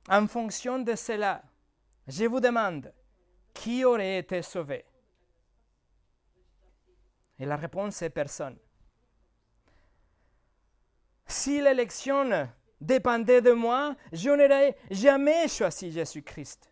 En 0.08 0.26
fonction 0.26 0.78
de 0.78 0.94
cela, 0.94 1.42
je 2.06 2.24
vous 2.26 2.40
demande, 2.40 2.92
qui 3.52 3.84
aurait 3.84 4.18
été 4.18 4.42
sauvé? 4.42 4.84
Et 7.38 7.44
la 7.44 7.56
réponse 7.56 8.00
est 8.02 8.10
personne. 8.10 8.56
Si 11.26 11.60
l'élection 11.60 12.48
dépendait 12.80 13.40
de 13.42 13.50
moi, 13.50 13.96
je 14.12 14.30
n'aurais 14.30 14.76
jamais 14.90 15.48
choisi 15.48 15.90
Jésus-Christ. 15.90 16.70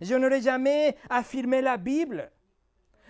Je 0.00 0.14
n'aurais 0.14 0.40
jamais 0.40 0.96
affirmé 1.10 1.60
la 1.60 1.76
Bible. 1.76 2.30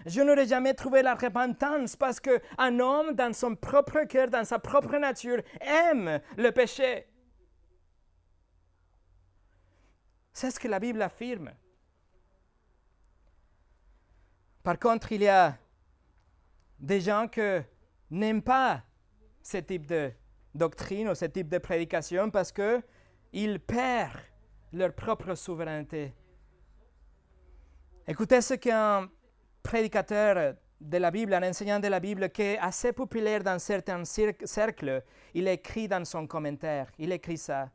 je 0.06 0.20
n'aurais 0.20 0.46
jamais 0.46 0.74
trouvé 0.74 1.02
la 1.02 1.14
repentance 1.14 1.96
parce 1.96 2.20
qu'un 2.20 2.80
homme, 2.80 3.12
dans 3.12 3.32
son 3.32 3.54
propre 3.54 4.04
cœur, 4.04 4.28
dans 4.28 4.44
sa 4.44 4.58
propre 4.58 4.96
nature, 4.96 5.42
aime 5.60 6.20
le 6.36 6.50
péché. 6.50 7.06
C'est 10.34 10.50
ce 10.50 10.58
que 10.58 10.66
la 10.66 10.80
Bible 10.80 11.00
affirme. 11.00 11.52
Par 14.64 14.78
contre, 14.80 15.12
il 15.12 15.22
y 15.22 15.28
a 15.28 15.56
des 16.80 17.00
gens 17.00 17.28
qui 17.28 17.40
n'aiment 18.10 18.42
pas 18.42 18.82
ce 19.40 19.58
type 19.58 19.86
de 19.86 20.10
doctrine 20.52 21.08
ou 21.08 21.14
ce 21.14 21.26
type 21.26 21.48
de 21.48 21.58
prédication 21.58 22.30
parce 22.30 22.50
qu'ils 22.50 23.60
perdent 23.60 24.18
leur 24.72 24.92
propre 24.92 25.36
souveraineté. 25.36 26.12
Écoutez 28.08 28.40
ce 28.40 28.54
qu'un 28.54 29.08
prédicateur 29.62 30.56
de 30.80 30.98
la 30.98 31.12
Bible, 31.12 31.32
un 31.34 31.48
enseignant 31.48 31.78
de 31.78 31.86
la 31.88 32.00
Bible 32.00 32.28
qui 32.30 32.42
est 32.42 32.58
assez 32.58 32.92
populaire 32.92 33.44
dans 33.44 33.60
certains 33.60 34.04
cercles, 34.04 35.04
il 35.32 35.46
écrit 35.46 35.86
dans 35.86 36.04
son 36.04 36.26
commentaire, 36.26 36.90
il 36.98 37.12
écrit 37.12 37.38
ça. 37.38 37.70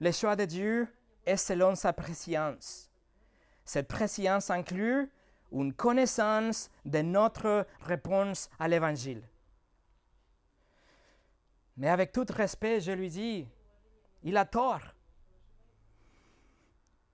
Le 0.00 0.12
choix 0.12 0.36
de 0.36 0.44
Dieu 0.44 0.88
est 1.26 1.36
selon 1.36 1.74
sa 1.74 1.92
préscience. 1.92 2.90
Cette 3.64 3.88
préscience 3.88 4.50
inclut 4.50 5.10
une 5.52 5.72
connaissance 5.72 6.70
de 6.84 7.00
notre 7.00 7.66
réponse 7.80 8.48
à 8.58 8.68
l'Évangile. 8.68 9.22
Mais 11.76 11.88
avec 11.88 12.12
tout 12.12 12.26
respect, 12.30 12.80
je 12.80 12.92
lui 12.92 13.08
dis, 13.08 13.48
il 14.22 14.36
a 14.36 14.44
tort. 14.44 14.82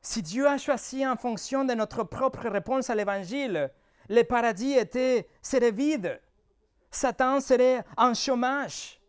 Si 0.00 0.22
Dieu 0.22 0.46
a 0.46 0.58
choisi 0.58 1.06
en 1.06 1.16
fonction 1.16 1.64
de 1.64 1.74
notre 1.74 2.04
propre 2.04 2.48
réponse 2.48 2.90
à 2.90 2.94
l'Évangile, 2.94 3.70
le 4.08 4.22
paradis 4.22 4.76
serait 5.42 5.70
vide. 5.70 6.20
Satan 6.90 7.40
serait 7.40 7.84
en 7.96 8.14
chômage. 8.14 9.00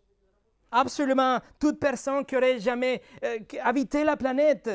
Absolument 0.78 1.40
toute 1.58 1.80
personne 1.80 2.26
qui 2.26 2.36
aurait 2.36 2.60
jamais 2.60 3.02
euh, 3.24 3.40
habité 3.64 4.04
la 4.04 4.18
planète 4.18 4.70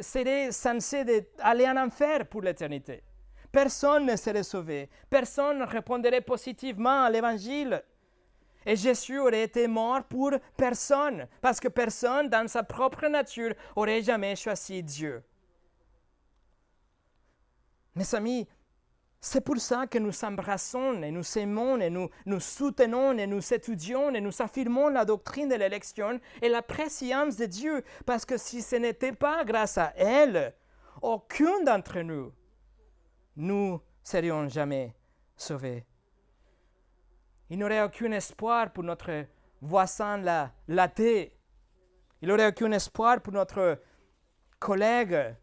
serait 0.00 0.50
censée 0.50 1.28
aller 1.40 1.68
en 1.68 1.76
enfer 1.76 2.26
pour 2.26 2.40
l'éternité. 2.40 3.02
Personne 3.52 4.06
ne 4.06 4.16
serait 4.16 4.42
sauvé. 4.42 4.88
Personne 5.10 5.58
ne 5.58 5.66
répondrait 5.66 6.22
positivement 6.22 7.04
à 7.04 7.10
l'Évangile. 7.10 7.82
Et 8.64 8.76
Jésus 8.76 9.18
aurait 9.18 9.42
été 9.42 9.68
mort 9.68 10.04
pour 10.04 10.32
personne, 10.56 11.28
parce 11.42 11.60
que 11.60 11.68
personne 11.68 12.30
dans 12.30 12.48
sa 12.48 12.62
propre 12.62 13.06
nature 13.06 13.52
aurait 13.76 14.00
jamais 14.00 14.36
choisi 14.36 14.82
Dieu. 14.82 15.22
Mes 17.94 18.14
amis, 18.14 18.48
c'est 19.20 19.42
pour 19.42 19.58
ça 19.58 19.86
que 19.86 19.98
nous 19.98 20.24
embrassons 20.24 21.02
et 21.02 21.10
nous 21.10 21.38
aimons 21.38 21.78
et 21.78 21.90
nous, 21.90 22.40
soutenons 22.40 23.18
et 23.18 23.26
nous 23.26 23.52
étudions 23.52 24.14
et 24.14 24.20
nous 24.20 24.40
affirmons 24.40 24.88
la 24.88 25.04
doctrine 25.04 25.48
de 25.50 25.56
l'élection 25.56 26.18
et 26.40 26.48
la 26.48 26.62
préscience 26.62 27.36
de 27.36 27.44
Dieu, 27.44 27.84
parce 28.06 28.24
que 28.24 28.38
si 28.38 28.62
ce 28.62 28.76
n'était 28.76 29.12
pas 29.12 29.44
grâce 29.44 29.76
à 29.76 29.92
elle, 29.94 30.54
aucun 31.02 31.62
d'entre 31.64 32.00
nous, 32.00 32.32
nous 33.36 33.78
serions 34.02 34.48
jamais 34.48 34.94
sauvés. 35.36 35.84
Il 37.50 37.58
n'aurait 37.58 37.82
aucun 37.82 38.12
espoir 38.12 38.72
pour 38.72 38.84
notre 38.84 39.26
voisin 39.60 40.16
la, 40.16 40.50
l'athée. 40.66 41.36
Il 42.22 42.28
n'aurait 42.28 42.48
aucun 42.48 42.72
espoir 42.72 43.20
pour 43.20 43.34
notre 43.34 43.82
collègue 44.58 45.36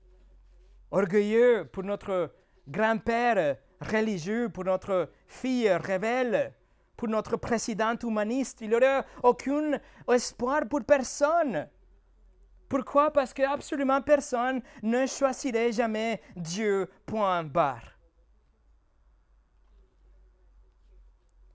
orgueilleux, 0.90 1.70
pour 1.72 1.84
notre 1.84 2.34
grand-père 2.68 3.58
religieux, 3.82 4.50
pour 4.50 4.66
notre 4.66 5.10
fille 5.28 5.72
rebelle, 5.74 6.54
pour 6.96 7.08
notre 7.08 7.38
président 7.38 7.96
humaniste. 8.02 8.60
Il 8.62 8.72
n'aurait 8.72 9.04
aucun 9.24 9.80
espoir 10.12 10.62
pour 10.70 10.84
personne. 10.84 11.68
Pourquoi? 12.68 13.12
Parce 13.12 13.34
que 13.34 13.44
absolument 13.44 14.02
personne 14.02 14.62
ne 14.84 15.06
choisirait 15.06 15.72
jamais 15.72 16.22
Dieu, 16.36 16.90
point 17.06 17.44
barre. 17.44 17.94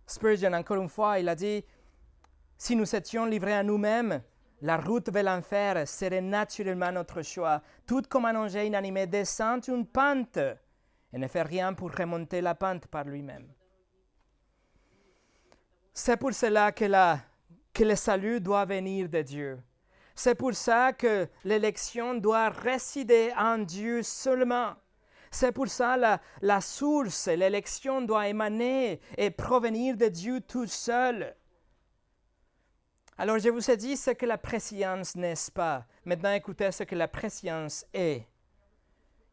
Spurgeon, 0.07 0.53
encore 0.53 0.81
une 0.81 0.89
fois, 0.89 1.18
il 1.18 1.29
a 1.29 1.35
dit, 1.35 1.64
si 2.57 2.77
nous 2.77 2.95
étions 2.95 3.25
livrés 3.25 3.55
à 3.55 3.62
nous-mêmes, 3.62 4.23
la 4.61 4.77
route 4.77 5.11
vers 5.11 5.25
l'enfer 5.25 5.89
serait 5.89 6.20
naturellement 6.20 6.93
notre 6.93 7.23
choix. 7.23 7.61
Tout 7.87 8.03
comme 8.09 8.27
un 8.27 8.37
engin 8.37 8.62
inanimé 8.62 9.07
descend 9.07 9.66
une 9.66 9.87
pente 9.87 10.39
et 11.13 11.19
ne 11.19 11.29
fait 11.29 11.43
rien 11.43 11.75
pour 11.75 11.93
remonter 11.93 12.41
la 12.41 12.55
pente 12.55 12.87
par 12.87 13.05
lui-même. 13.05 13.53
C'est 15.93 16.17
pour 16.17 16.33
cela 16.33 16.73
que, 16.73 16.85
le 16.85 17.95
salut 17.95 18.41
doit 18.41 18.65
venir 18.65 19.09
de 19.09 19.23
Dieu. 19.23 19.63
C'est 20.15 20.35
pour 20.35 20.55
ça 20.55 20.93
que 20.93 21.29
l'élection 21.45 22.15
doit 22.15 22.49
résider 22.49 23.33
en 23.37 23.59
Dieu 23.59 24.03
seulement. 24.03 24.75
C'est 25.31 25.53
pour 25.53 25.69
ça 25.69 25.97
la, 25.97 26.21
la 26.43 26.61
source, 26.61 27.29
l'élection 27.29 28.03
doit 28.03 28.29
émaner 28.29 29.01
et 29.17 29.31
provenir 29.31 29.97
de 29.97 30.09
Dieu 30.09 30.41
tout 30.41 30.67
seul. 30.67 31.35
Alors 33.17 33.39
je 33.39 33.49
vous 33.49 33.71
ai 33.71 33.77
dit 33.77 33.97
ce 33.97 34.11
que 34.11 34.27
la 34.27 34.39
préscience 34.39 35.17
n'est 35.17 35.35
pas? 35.55 35.87
Maintenant 36.05 36.33
écoutez 36.33 36.73
ce 36.73 36.85
que 36.85 36.95
la 36.95 37.09
préscience 37.09 37.85
est. 37.93 38.27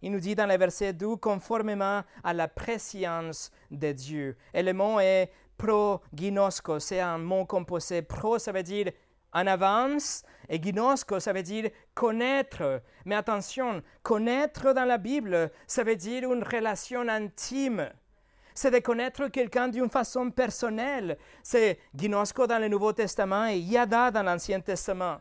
Il 0.02 0.12
nous 0.12 0.20
dit 0.20 0.36
dans 0.36 0.46
le 0.46 0.58
verset 0.58 0.94
2, 0.94 1.18
conformément 1.18 2.04
à 2.24 2.34
la 2.34 2.48
préscience 2.48 3.52
de 3.70 3.92
Dieu. 3.92 4.38
Et 4.54 4.64
le 4.64 4.74
mot 4.74 5.00
est 5.00 5.30
pro-ginosco, 5.58 6.80
c'est 6.80 7.02
un 7.02 7.18
mot 7.18 7.46
composé. 7.46 8.02
Pro, 8.02 8.40
ça 8.40 8.54
veut 8.54 8.64
dire 8.64 8.92
en 9.34 9.46
avance, 9.46 10.24
et 10.48 10.62
ginosco, 10.62 11.20
ça 11.20 11.34
veut 11.34 11.44
dire 11.44 11.70
connaître. 11.94 12.82
Mais 13.06 13.16
attention, 13.16 13.84
connaître 14.02 14.74
dans 14.74 14.86
la 14.86 14.98
Bible, 14.98 15.52
ça 15.68 15.84
veut 15.84 15.98
dire 15.98 16.32
une 16.32 16.44
relation 16.44 17.08
intime. 17.08 17.90
C'est 18.56 18.72
de 18.72 18.80
connaître 18.80 19.28
quelqu'un 19.28 19.68
d'une 19.68 19.90
façon 19.90 20.32
personnelle. 20.32 21.18
C'est 21.44 21.80
ginosco 21.96 22.48
dans 22.48 22.60
le 22.60 22.68
Nouveau 22.68 22.94
Testament 22.94 23.48
et 23.48 23.60
yada 23.60 24.12
dans 24.12 24.24
l'Ancien 24.24 24.60
Testament. 24.62 25.18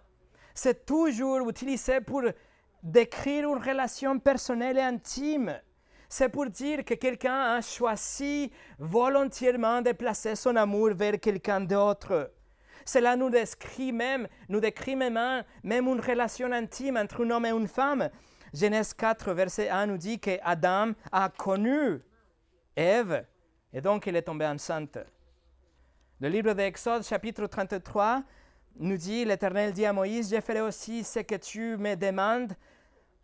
C'est 0.55 0.87
toujours 0.87 1.49
utilisé 1.49 2.01
pour 2.01 2.23
décrire 2.83 3.53
une 3.53 3.63
relation 3.63 4.19
personnelle 4.19 4.79
et 4.79 4.83
intime. 4.83 5.61
C'est 6.09 6.29
pour 6.29 6.47
dire 6.47 6.85
que 6.85 6.95
quelqu'un 6.95 7.57
a 7.57 7.61
choisi 7.61 8.51
volontairement 8.79 9.83
de 9.83 9.93
placer 9.93 10.35
son 10.37 10.57
amour 10.57 10.91
vers 10.95 11.21
quelqu'un 11.21 11.61
d'autre. 11.61 12.33
Cela 12.85 13.17
nous 13.17 13.29
décrit 13.29 13.93
même, 13.93 14.27
nous 14.49 14.61
décrit 14.61 14.97
même, 14.97 15.45
même 15.63 15.87
une 15.87 16.01
relation 16.01 16.51
intime 16.53 16.97
entre 16.97 17.25
un 17.27 17.31
homme 17.31 17.45
et 17.45 17.51
une 17.51 17.69
femme. 17.69 18.09
Genèse 18.55 18.95
4, 18.95 19.33
verset 19.33 19.69
1 19.69 19.87
nous 19.87 19.99
dit 19.99 20.19
que 20.19 20.39
Adam 20.43 20.93
a 21.13 21.29
connu 21.29 22.01
Ève 22.75 23.27
et 23.73 23.83
donc 23.83 24.07
elle 24.07 24.17
est 24.17 24.23
tombée 24.23 24.47
enceinte. 24.47 24.99
Le 26.21 26.29
livre 26.29 26.55
d'Exode, 26.55 27.05
chapitre 27.05 27.47
33, 27.47 28.23
nous 28.77 28.97
dit, 28.97 29.25
l'Éternel 29.25 29.73
dit 29.73 29.85
à 29.85 29.93
Moïse, 29.93 30.35
je 30.35 30.41
ferai 30.41 30.61
aussi 30.61 31.05
ce 31.05 31.21
que 31.21 31.35
tu 31.35 31.77
me 31.77 31.95
demandes 31.95 32.55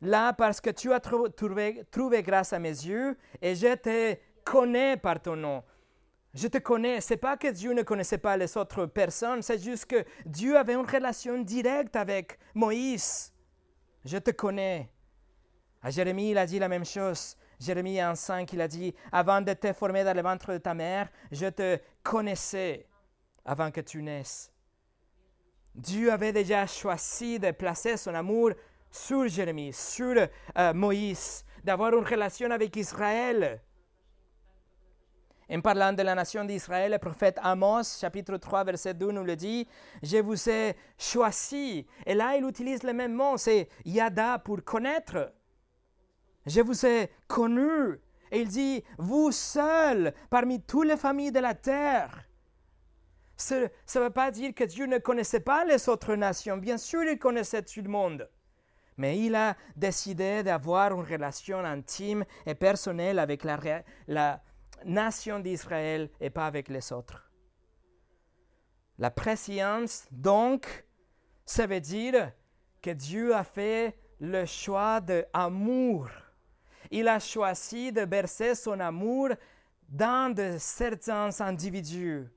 là 0.05 0.32
parce 0.32 0.61
que 0.61 0.70
tu 0.70 0.92
as 0.92 1.00
trouvé, 1.00 2.22
grâce 2.22 2.52
à 2.52 2.59
mes 2.59 2.68
yeux 2.68 3.16
et 3.42 3.55
je 3.55 3.74
te 3.74 4.16
connais 4.44 4.96
par 4.96 5.20
ton 5.20 5.36
nom. 5.36 5.62
Je 6.34 6.48
te 6.48 6.59
connais. 6.59 7.00
C'est 7.00 7.16
pas 7.16 7.36
que 7.36 7.48
Dieu 7.48 7.72
ne 7.72 7.82
connaissait 7.82 8.18
pas 8.18 8.36
les 8.36 8.57
autres 8.57 8.86
personnes, 8.86 9.42
c'est 9.42 9.62
juste 9.62 9.86
que 9.86 10.05
Dieu 10.26 10.57
avait 10.57 10.74
une 10.74 10.86
relation 10.86 11.40
directe 11.42 11.96
avec 11.96 12.38
Moïse. 12.55 13.32
Je 14.05 14.18
te 14.18 14.30
connais. 14.32 14.90
À 15.82 15.90
Jérémie, 15.90 16.30
il 16.30 16.38
a 16.38 16.46
dit 16.46 16.59
la 16.59 16.68
même 16.68 16.84
chose. 16.84 17.36
Jérémie 17.61 17.96
1,5, 17.96 18.48
il 18.52 18.61
a 18.61 18.68
dit 18.68 18.94
Avant 19.12 19.40
de 19.40 19.52
te 19.52 19.72
former 19.72 20.02
dans 20.02 20.16
le 20.16 20.22
ventre 20.22 20.52
de 20.52 20.59
ta 20.59 20.74
mère, 20.74 21.09
je 21.30 21.46
te 21.46 21.78
connaissais 22.02 22.86
avant 23.44 23.70
que 23.70 23.80
tu 23.80 24.02
naisses. 24.02 24.50
Dieu 25.74 26.12
avait 26.12 26.32
déjà 26.32 26.66
choisi 26.66 27.38
de 27.38 27.50
placer 27.50 27.96
son 27.96 28.14
amour 28.14 28.50
sur 28.95 29.26
Jérémie, 29.26 29.72
sur 29.72 30.14
euh, 30.16 30.72
Moïse, 30.72 31.45
d'avoir 31.64 31.92
une 31.95 32.05
relation 32.05 32.51
avec 32.51 32.76
Israël. 32.76 33.61
En 35.51 35.61
parlant 35.61 35.92
de 35.92 36.03
la 36.03 36.14
nation 36.14 36.45
d'Israël, 36.45 36.92
le 36.92 36.99
prophète 36.99 37.38
Amos, 37.42 37.99
chapitre 38.01 38.36
3, 38.36 38.64
verset 38.64 38.95
2, 38.95 39.11
nous 39.11 39.24
le 39.24 39.36
dit, 39.36 39.66
Je 40.03 40.18
vous 40.18 40.49
ai 40.49 40.76
choisi. 40.97 41.86
Et 42.07 42.14
là, 42.14 42.36
il 42.36 42.45
utilise 42.45 42.82
le 42.82 42.92
même 42.92 43.12
mot, 43.12 43.36
c'est 43.36 43.68
yada 43.84 44.38
pour 44.38 44.62
connaître. 44.64 45.34
Je 46.47 46.61
vous 46.61 46.86
ai 46.86 47.11
connu. 47.26 48.01
Et 48.30 48.40
il 48.40 48.49
dit, 48.49 48.82
vous 48.99 49.32
seul, 49.32 50.14
parmi 50.30 50.61
toutes 50.61 50.88
les 50.88 50.97
familles 50.97 51.32
de 51.32 51.40
la 51.40 51.55
terre. 51.55 52.24
Ça 53.36 53.61
ne 53.61 54.01
veut 54.01 54.11
pas 54.11 54.30
dire 54.30 54.55
que 54.55 54.64
Dieu 54.64 54.86
ne 54.86 54.99
connaissait 54.99 55.40
pas 55.40 55.64
les 55.64 55.88
autres 55.88 56.14
nations. 56.14 56.57
Bien 56.57 56.78
sûr, 56.78 57.05
il 57.05 57.18
connaissait 57.18 57.62
tout 57.62 57.82
le 57.82 57.88
monde. 57.88 58.28
Mais 58.97 59.18
il 59.18 59.34
a 59.34 59.57
décidé 59.76 60.42
d'avoir 60.42 60.92
une 60.92 61.05
relation 61.05 61.59
intime 61.59 62.24
et 62.47 62.55
personnelle 62.55 63.18
avec 63.18 63.42
la, 63.45 64.40
nation 64.84 65.40
d'Israël 65.40 66.11
et 66.20 66.30
pas 66.30 66.47
avec 66.47 66.68
les 66.68 66.92
autres. 66.92 67.30
La 68.99 69.11
préscience, 69.11 70.07
donc, 70.11 70.84
ça 71.47 71.66
veut 71.66 71.80
dire 71.80 72.32
que 72.82 72.90
Dieu 72.90 73.34
a 73.34 73.45
fait 73.45 73.99
le 74.20 74.45
choix 74.45 75.01
d'amour. 75.01 76.09
Il 76.90 77.09
a 77.09 77.18
choisi 77.18 77.92
de 77.92 78.03
verser 78.03 78.55
son 78.55 78.78
amour 78.78 79.30
dans 79.88 80.32
de 80.32 80.57
certains 80.59 81.40
individus. 81.40 82.28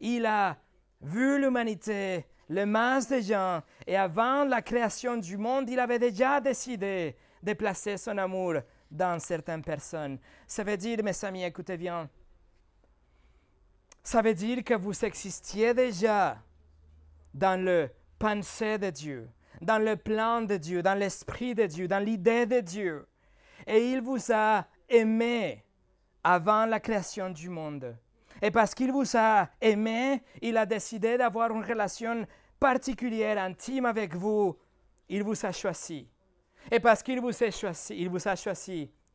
Il 0.00 0.26
a 0.26 0.56
vu 1.00 1.40
l'humanité, 1.40 2.26
le 2.52 2.66
masse 2.66 3.08
de 3.08 3.20
gens, 3.20 3.62
et 3.86 3.96
avant 3.96 4.44
la 4.44 4.60
création 4.60 5.16
du 5.16 5.38
monde, 5.38 5.70
il 5.70 5.80
avait 5.80 5.98
déjà 5.98 6.38
décidé 6.38 7.16
de 7.42 7.52
placer 7.54 7.96
son 7.96 8.18
amour 8.18 8.56
dans 8.90 9.18
certaines 9.18 9.62
personnes. 9.62 10.18
Ça 10.46 10.62
veut 10.62 10.76
dire, 10.76 11.02
mes 11.02 11.24
amis, 11.24 11.44
écoutez 11.44 11.78
bien, 11.78 12.10
ça 14.02 14.20
veut 14.20 14.34
dire 14.34 14.62
que 14.62 14.74
vous 14.74 15.04
existiez 15.04 15.72
déjà 15.72 16.36
dans 17.32 17.58
le 17.58 17.88
pensée 18.18 18.76
de 18.76 18.90
Dieu, 18.90 19.30
dans 19.62 19.78
le 19.78 19.96
plan 19.96 20.42
de 20.42 20.58
Dieu, 20.58 20.82
dans 20.82 20.98
l'esprit 20.98 21.54
de 21.54 21.64
Dieu, 21.64 21.88
dans 21.88 22.04
l'idée 22.04 22.44
de 22.44 22.60
Dieu. 22.60 23.08
Et 23.66 23.92
il 23.92 24.02
vous 24.02 24.30
a 24.30 24.66
aimé 24.90 25.64
avant 26.22 26.66
la 26.66 26.80
création 26.80 27.30
du 27.30 27.48
monde. 27.48 27.96
Et 28.42 28.50
parce 28.50 28.74
qu'il 28.74 28.90
vous 28.90 29.16
a 29.16 29.48
aimé, 29.60 30.22
il 30.40 30.56
a 30.56 30.66
décidé 30.66 31.16
d'avoir 31.16 31.52
une 31.52 31.64
relation 31.64 32.26
particulière, 32.62 33.38
intime 33.38 33.86
avec 33.86 34.14
vous. 34.14 34.56
Il 35.08 35.24
vous 35.24 35.44
a 35.44 35.50
choisi. 35.50 36.08
Et 36.70 36.78
parce 36.78 37.02
qu'il 37.02 37.20
vous 37.20 37.42
a 37.42 37.50
choisi, 37.50 37.96
il 37.96 38.08
vous 38.08 38.20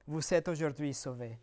vous 0.06 0.34
êtes 0.34 0.50
aujourd'hui 0.50 0.94
sauvés. 0.94 1.40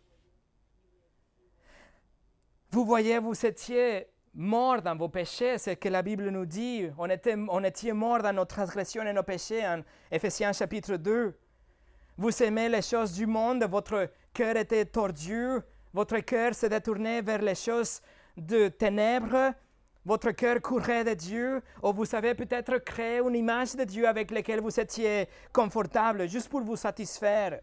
Vous 2.69 2.85
voyez, 2.85 3.17
vous 3.17 3.43
étiez 3.43 4.07
morts 4.35 4.83
dans 4.83 4.95
vos 4.95 5.09
péchés, 5.09 5.57
c'est 5.57 5.71
ce 5.71 5.79
que 5.79 5.89
la 5.89 6.03
Bible 6.03 6.29
nous 6.29 6.45
dit. 6.45 6.87
On 6.99 7.09
était, 7.09 7.35
on 7.35 7.63
était 7.63 7.91
morts 7.93 8.21
dans 8.21 8.33
nos 8.33 8.45
transgressions 8.45 9.03
et 9.03 9.13
nos 9.13 9.23
péchés 9.23 9.65
en 9.65 9.81
Éphésiens 10.11 10.53
chapitre 10.53 10.97
2. 10.97 11.35
Vous 12.17 12.43
aimez 12.43 12.69
les 12.69 12.83
choses 12.83 13.13
du 13.13 13.25
monde, 13.25 13.63
votre 13.63 14.11
cœur 14.31 14.55
était 14.57 14.85
tordu, 14.85 15.57
votre 15.91 16.19
cœur 16.19 16.53
s'est 16.53 16.69
détourné 16.69 17.23
vers 17.23 17.41
les 17.41 17.55
choses 17.55 18.01
de 18.37 18.67
ténèbres, 18.67 19.53
votre 20.05 20.31
cœur 20.31 20.61
courait 20.61 21.03
de 21.03 21.13
Dieu, 21.15 21.61
ou 21.81 21.91
vous 21.91 22.15
avez 22.15 22.35
peut-être 22.35 22.77
créé 22.77 23.19
une 23.19 23.35
image 23.35 23.75
de 23.75 23.83
Dieu 23.83 24.07
avec 24.07 24.29
laquelle 24.29 24.61
vous 24.61 24.79
étiez 24.79 25.27
confortable, 25.51 26.29
juste 26.29 26.47
pour 26.47 26.61
vous 26.61 26.75
satisfaire. 26.75 27.59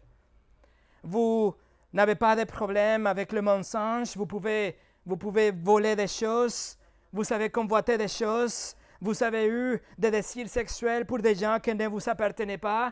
Vous 1.03 1.55
n'avez 1.93 2.15
pas 2.15 2.35
de 2.35 2.43
problème 2.43 3.07
avec 3.07 3.31
le 3.31 3.41
mensonge, 3.41 4.17
vous 4.17 4.25
pouvez, 4.25 4.77
vous 5.05 5.17
pouvez 5.17 5.51
voler 5.51 5.95
des 5.95 6.07
choses, 6.07 6.77
vous 7.13 7.23
savez 7.23 7.49
convoiter 7.49 7.97
des 7.97 8.07
choses, 8.09 8.75
vous 8.99 9.23
avez 9.23 9.47
eu 9.47 9.81
des 9.97 10.11
désirs 10.11 10.49
sexuels 10.49 11.05
pour 11.05 11.19
des 11.19 11.35
gens 11.35 11.59
qui 11.59 11.73
ne 11.73 11.87
vous 11.87 12.09
appartenaient 12.09 12.57
pas, 12.57 12.91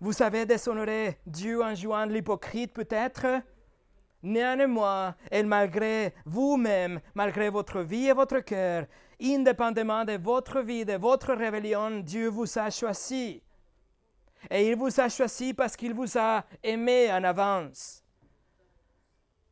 vous 0.00 0.12
savez 0.12 0.44
déshonorer 0.44 1.18
Dieu 1.26 1.62
en 1.62 1.74
jouant 1.74 2.04
l'hypocrite 2.04 2.72
peut-être, 2.72 3.42
Néanmoins, 4.22 5.14
et 5.30 5.42
malgré 5.42 6.14
vous-même, 6.24 7.00
malgré 7.14 7.50
votre 7.50 7.80
vie 7.80 8.06
et 8.08 8.12
votre 8.12 8.40
cœur, 8.40 8.86
indépendamment 9.22 10.04
de 10.04 10.16
votre 10.18 10.60
vie, 10.60 10.84
de 10.84 10.94
votre 10.94 11.34
rébellion, 11.34 12.00
Dieu 12.00 12.28
vous 12.28 12.58
a 12.58 12.70
choisi. 12.70 13.42
Et 14.50 14.70
il 14.70 14.76
vous 14.76 15.00
a 15.00 15.08
choisi 15.08 15.54
parce 15.54 15.76
qu'il 15.76 15.94
vous 15.94 16.18
a 16.18 16.44
aimé 16.62 17.12
en 17.12 17.22
avance. 17.24 18.02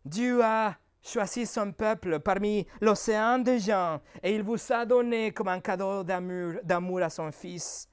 Dieu 0.05 0.43
a 0.43 0.77
choisi 1.03 1.47
son 1.47 1.73
peuple 1.73 2.21
parmi 2.21 2.67
l'océan 2.81 3.39
des 3.39 3.61
gens 3.61 4.01
et 4.23 4.35
il 4.35 4.43
vous 4.43 4.59
a 4.73 4.85
donné 4.85 5.33
comme 5.33 5.49
un 5.49 5.61
cadeau 5.61 6.03
d'amour 6.05 7.03
à 7.03 7.11
son 7.11 7.31
Fils. 7.31 7.89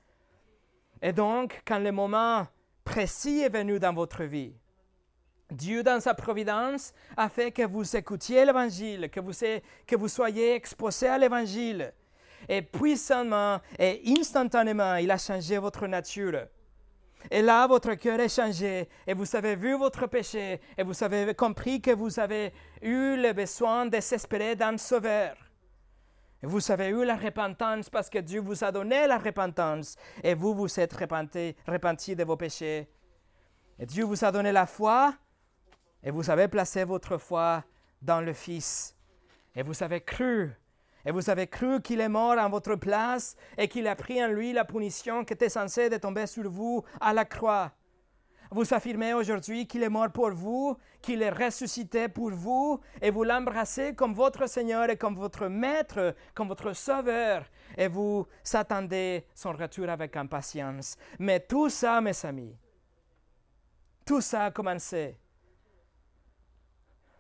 Et 1.02 1.12
donc, 1.12 1.62
quand 1.66 1.80
le 1.80 1.92
moment 1.92 2.48
précis 2.84 3.42
est 3.42 3.50
venu 3.50 3.80
dans 3.80 3.94
votre 3.94 4.24
vie, 4.24 4.56
Dieu, 5.54 5.84
dans 5.84 6.00
sa 6.00 6.14
providence, 6.14 6.94
a 7.16 7.30
fait 7.30 7.52
que 7.52 7.64
vous 7.64 7.96
écoutiez 7.96 8.46
l'Évangile, 8.46 9.10
que 9.10 9.20
vous, 9.96 10.08
soyez 10.08 10.56
exposés 10.56 11.08
à 11.08 11.18
l'Évangile. 11.18 11.94
Et 12.50 12.62
puissamment 12.62 13.60
et 13.80 14.02
instantanément, 14.20 14.96
il 14.96 15.10
a 15.12 15.18
changé 15.18 15.58
votre 15.58 15.88
nature. 15.88 16.48
Et 17.32 17.42
là, 17.42 17.68
votre 17.68 17.94
cœur 17.94 18.20
est 18.20 18.36
changé 18.36 18.90
et 19.08 19.14
vous 19.14 19.34
avez 19.36 19.56
vu 19.56 19.78
votre 19.78 20.08
péché 20.08 20.60
et 20.78 20.84
vous 20.84 21.04
avez 21.04 21.34
compris 21.34 21.82
que 21.82 21.92
vous 21.92 22.20
avez 22.20 22.52
eu 22.82 23.16
le 23.16 23.32
besoin 23.32 23.86
désespéré 23.86 24.56
d'un 24.58 24.78
sauveur. 24.78 25.36
Et 26.42 26.48
vous 26.48 26.70
avez 26.70 26.88
eu 26.88 27.06
la 27.06 27.16
repentance 27.16 27.90
parce 27.90 28.10
que 28.10 28.20
Dieu 28.20 28.42
vous 28.42 28.62
a 28.66 28.74
donné 28.74 29.08
la 29.08 29.18
repentance 29.18 29.96
et 30.22 30.34
vous 30.34 30.54
vous 30.54 30.80
êtes 30.80 30.92
repenti, 30.92 31.56
repenti 31.66 32.14
de 32.14 32.26
vos 32.26 32.36
péchés. 32.36 32.90
Et 33.80 33.86
Dieu 33.86 34.04
vous 34.04 34.26
a 34.26 34.32
donné 34.32 34.52
la 34.52 34.66
foi 34.66 35.14
et 36.04 36.12
vous 36.12 36.30
avez 36.30 36.48
placé 36.48 36.84
votre 36.84 37.18
foi 37.18 37.64
dans 38.02 38.22
le 38.22 38.34
Fils. 38.34 38.96
Et 39.56 39.64
vous 39.64 39.82
avez 39.84 40.02
cru. 40.02 40.52
Et 41.06 41.12
vous 41.12 41.30
avez 41.30 41.48
cru 41.48 41.82
qu'il 41.82 42.02
est 42.02 42.10
mort 42.10 42.38
en 42.38 42.50
votre 42.50 42.76
place 42.76 43.36
et 43.58 43.68
qu'il 43.68 43.88
a 43.88 43.96
pris 43.96 44.24
en 44.24 44.28
lui 44.28 44.54
la 44.54 44.66
punition 44.66 45.24
qui 45.24 45.34
était 45.34 45.50
censée 45.50 45.90
de 45.90 45.98
tomber 45.98 46.28
sur 46.28 46.50
vous 46.50 46.84
à 47.00 47.14
la 47.14 47.26
croix. 47.26 47.72
Vous 48.52 48.72
affirmez 48.74 49.14
aujourd'hui 49.14 49.66
qu'il 49.66 49.82
est 49.82 49.90
mort 49.90 50.12
pour 50.12 50.30
vous, 50.32 50.78
qu'il 51.02 51.24
est 51.24 51.32
ressuscité 51.32 52.08
pour 52.08 52.30
vous, 52.32 52.80
et 53.02 53.10
vous 53.10 53.24
l'embrassez 53.24 53.96
comme 53.96 54.14
votre 54.14 54.48
Seigneur 54.48 54.90
et 54.92 54.98
comme 54.98 55.16
votre 55.16 55.48
Maître, 55.48 56.16
comme 56.36 56.50
votre 56.50 56.74
Sauveur, 56.74 57.46
et 57.76 57.88
vous 57.88 58.28
attendez 58.54 59.26
son 59.34 59.54
retour 59.54 59.90
avec 59.90 60.16
impatience. 60.16 60.98
Mais 61.18 61.40
tout 61.40 61.68
ça, 61.70 62.00
mes 62.00 62.26
amis, 62.26 62.56
tout 64.06 64.22
ça 64.22 64.46
a 64.46 64.52
commencé 64.52 65.18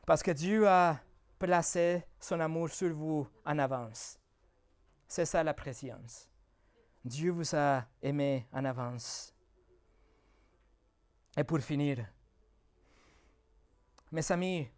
parce 0.05 0.23
que 0.23 0.31
Dieu 0.31 0.67
a 0.67 0.99
placé 1.39 2.03
son 2.19 2.39
amour 2.39 2.69
sur 2.69 2.93
vous 2.93 3.27
en 3.45 3.59
avance. 3.59 4.19
C'est 5.07 5.25
ça 5.25 5.43
la 5.43 5.53
préscience. 5.53 6.27
Dieu 7.03 7.31
vous 7.31 7.55
a 7.55 7.85
aimé 8.01 8.47
en 8.51 8.63
avance. 8.65 9.33
Et 11.35 11.43
pour 11.43 11.59
finir, 11.59 12.05
mes 14.11 14.31
amis, 14.31 14.69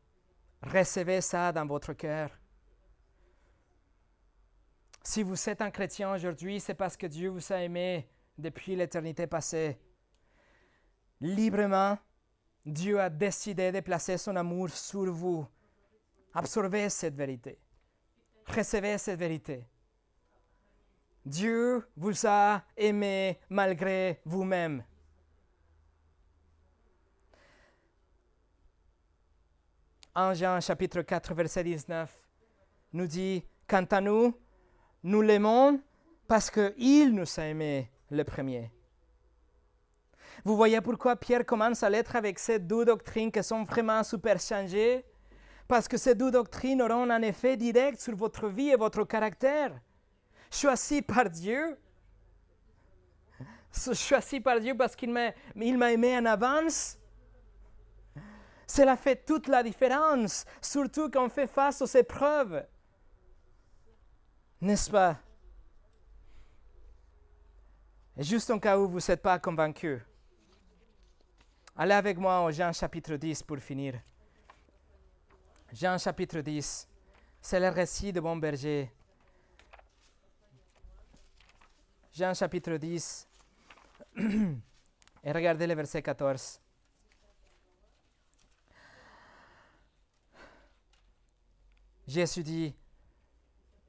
recevez 0.62 1.22
ça 1.22 1.52
dans 1.52 1.66
votre 1.66 1.94
cœur. 1.94 2.30
Si 5.04 5.22
vous 5.22 5.50
êtes 5.50 5.62
un 5.62 5.70
chrétien 5.70 6.12
aujourd'hui, 6.14 6.60
c'est 6.60 6.74
parce 6.74 6.98
que 6.98 7.06
Dieu 7.06 7.30
vous 7.30 7.54
a 7.54 7.62
aimé 7.62 8.10
depuis 8.38 8.76
l'éternité 8.76 9.28
passée. 9.28 9.80
Librement, 11.22 11.98
Dieu 12.66 13.00
a 13.00 13.10
décidé 13.10 13.72
de 13.72 13.80
placer 13.82 14.18
son 14.18 14.36
amour 14.36 14.70
sur 14.70 15.12
vous. 15.12 15.46
Absorbez 16.34 16.90
cette 16.90 17.16
vérité. 17.16 17.60
Recevez 18.48 18.98
cette 18.98 19.20
vérité. 19.20 19.66
Dieu 21.26 21.88
vous 21.96 22.28
a 22.28 22.64
aimé 22.76 23.40
malgré 23.50 24.22
vous-même. 24.26 24.84
En 30.14 30.34
Jean 30.34 30.62
chapitre 30.62 31.02
4, 31.02 31.34
verset 31.34 31.64
19, 31.64 32.12
nous 32.94 33.08
dit, 33.08 33.44
quant 33.68 33.86
à 33.92 34.00
nous, 34.00 34.34
nous 35.04 35.22
l'aimons 35.22 35.82
parce 36.28 36.50
qu'il 36.50 37.14
nous 37.14 37.40
a 37.40 37.44
aimés 37.44 37.92
le 38.10 38.24
premier. 38.24 38.75
Vous 40.44 40.56
voyez 40.56 40.82
pourquoi 40.82 41.16
Pierre 41.16 41.46
commence 41.46 41.84
à 41.84 41.90
l'être 41.90 42.16
avec 42.16 42.40
ces 42.40 42.60
deux 42.60 42.86
doctrines 42.86 43.32
qui 43.32 43.44
sont 43.44 43.64
vraiment 43.64 44.04
super 44.04 44.40
changées? 44.40 45.06
Parce 45.68 45.88
que 45.88 45.98
ces 45.98 46.14
deux 46.14 46.32
doctrines 46.32 46.82
auront 46.82 47.10
un 47.10 47.22
effet 47.22 47.58
direct 47.58 48.00
sur 48.00 48.16
votre 48.16 48.48
vie 48.48 48.70
et 48.70 48.76
votre 48.76 49.04
caractère. 49.04 49.72
Choisi 50.52 51.02
par 51.02 51.30
Dieu, 51.30 51.78
choisi 53.94 54.40
par 54.40 54.60
Dieu 54.60 54.76
parce 54.76 54.96
qu'il 54.96 55.12
m'a, 55.12 55.32
aimé 55.92 56.18
en 56.18 56.26
avance. 56.26 56.98
Cela 58.68 58.96
fait 58.96 59.26
toute 59.26 59.48
la 59.48 59.62
différence, 59.62 60.46
surtout 60.62 61.10
quand 61.10 61.26
on 61.26 61.30
fait 61.30 61.48
face 61.48 61.82
aux 61.82 61.98
épreuves. 61.98 62.66
N'est-ce 64.62 64.90
pas? 64.90 65.18
Juste 68.18 68.50
en 68.50 68.60
cas 68.60 68.78
où 68.78 68.88
vous 68.88 69.00
n'êtes 69.08 69.22
pas 69.22 69.38
convaincu, 69.38 70.02
Allez 71.76 71.94
avec 71.94 72.18
moi 72.18 72.42
au 72.44 72.52
Jean 72.52 72.72
chapitre 72.72 73.16
10 73.16 73.44
pour 73.44 73.58
finir. 73.60 74.00
Jean 75.74 75.98
chapitre 75.98 76.40
10, 76.40 76.88
c'est 77.42 77.60
le 77.60 77.70
récit 77.70 78.14
de 78.14 78.22
bon 78.22 78.38
berger. 78.38 78.92
Jean 82.14 82.34
chapitre 82.34 82.78
10, 82.78 83.28
Et 85.26 85.32
regardez 85.32 85.66
le 85.66 85.74
verset 85.74 86.04
14. 86.04 86.62
Jésus 92.08 92.44
dit, 92.44 92.76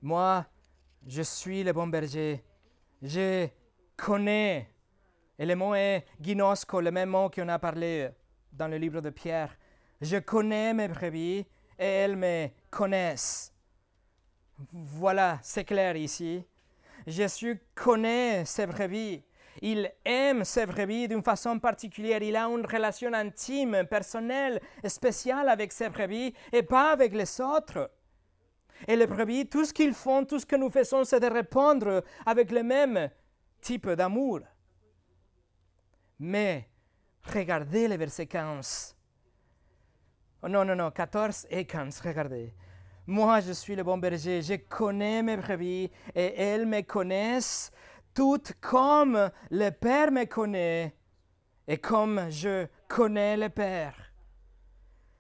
moi, 0.01 0.47
je 1.07 1.21
suis 1.21 1.63
le 1.63 1.75
bon 1.75 1.87
berger. 1.87 2.43
Je 3.03 3.49
connais. 3.95 4.71
Et 5.39 5.47
le 5.47 5.55
mot 5.55 5.75
est 5.75 6.05
ginosco, 6.21 6.81
le 6.81 6.91
même 6.91 7.11
mot 7.11 7.29
qu'on 7.29 7.49
a 7.49 7.59
parlé 7.59 8.09
dans 8.53 8.69
le 8.69 8.79
livre 8.79 9.01
de 9.01 9.11
Pierre. 9.11 9.57
Je 10.01 10.17
connais 10.19 10.73
mes 10.73 10.89
brebis 10.89 11.47
et 11.79 11.85
elles 11.85 12.17
me 12.17 12.49
connaissent. 12.71 13.53
Voilà, 14.73 15.39
c'est 15.43 15.65
clair 15.65 15.97
ici. 15.97 16.45
Jésus 17.07 17.61
connaît 17.75 18.45
ses 18.45 18.67
brebis. 18.67 19.23
Il 19.63 19.91
aime 20.05 20.45
ses 20.45 20.67
brebis 20.67 21.09
d'une 21.09 21.23
façon 21.23 21.59
particulière. 21.59 22.23
Il 22.23 22.37
a 22.37 22.47
une 22.47 22.67
relation 22.67 23.13
intime, 23.13 23.85
personnelle, 23.89 24.61
spéciale 24.87 25.49
avec 25.49 25.73
ses 25.73 25.89
brebis 25.89 26.35
et 26.53 26.63
pas 26.63 26.93
avec 26.93 27.15
les 27.15 27.41
autres. 27.41 27.91
Et 28.89 28.97
les 28.97 29.07
brebis, 29.07 29.49
tout 29.49 29.65
ce 29.65 29.73
qu'ils 29.73 29.95
font, 29.95 30.25
tout 30.25 30.39
ce 30.39 30.47
que 30.47 30.57
nous 30.57 30.71
faisons, 30.71 31.05
c'est 31.05 31.21
de 31.21 31.27
répondre 31.27 32.05
avec 32.27 32.51
le 32.51 32.63
même 32.63 33.11
type 33.61 33.89
d'amour. 33.91 34.41
Mais 36.19 36.69
regardez 37.23 37.89
le 37.89 37.97
verset 37.97 38.27
15. 38.27 38.97
non, 40.49 40.65
non, 40.65 40.77
non, 40.77 40.91
14 40.91 41.47
et 41.51 41.65
15, 41.65 42.01
regardez. 42.01 42.55
Moi, 43.07 43.41
je 43.41 43.53
suis 43.53 43.77
le 43.77 43.85
bon 43.85 43.99
berger, 43.99 44.43
je 44.43 44.55
connais 44.55 45.23
mes 45.23 45.37
brebis 45.37 45.91
et 46.15 46.35
elles 46.37 46.67
me 46.67 46.81
connaissent 46.83 47.71
toutes 48.17 48.55
comme 48.61 49.31
le 49.51 49.71
Père 49.71 50.11
me 50.11 50.25
connaît 50.25 50.97
et 51.69 51.79
comme 51.79 52.31
je 52.31 52.67
connais 52.89 53.37
le 53.37 53.49
Père. 53.51 53.95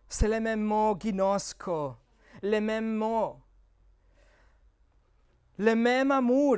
C'est 0.09 0.29
le 0.29 0.41
même 0.41 0.63
mot 0.63 0.97
ginosco, 0.99 1.97
le 2.43 2.59
même 2.61 2.97
mot, 2.97 3.41
le 5.59 5.75
même 5.75 6.11
amour 6.11 6.57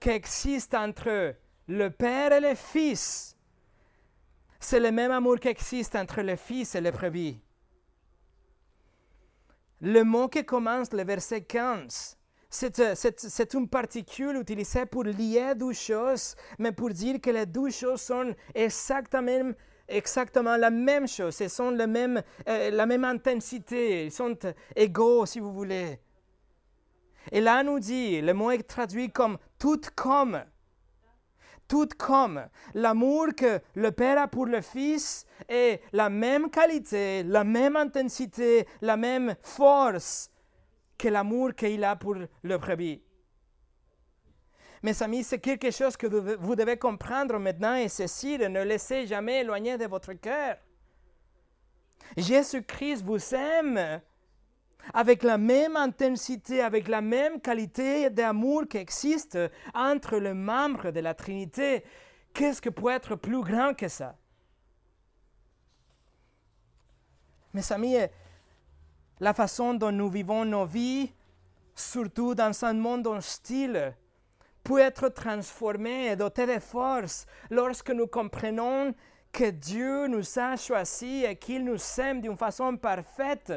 qui 0.00 0.10
existe 0.10 0.74
entre 0.74 1.36
le 1.68 1.90
Père 1.90 2.32
et 2.32 2.40
le 2.40 2.54
Fils. 2.54 3.33
C'est 4.60 4.80
le 4.80 4.90
même 4.90 5.10
amour 5.10 5.38
qui 5.38 5.48
existe 5.48 5.94
entre 5.96 6.22
le 6.22 6.36
Fils 6.36 6.74
et 6.74 6.80
le 6.80 6.90
brebis. 6.90 7.40
Le 9.80 10.02
mot 10.02 10.28
qui 10.28 10.44
commence 10.44 10.92
le 10.92 11.04
verset 11.04 11.42
15 11.42 12.16
euh, 12.62 12.94
c'est 12.94 13.54
une 13.54 13.68
particule 13.68 14.36
utilisée 14.36 14.86
pour 14.86 15.04
lier 15.04 15.54
deux 15.56 15.72
choses, 15.72 16.36
mais 16.58 16.72
pour 16.72 16.90
dire 16.90 17.20
que 17.20 17.30
les 17.30 17.46
deux 17.46 17.70
choses 17.70 18.00
sont 18.00 18.34
exactement, 18.54 19.52
exactement 19.88 20.56
la 20.56 20.70
même 20.70 21.08
chose, 21.08 21.40
elles 21.40 21.50
sont 21.50 21.70
la 21.70 21.86
même, 21.86 22.22
euh, 22.48 22.70
la 22.70 22.86
même 22.86 23.04
intensité, 23.04 24.06
ils 24.06 24.12
sont 24.12 24.38
égaux 24.76 25.26
si 25.26 25.40
vous 25.40 25.52
voulez. 25.52 25.98
Et 27.32 27.40
là, 27.40 27.62
nous 27.62 27.80
dit, 27.80 28.20
le 28.20 28.34
mot 28.34 28.50
est 28.50 28.62
traduit 28.62 29.10
comme 29.10 29.38
tout 29.58 29.80
comme. 29.96 30.44
Tout 31.66 31.88
comme 31.96 32.46
l'amour 32.74 33.28
que 33.36 33.60
le 33.74 33.90
Père 33.90 34.20
a 34.20 34.28
pour 34.28 34.46
le 34.46 34.60
Fils 34.60 35.26
est 35.48 35.80
la 35.92 36.10
même 36.10 36.50
qualité, 36.50 37.22
la 37.22 37.44
même 37.44 37.76
intensité, 37.76 38.66
la 38.82 38.96
même 38.96 39.34
force 39.42 40.30
que 40.98 41.08
l'amour 41.08 41.54
qu'il 41.54 41.82
a 41.84 41.96
pour 41.96 42.14
le 42.14 42.58
brebis. 42.58 43.02
Mes 44.82 45.02
amis, 45.02 45.24
c'est 45.24 45.38
quelque 45.38 45.70
chose 45.70 45.96
que 45.96 46.06
vous 46.06 46.54
devez 46.54 46.76
comprendre 46.76 47.38
maintenant 47.38 47.74
et 47.74 47.86
et 47.86 48.48
ne 48.48 48.62
laissez 48.62 49.06
jamais 49.06 49.40
éloigner 49.40 49.78
de 49.78 49.86
votre 49.86 50.12
cœur. 50.12 50.56
Jésus-Christ 52.18 53.02
vous 53.02 53.34
aime 53.34 54.02
avec 54.92 55.22
la 55.22 55.38
même 55.38 55.76
intensité, 55.76 56.60
avec 56.60 56.88
la 56.88 57.00
même 57.00 57.40
qualité 57.40 58.10
d'amour 58.10 58.64
qui 58.68 58.76
existe 58.76 59.38
entre 59.74 60.16
les 60.18 60.34
membres 60.34 60.90
de 60.90 61.00
la 61.00 61.14
Trinité. 61.14 61.84
Qu'est-ce 62.32 62.60
que 62.60 62.70
peut 62.70 62.90
être 62.90 63.14
plus 63.16 63.42
grand 63.42 63.74
que 63.74 63.88
ça? 63.88 64.16
Mes 67.52 67.72
amis, 67.72 67.96
la 69.20 69.32
façon 69.32 69.74
dont 69.74 69.92
nous 69.92 70.08
vivons 70.08 70.44
nos 70.44 70.66
vies, 70.66 71.12
surtout 71.74 72.34
dans 72.34 72.64
un 72.64 72.74
monde 72.74 73.06
hostile, 73.06 73.94
peut 74.64 74.80
être 74.80 75.08
transformée 75.08 76.06
et 76.08 76.16
dotée 76.16 76.46
de 76.46 76.58
force 76.58 77.26
lorsque 77.50 77.90
nous 77.90 78.06
comprenons 78.06 78.94
que 79.30 79.50
Dieu 79.50 80.06
nous 80.06 80.38
a 80.38 80.56
choisis 80.56 81.24
et 81.24 81.36
qu'il 81.36 81.64
nous 81.64 81.78
aime 81.98 82.20
d'une 82.20 82.36
façon 82.36 82.76
parfaite, 82.76 83.52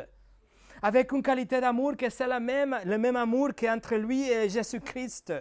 avec 0.82 1.12
une 1.12 1.22
qualité 1.22 1.62
d'amour 1.62 1.96
qui 1.96 2.06
est 2.06 2.20
la 2.20 2.40
même, 2.40 2.78
le 2.86 2.98
même 2.98 3.16
amour 3.16 3.50
qu'entre 3.56 3.96
lui 3.96 4.30
et 4.30 4.50
Jésus-Christ. 4.50 5.34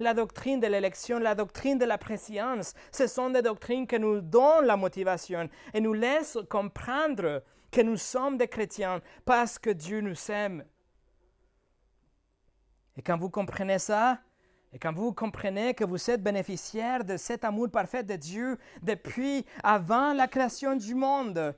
La 0.00 0.14
doctrine 0.14 0.60
de 0.60 0.68
l'élection, 0.68 1.18
la 1.18 1.34
doctrine 1.34 1.78
de 1.78 1.84
la 1.84 1.98
préscience, 1.98 2.74
ce 2.92 3.06
sont 3.06 3.30
des 3.30 3.42
doctrines 3.42 3.86
qui 3.86 3.98
nous 3.98 4.20
donnent 4.20 4.66
la 4.66 4.76
motivation 4.76 5.48
et 5.74 5.80
nous 5.80 5.92
laissent 5.92 6.38
comprendre 6.48 7.42
que 7.70 7.80
nous 7.80 7.96
sommes 7.96 8.38
des 8.38 8.48
chrétiens 8.48 9.00
parce 9.24 9.58
que 9.58 9.70
Dieu 9.70 10.00
nous 10.00 10.30
aime. 10.30 10.64
Et 12.96 13.02
quand 13.02 13.18
vous 13.18 13.30
comprenez 13.30 13.78
ça, 13.78 14.18
et 14.72 14.78
quand 14.78 14.92
vous 14.92 15.12
comprenez 15.12 15.74
que 15.74 15.84
vous 15.84 16.10
êtes 16.10 16.22
bénéficiaire 16.22 17.04
de 17.04 17.16
cet 17.16 17.44
amour 17.44 17.70
parfait 17.70 18.02
de 18.02 18.16
Dieu 18.16 18.58
depuis 18.82 19.46
avant 19.62 20.12
la 20.12 20.28
création 20.28 20.76
du 20.76 20.94
monde, 20.94 21.54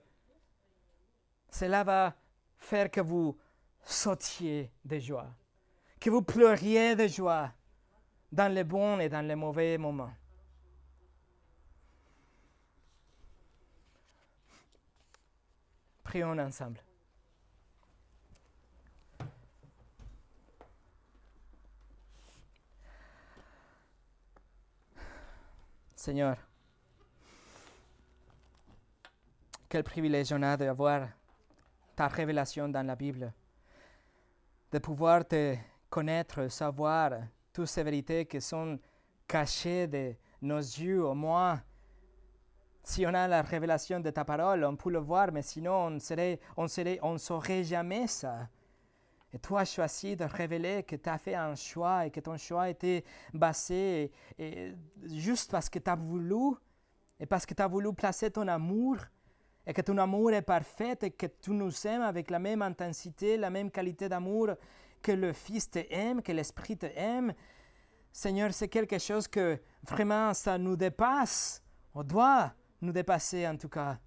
cela 1.50 1.82
va 1.82 2.14
faire 2.60 2.90
que 2.90 3.00
vous 3.00 3.36
sautiez 3.82 4.70
de 4.84 4.98
joie, 4.98 5.28
que 5.98 6.10
vous 6.10 6.22
pleuriez 6.22 6.94
de 6.94 7.08
joie 7.08 7.52
dans 8.30 8.52
les 8.52 8.64
bons 8.64 9.00
et 9.00 9.08
dans 9.08 9.26
les 9.26 9.34
mauvais 9.34 9.76
moments. 9.78 10.12
Prions 16.04 16.38
ensemble. 16.38 16.80
Seigneur, 25.94 26.36
quel 29.68 29.84
privilège 29.84 30.32
on 30.32 30.42
a 30.42 30.56
d'avoir 30.56 31.08
ta 32.00 32.08
révélation 32.08 32.66
dans 32.66 32.86
la 32.86 32.96
Bible, 32.96 33.30
de 34.72 34.78
pouvoir 34.78 35.22
te 35.28 35.54
connaître, 35.90 36.48
savoir 36.48 37.12
toutes 37.52 37.66
ces 37.66 37.82
vérités 37.82 38.24
qui 38.24 38.40
sont 38.40 38.78
cachées 39.28 39.86
de 39.86 40.14
nos 40.40 40.60
yeux, 40.60 41.04
au 41.04 41.12
moins 41.12 41.62
si 42.82 43.04
on 43.04 43.12
a 43.12 43.28
la 43.28 43.42
révélation 43.42 44.00
de 44.00 44.08
ta 44.08 44.24
parole, 44.24 44.64
on 44.64 44.76
peut 44.76 44.88
le 44.88 45.00
voir, 45.00 45.30
mais 45.30 45.42
sinon 45.42 45.74
on 45.74 45.98
serait, 45.98 46.40
on 46.56 46.68
serait, 46.68 46.98
on 47.02 47.18
saurait 47.18 47.64
jamais 47.64 48.06
ça. 48.06 48.48
Et 49.34 49.38
toi, 49.38 49.66
choisi 49.66 50.16
de 50.16 50.24
révéler 50.24 50.84
que 50.84 50.96
tu 50.96 51.06
as 51.10 51.18
fait 51.18 51.34
un 51.34 51.54
choix 51.54 52.06
et 52.06 52.10
que 52.10 52.20
ton 52.20 52.38
choix 52.38 52.70
était 52.70 53.04
basé 53.34 54.10
et, 54.38 54.72
juste 55.04 55.50
parce 55.50 55.68
que 55.68 55.78
tu 55.78 55.90
as 55.90 55.96
voulu 55.96 56.54
et 57.20 57.26
parce 57.26 57.44
que 57.44 57.52
tu 57.52 57.60
as 57.60 57.68
voulu 57.68 57.92
placer 57.92 58.30
ton 58.30 58.48
amour 58.48 58.96
et 59.70 59.72
que 59.72 59.82
ton 59.82 59.98
amour 59.98 60.32
est 60.32 60.42
parfait 60.42 60.98
et 61.02 61.12
que 61.12 61.26
tu 61.26 61.52
nous 61.52 61.86
aimes 61.86 62.02
avec 62.02 62.28
la 62.28 62.40
même 62.40 62.60
intensité, 62.60 63.36
la 63.36 63.50
même 63.50 63.70
qualité 63.70 64.08
d'amour 64.08 64.48
que 65.00 65.12
le 65.12 65.32
Fils 65.32 65.70
te 65.70 65.78
aime, 65.90 66.22
que 66.22 66.32
l'Esprit 66.32 66.76
te 66.76 66.86
aime. 66.96 67.32
Seigneur, 68.10 68.52
c'est 68.52 68.66
quelque 68.66 68.98
chose 68.98 69.28
que 69.28 69.60
vraiment 69.88 70.34
ça 70.34 70.58
nous 70.58 70.74
dépasse. 70.74 71.62
On 71.94 72.02
doit 72.02 72.52
nous 72.80 72.90
dépasser 72.90 73.46
en 73.46 73.56
tout 73.56 73.68
cas. 73.68 74.00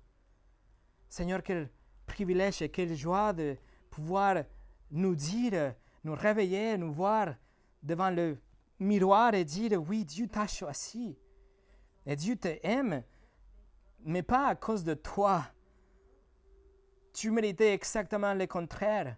Seigneur, 1.07 1.41
quel 1.41 1.69
privilège 2.05 2.61
et 2.61 2.67
quelle 2.67 2.93
joie 2.93 3.31
de 3.31 3.55
pouvoir 3.89 4.43
nous 4.91 5.15
dire, 5.15 5.75
nous 6.03 6.15
réveiller, 6.15 6.77
nous 6.77 6.91
voir 6.91 7.35
devant 7.81 8.09
le 8.09 8.37
miroir 8.79 9.33
et 9.33 9.45
dire, 9.45 9.81
oui, 9.81 10.03
Dieu 10.03 10.27
t'a 10.27 10.45
choisi. 10.45 11.17
Et 12.05 12.17
Dieu 12.17 12.35
t'aime, 12.35 13.01
mais 14.03 14.23
pas 14.23 14.47
à 14.47 14.55
cause 14.55 14.83
de 14.83 14.93
toi. 14.93 15.45
Tu 17.13 17.31
méritais 17.31 17.73
exactement 17.73 18.33
le 18.33 18.47
contraire. 18.47 19.17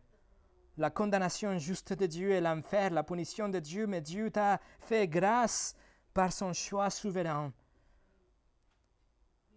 La 0.77 0.89
condamnation 0.89 1.57
juste 1.57 1.93
de 1.93 2.05
Dieu 2.05 2.31
et 2.31 2.41
l'enfer, 2.41 2.91
la 2.91 3.03
punition 3.03 3.47
de 3.47 3.59
Dieu, 3.59 3.88
mais 3.88 4.01
Dieu 4.01 4.29
t'a 4.29 4.59
fait 4.79 5.07
grâce 5.07 5.75
par 6.13 6.33
son 6.33 6.51
choix 6.51 6.89
souverain. 6.89 7.53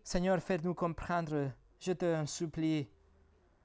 Seigneur, 0.05 0.41
fais-nous 0.41 0.75
comprendre, 0.75 1.51
je 1.81 1.93
te 1.93 2.25
supplie. 2.27 2.89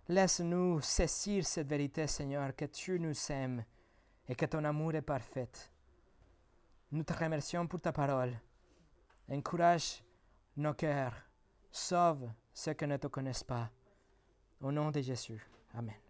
Laisse-nous 0.09 0.81
saisir 0.81 1.45
cette 1.45 1.67
vérité, 1.67 2.07
Seigneur, 2.07 2.55
que 2.55 2.65
tu 2.65 2.99
nous 2.99 3.15
aimes 3.31 3.63
et 4.27 4.35
que 4.35 4.45
ton 4.45 4.63
amour 4.63 4.95
est 4.95 5.01
parfait. 5.01 5.49
Nous 6.91 7.03
te 7.03 7.13
remercions 7.13 7.65
pour 7.67 7.81
ta 7.81 7.93
parole. 7.93 8.37
encourage 9.31 10.03
nos 10.57 10.73
cœurs, 10.73 11.15
sauve 11.73 12.29
ceux 12.53 12.73
qui 12.73 12.87
ne 12.87 12.97
te 12.97 13.07
connaissent 13.07 13.43
pas. 13.43 13.69
Au 14.61 14.71
nom 14.71 14.91
de 14.91 15.01
Jésus. 15.01 15.45
Amen. 15.73 16.02